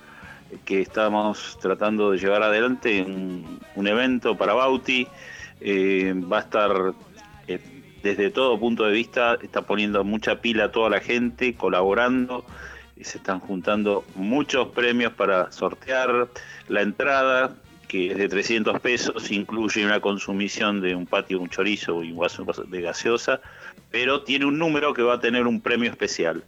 que 0.64 0.82
estamos 0.82 1.58
tratando 1.62 2.12
de 2.12 2.18
llevar 2.18 2.44
adelante 2.44 3.02
un, 3.04 3.88
evento 3.88 4.38
para 4.38 4.54
Bauti. 4.54 5.08
Eh, 5.60 6.14
va 6.32 6.38
a 6.38 6.42
estar 6.42 6.94
eh, 7.50 7.60
desde 8.02 8.32
todo 8.32 8.58
punto 8.58 8.86
de 8.86 8.94
vista, 8.94 9.38
está 9.42 9.64
poniendo 9.64 10.04
mucha 10.06 10.40
pila 10.40 10.66
a 10.66 10.72
toda 10.72 10.90
la 10.90 11.02
gente, 11.02 11.56
colaborando, 11.56 12.46
y 12.96 13.04
se 13.04 13.18
están 13.18 13.42
juntando 13.42 14.06
muchos 14.16 14.70
premios 14.70 15.12
para 15.12 15.52
sortear 15.52 16.30
la 16.70 16.82
entrada, 16.82 17.54
que 17.88 18.12
es 18.12 18.18
de 18.18 18.28
300 18.28 18.80
pesos, 18.80 19.32
incluye 19.32 19.86
una 19.86 20.00
consumición 20.00 20.82
de 20.82 20.96
un 20.96 21.06
patio, 21.06 21.40
un 21.40 21.50
chorizo 21.50 22.04
y 22.04 22.12
un 22.12 22.20
vaso 22.20 22.46
de 22.68 22.82
gaseosa, 22.82 23.42
pero 23.92 24.24
tiene 24.24 24.46
un 24.46 24.58
número 24.58 24.94
que 24.94 25.02
va 25.02 25.16
a 25.16 25.20
tener 25.20 25.48
un 25.48 25.62
premio 25.62 25.90
especial. 25.90 26.44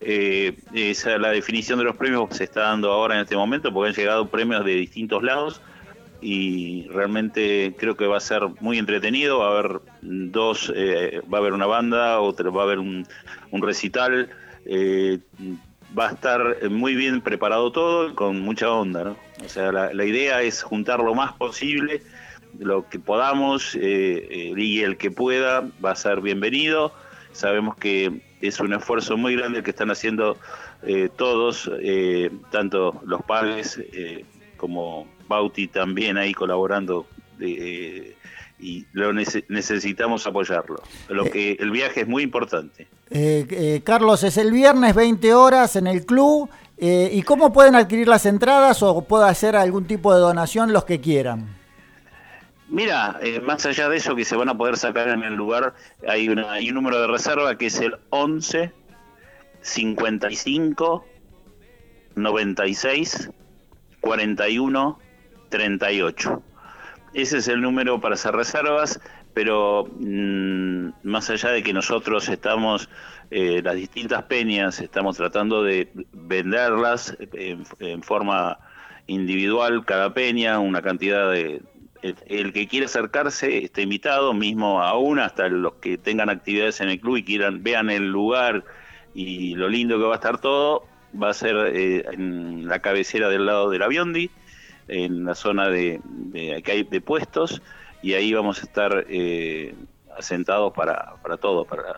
Eh, 0.00 0.56
esa, 0.74 1.16
la 1.18 1.30
definición 1.30 1.78
de 1.78 1.84
los 1.84 1.96
premios 1.96 2.36
se 2.36 2.44
está 2.44 2.62
dando 2.62 2.92
ahora 2.92 3.14
en 3.14 3.22
este 3.22 3.36
momento 3.36 3.72
porque 3.72 3.88
han 3.88 3.94
llegado 3.94 4.28
premios 4.28 4.64
de 4.64 4.74
distintos 4.74 5.22
lados 5.22 5.62
y 6.20 6.86
realmente 6.88 7.74
creo 7.78 7.96
que 7.96 8.06
va 8.06 8.18
a 8.18 8.20
ser 8.20 8.42
muy 8.60 8.78
entretenido. 8.78 9.38
Va 9.38 9.48
a 9.48 9.58
haber 9.58 9.80
dos, 10.02 10.72
eh, 10.74 11.20
va 11.32 11.38
a 11.38 11.40
haber 11.40 11.52
una 11.52 11.66
banda, 11.66 12.20
otra 12.20 12.50
va 12.50 12.62
a 12.62 12.64
haber 12.64 12.78
un, 12.78 13.06
recital. 13.52 14.28
Eh, 14.66 15.18
va 15.98 16.08
a 16.08 16.12
estar 16.12 16.68
muy 16.68 16.94
bien 16.94 17.20
preparado 17.20 17.72
todo, 17.72 18.14
con 18.14 18.40
mucha 18.40 18.70
onda, 18.70 19.04
¿no? 19.04 19.25
O 19.44 19.48
sea, 19.48 19.72
la, 19.72 20.04
idea 20.04 20.42
es 20.42 20.62
juntar 20.62 21.00
lo 21.00 21.14
más 21.14 21.32
posible, 21.34 22.02
lo 22.58 22.88
que 22.88 22.98
podamos, 22.98 23.76
eh, 23.80 24.52
y 24.56 24.80
el 24.80 24.96
que 24.96 25.10
pueda 25.10 25.68
va 25.84 25.92
a 25.92 25.96
ser 25.96 26.20
bienvenido. 26.20 26.92
Sabemos 27.32 27.76
que 27.76 28.22
es 28.40 28.60
un 28.60 28.72
esfuerzo 28.72 29.16
muy 29.16 29.36
grande 29.36 29.58
el 29.58 29.64
que 29.64 29.70
están 29.70 29.90
haciendo 29.90 30.38
todos, 31.16 31.70
tanto 32.50 33.00
los 33.04 33.22
padres 33.22 33.78
como 34.56 35.06
Bauti 35.28 35.68
también 35.68 36.16
ahí 36.18 36.34
colaborando 36.34 37.06
eh, 37.40 38.16
y 38.58 38.86
lo 38.92 39.12
necesitamos 39.12 40.26
apoyarlo. 40.26 40.82
Lo 41.08 41.26
eh. 41.26 41.30
que 41.30 41.52
el 41.60 41.70
viaje 41.70 42.02
es 42.02 42.08
muy 42.08 42.22
importante. 42.22 42.88
Eh, 43.10 43.82
Carlos, 43.84 44.24
es 44.24 44.36
el 44.38 44.50
viernes 44.50 44.94
20 44.94 45.34
horas 45.34 45.76
en 45.76 45.86
el 45.86 46.06
club. 46.06 46.48
¿Y 46.78 47.22
cómo 47.22 47.52
pueden 47.52 47.74
adquirir 47.74 48.06
las 48.06 48.26
entradas 48.26 48.82
o 48.82 49.02
puede 49.02 49.28
hacer 49.28 49.56
algún 49.56 49.86
tipo 49.86 50.14
de 50.14 50.20
donación 50.20 50.72
los 50.72 50.84
que 50.84 51.00
quieran? 51.00 51.56
Mira, 52.68 53.18
más 53.44 53.64
allá 53.64 53.88
de 53.88 53.96
eso 53.96 54.14
que 54.14 54.24
se 54.24 54.36
van 54.36 54.48
a 54.48 54.56
poder 54.56 54.76
sacar 54.76 55.08
en 55.08 55.22
el 55.22 55.34
lugar, 55.34 55.74
hay, 56.06 56.28
hay 56.48 56.68
un 56.68 56.74
número 56.74 57.00
de 57.00 57.06
reserva 57.06 57.56
que 57.56 57.66
es 57.66 57.80
el 57.80 57.96
11 58.10 58.72
55 59.60 61.04
96 62.16 63.30
41 64.00 64.98
38. 65.48 66.42
Ese 67.14 67.38
es 67.38 67.48
el 67.48 67.60
número 67.60 68.00
para 68.00 68.14
hacer 68.14 68.34
reservas, 68.34 69.00
pero 69.36 69.86
mm, 70.00 70.92
más 71.02 71.28
allá 71.28 71.50
de 71.50 71.62
que 71.62 71.74
nosotros 71.74 72.26
estamos, 72.30 72.88
eh, 73.30 73.60
las 73.62 73.74
distintas 73.74 74.22
peñas, 74.22 74.80
estamos 74.80 75.18
tratando 75.18 75.62
de 75.62 75.90
venderlas 76.14 77.14
en, 77.20 78.02
forma 78.02 78.58
individual, 79.06 79.84
cada 79.84 80.14
peña, 80.14 80.58
una 80.58 80.80
cantidad 80.80 81.30
de... 81.30 81.60
El, 82.00 82.54
que 82.54 82.66
quiera 82.66 82.86
acercarse 82.86 83.58
está 83.58 83.82
invitado, 83.82 84.32
mismo 84.32 84.80
aún 84.80 85.18
hasta 85.18 85.48
los 85.48 85.74
que 85.74 85.98
tengan 85.98 86.30
actividades 86.30 86.80
en 86.80 86.88
el 86.88 86.98
club 86.98 87.18
y 87.18 87.24
quieran, 87.24 87.62
vean 87.62 87.90
el 87.90 88.08
lugar 88.10 88.64
y 89.12 89.54
lo 89.54 89.68
lindo 89.68 89.98
que 89.98 90.04
va 90.04 90.12
a 90.12 90.16
estar 90.16 90.40
todo, 90.40 90.86
va 91.22 91.28
a 91.28 91.34
ser 91.34 91.56
eh, 91.74 92.06
en 92.10 92.66
la 92.66 92.78
cabecera 92.78 93.28
del 93.28 93.44
lado 93.44 93.68
de 93.68 93.80
la 93.80 93.88
Biondi 93.88 94.30
en 94.88 95.26
la 95.26 95.34
zona 95.34 95.68
de, 95.68 96.00
de, 96.04 96.62
hay 96.66 96.84
de 96.84 97.00
puestos 97.02 97.60
y 98.02 98.14
ahí 98.14 98.32
vamos 98.32 98.60
a 98.60 98.62
estar 98.62 99.06
eh, 99.08 99.74
asentados 100.16 100.72
para, 100.72 101.14
para 101.22 101.36
todo, 101.36 101.64
para, 101.64 101.94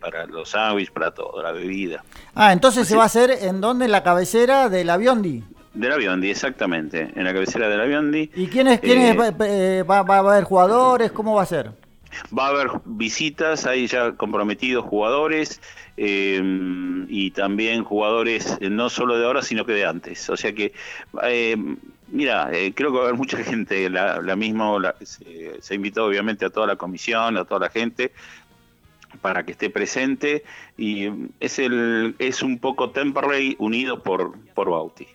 para 0.00 0.26
los 0.26 0.50
sándwiches, 0.50 0.92
para 0.92 1.10
todo, 1.10 1.42
la 1.42 1.52
bebida. 1.52 2.04
Ah, 2.34 2.52
entonces 2.52 2.86
se 2.86 2.96
va 2.96 3.04
a 3.04 3.06
hacer 3.06 3.30
en 3.42 3.60
dónde, 3.60 3.86
en 3.86 3.92
la 3.92 4.02
cabecera 4.02 4.68
del 4.68 4.90
Biondi. 4.98 5.44
De 5.74 5.88
la 5.88 5.96
Biondi, 5.96 6.30
exactamente, 6.30 7.12
en 7.14 7.24
la 7.24 7.32
cabecera 7.32 7.68
de 7.68 7.76
la 7.76 7.84
Biondi. 7.84 8.30
¿Y 8.34 8.48
quiénes, 8.48 8.80
quiénes 8.80 9.16
eh, 9.16 9.34
eh, 9.40 9.84
va, 9.88 10.02
va, 10.02 10.16
a 10.16 10.18
haber 10.18 10.44
jugadores? 10.44 11.12
¿Cómo 11.12 11.34
va 11.34 11.42
a 11.42 11.46
ser? 11.46 11.72
Va 12.36 12.46
a 12.46 12.48
haber 12.48 12.68
visitas, 12.84 13.66
hay 13.66 13.86
ya 13.86 14.12
comprometidos 14.12 14.84
jugadores 14.84 15.60
eh, 15.96 16.40
y 17.08 17.30
también 17.32 17.84
jugadores 17.84 18.58
no 18.60 18.88
solo 18.88 19.18
de 19.18 19.26
ahora, 19.26 19.42
sino 19.42 19.64
que 19.64 19.72
de 19.72 19.84
antes. 19.84 20.28
O 20.30 20.36
sea 20.36 20.52
que 20.52 20.72
eh, 21.22 21.56
Mira, 22.10 22.50
eh, 22.52 22.72
creo 22.74 22.90
que 22.90 22.96
va 22.96 23.04
a 23.04 23.06
haber 23.08 23.18
mucha 23.18 23.38
gente, 23.44 23.88
la, 23.90 24.20
la 24.20 24.36
misma, 24.36 24.94
se, 25.02 25.60
ha 25.70 25.74
invitado 25.74 26.06
obviamente 26.06 26.44
a 26.44 26.50
toda 26.50 26.66
la 26.66 26.76
comisión, 26.76 27.36
a 27.36 27.44
toda 27.44 27.60
la 27.60 27.70
gente 27.70 28.12
para 29.22 29.42
que 29.44 29.52
esté 29.52 29.70
presente 29.70 30.44
y 30.76 31.08
es 31.40 31.58
el 31.58 32.14
es 32.18 32.42
un 32.42 32.58
poco 32.58 32.90
Temperley 32.90 33.56
unido 33.58 34.02
por, 34.02 34.38
por 34.54 34.70
Bauti. 34.70 35.06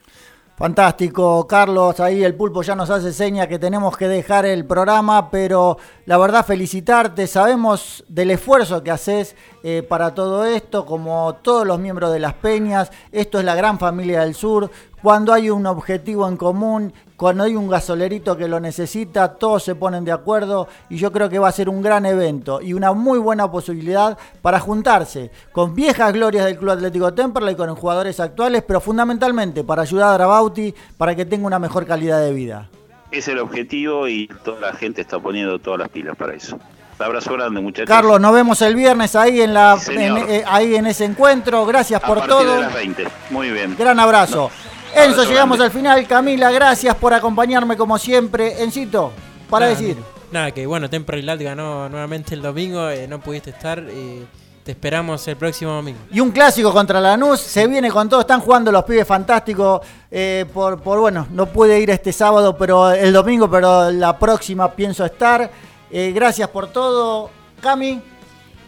Fantástico, 0.55 1.47
Carlos. 1.47 1.99
Ahí 1.99 2.23
el 2.23 2.35
pulpo 2.35 2.61
ya 2.61 2.75
nos 2.75 2.91
hace 2.91 3.11
seña 3.11 3.47
que 3.47 3.57
tenemos 3.57 3.97
que 3.97 4.07
dejar 4.07 4.45
el 4.45 4.65
programa, 4.65 5.31
pero 5.31 5.77
la 6.05 6.17
verdad 6.19 6.45
felicitarte. 6.45 7.25
Sabemos 7.25 8.03
del 8.07 8.29
esfuerzo 8.31 8.83
que 8.83 8.91
haces 8.91 9.35
eh, 9.63 9.81
para 9.81 10.13
todo 10.13 10.45
esto, 10.45 10.85
como 10.85 11.35
todos 11.41 11.65
los 11.65 11.79
miembros 11.79 12.13
de 12.13 12.19
las 12.19 12.35
peñas. 12.35 12.91
Esto 13.11 13.39
es 13.39 13.45
la 13.45 13.55
gran 13.55 13.79
familia 13.79 14.21
del 14.21 14.35
sur. 14.35 14.69
Cuando 15.03 15.33
hay 15.33 15.49
un 15.51 15.67
objetivo 15.67 16.27
en 16.27 16.37
común 16.37 16.93
cuando 17.23 17.43
hay 17.43 17.55
un 17.55 17.69
gasolerito 17.69 18.35
que 18.35 18.49
lo 18.49 18.59
necesita, 18.59 19.35
todos 19.35 19.63
se 19.63 19.75
ponen 19.75 20.03
de 20.03 20.11
acuerdo 20.11 20.67
y 20.89 20.97
yo 20.97 21.11
creo 21.11 21.29
que 21.29 21.39
va 21.39 21.47
a 21.47 21.53
ser 21.53 21.69
un 21.69 21.81
gran 21.81 22.05
evento 22.05 22.61
y 22.61 22.73
una 22.73 22.91
muy 22.91 23.17
buena 23.17 23.49
posibilidad 23.49 24.17
para 24.41 24.59
juntarse 24.59 25.31
con 25.53 25.73
viejas 25.73 26.11
glorias 26.11 26.43
del 26.45 26.57
Club 26.57 26.71
Atlético 26.71 27.13
Temperley, 27.13 27.55
con 27.55 27.73
jugadores 27.75 28.19
actuales, 28.19 28.63
pero 28.67 28.81
fundamentalmente 28.81 29.63
para 29.63 29.83
ayudar 29.83 30.21
a 30.21 30.25
Bauti 30.25 30.73
para 30.97 31.15
que 31.15 31.25
tenga 31.25 31.47
una 31.47 31.59
mejor 31.59 31.85
calidad 31.85 32.19
de 32.19 32.33
vida. 32.33 32.69
Es 33.09 33.27
el 33.29 33.39
objetivo 33.39 34.07
y 34.07 34.27
toda 34.43 34.59
la 34.59 34.73
gente 34.73 34.99
está 35.01 35.19
poniendo 35.19 35.59
todas 35.59 35.79
las 35.79 35.89
pilas 35.89 36.17
para 36.17 36.33
eso. 36.33 36.57
Un 36.99 37.05
abrazo 37.05 37.33
grande, 37.33 37.61
muchachos. 37.61 37.87
Carlos, 37.87 38.19
nos 38.19 38.33
vemos 38.33 38.61
el 38.61 38.75
viernes 38.75 39.15
ahí 39.15 39.41
en 39.41 39.53
la 39.53 39.77
eh, 39.89 40.43
ahí 40.45 40.75
en 40.75 40.87
ese 40.87 41.05
encuentro. 41.05 41.65
Gracias 41.65 42.01
por 42.01 42.25
todo. 42.27 42.55
De 42.55 42.61
las 42.61 42.73
20. 42.73 43.07
Muy 43.29 43.49
bien. 43.49 43.75
Gran 43.77 43.99
abrazo. 43.99 44.51
Enzo, 44.95 45.23
llegamos 45.23 45.59
al 45.59 45.71
final. 45.71 46.07
Camila, 46.07 46.51
gracias 46.51 46.95
por 46.95 47.13
acompañarme 47.13 47.75
como 47.75 47.97
siempre. 47.97 48.61
Encito, 48.61 49.11
para 49.49 49.67
decir. 49.67 49.97
Nada, 50.31 50.51
que 50.51 50.65
bueno, 50.65 50.89
Temperley 50.89 51.43
ganó 51.43 51.87
nuevamente 51.89 52.33
el 52.33 52.41
domingo, 52.41 52.89
eh, 52.89 53.07
no 53.07 53.19
pudiste 53.19 53.51
estar. 53.51 53.83
Eh, 53.87 54.25
te 54.63 54.71
esperamos 54.71 55.27
el 55.27 55.35
próximo 55.35 55.73
domingo. 55.73 55.99
Y 56.11 56.19
un 56.19 56.31
clásico 56.31 56.71
contra 56.71 57.01
Lanús, 57.01 57.39
se 57.39 57.67
viene 57.67 57.91
con 57.91 58.07
todo, 58.07 58.21
están 58.21 58.39
jugando 58.39 58.71
los 58.71 58.83
pibes 58.83 59.05
fantásticos. 59.05 59.81
Eh, 60.09 60.45
por, 60.53 60.81
por, 60.81 60.99
bueno, 60.99 61.27
no 61.31 61.47
pude 61.47 61.79
ir 61.79 61.89
este 61.89 62.13
sábado, 62.13 62.57
pero 62.57 62.91
el 62.91 63.11
domingo, 63.11 63.49
pero 63.49 63.91
la 63.91 64.17
próxima 64.17 64.71
pienso 64.71 65.05
estar. 65.05 65.51
gracias 65.91 66.49
por 66.49 66.67
todo, 66.67 67.29
Cami. 67.61 68.12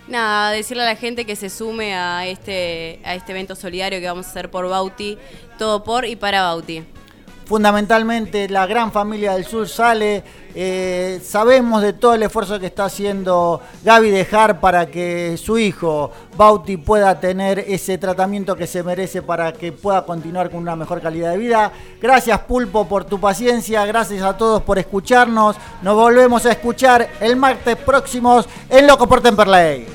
Nada, 0.07 0.51
decirle 0.51 0.83
a 0.83 0.85
la 0.85 0.95
gente 0.95 1.25
que 1.25 1.35
se 1.35 1.49
sume 1.49 1.95
a 1.95 2.27
este, 2.27 2.99
a 3.03 3.15
este 3.15 3.31
evento 3.31 3.55
solidario 3.55 3.99
que 3.99 4.05
vamos 4.05 4.27
a 4.27 4.29
hacer 4.29 4.51
por 4.51 4.69
Bauti, 4.69 5.17
todo 5.57 5.83
por 5.83 6.05
y 6.05 6.15
para 6.15 6.43
Bauti. 6.43 6.83
Fundamentalmente 7.45 8.49
la 8.49 8.65
gran 8.65 8.91
familia 8.91 9.33
del 9.33 9.45
sur 9.45 9.67
sale. 9.67 10.23
Eh, 10.57 11.19
sabemos 11.21 11.81
de 11.81 11.91
todo 11.91 12.13
el 12.13 12.23
esfuerzo 12.23 12.59
que 12.59 12.67
está 12.67 12.85
haciendo 12.85 13.61
Gaby 13.83 14.09
Dejar 14.09 14.61
para 14.61 14.85
que 14.85 15.35
su 15.37 15.57
hijo 15.57 16.11
Bauti 16.37 16.77
pueda 16.77 17.19
tener 17.19 17.59
ese 17.59 17.97
tratamiento 17.97 18.55
que 18.55 18.65
se 18.65 18.81
merece 18.81 19.21
para 19.21 19.51
que 19.51 19.73
pueda 19.73 20.05
continuar 20.05 20.49
con 20.49 20.61
una 20.61 20.77
mejor 20.77 21.01
calidad 21.01 21.31
de 21.31 21.37
vida. 21.37 21.71
Gracias 22.01 22.39
Pulpo 22.39 22.87
por 22.87 23.03
tu 23.03 23.19
paciencia, 23.19 23.85
gracias 23.85 24.23
a 24.23 24.37
todos 24.37 24.61
por 24.63 24.79
escucharnos. 24.79 25.57
Nos 25.81 25.95
volvemos 25.95 26.45
a 26.45 26.51
escuchar 26.51 27.09
el 27.19 27.35
martes 27.35 27.75
próximos 27.75 28.47
en 28.69 28.87
Loco 28.87 29.07
por 29.07 29.21
Temperley. 29.21 29.87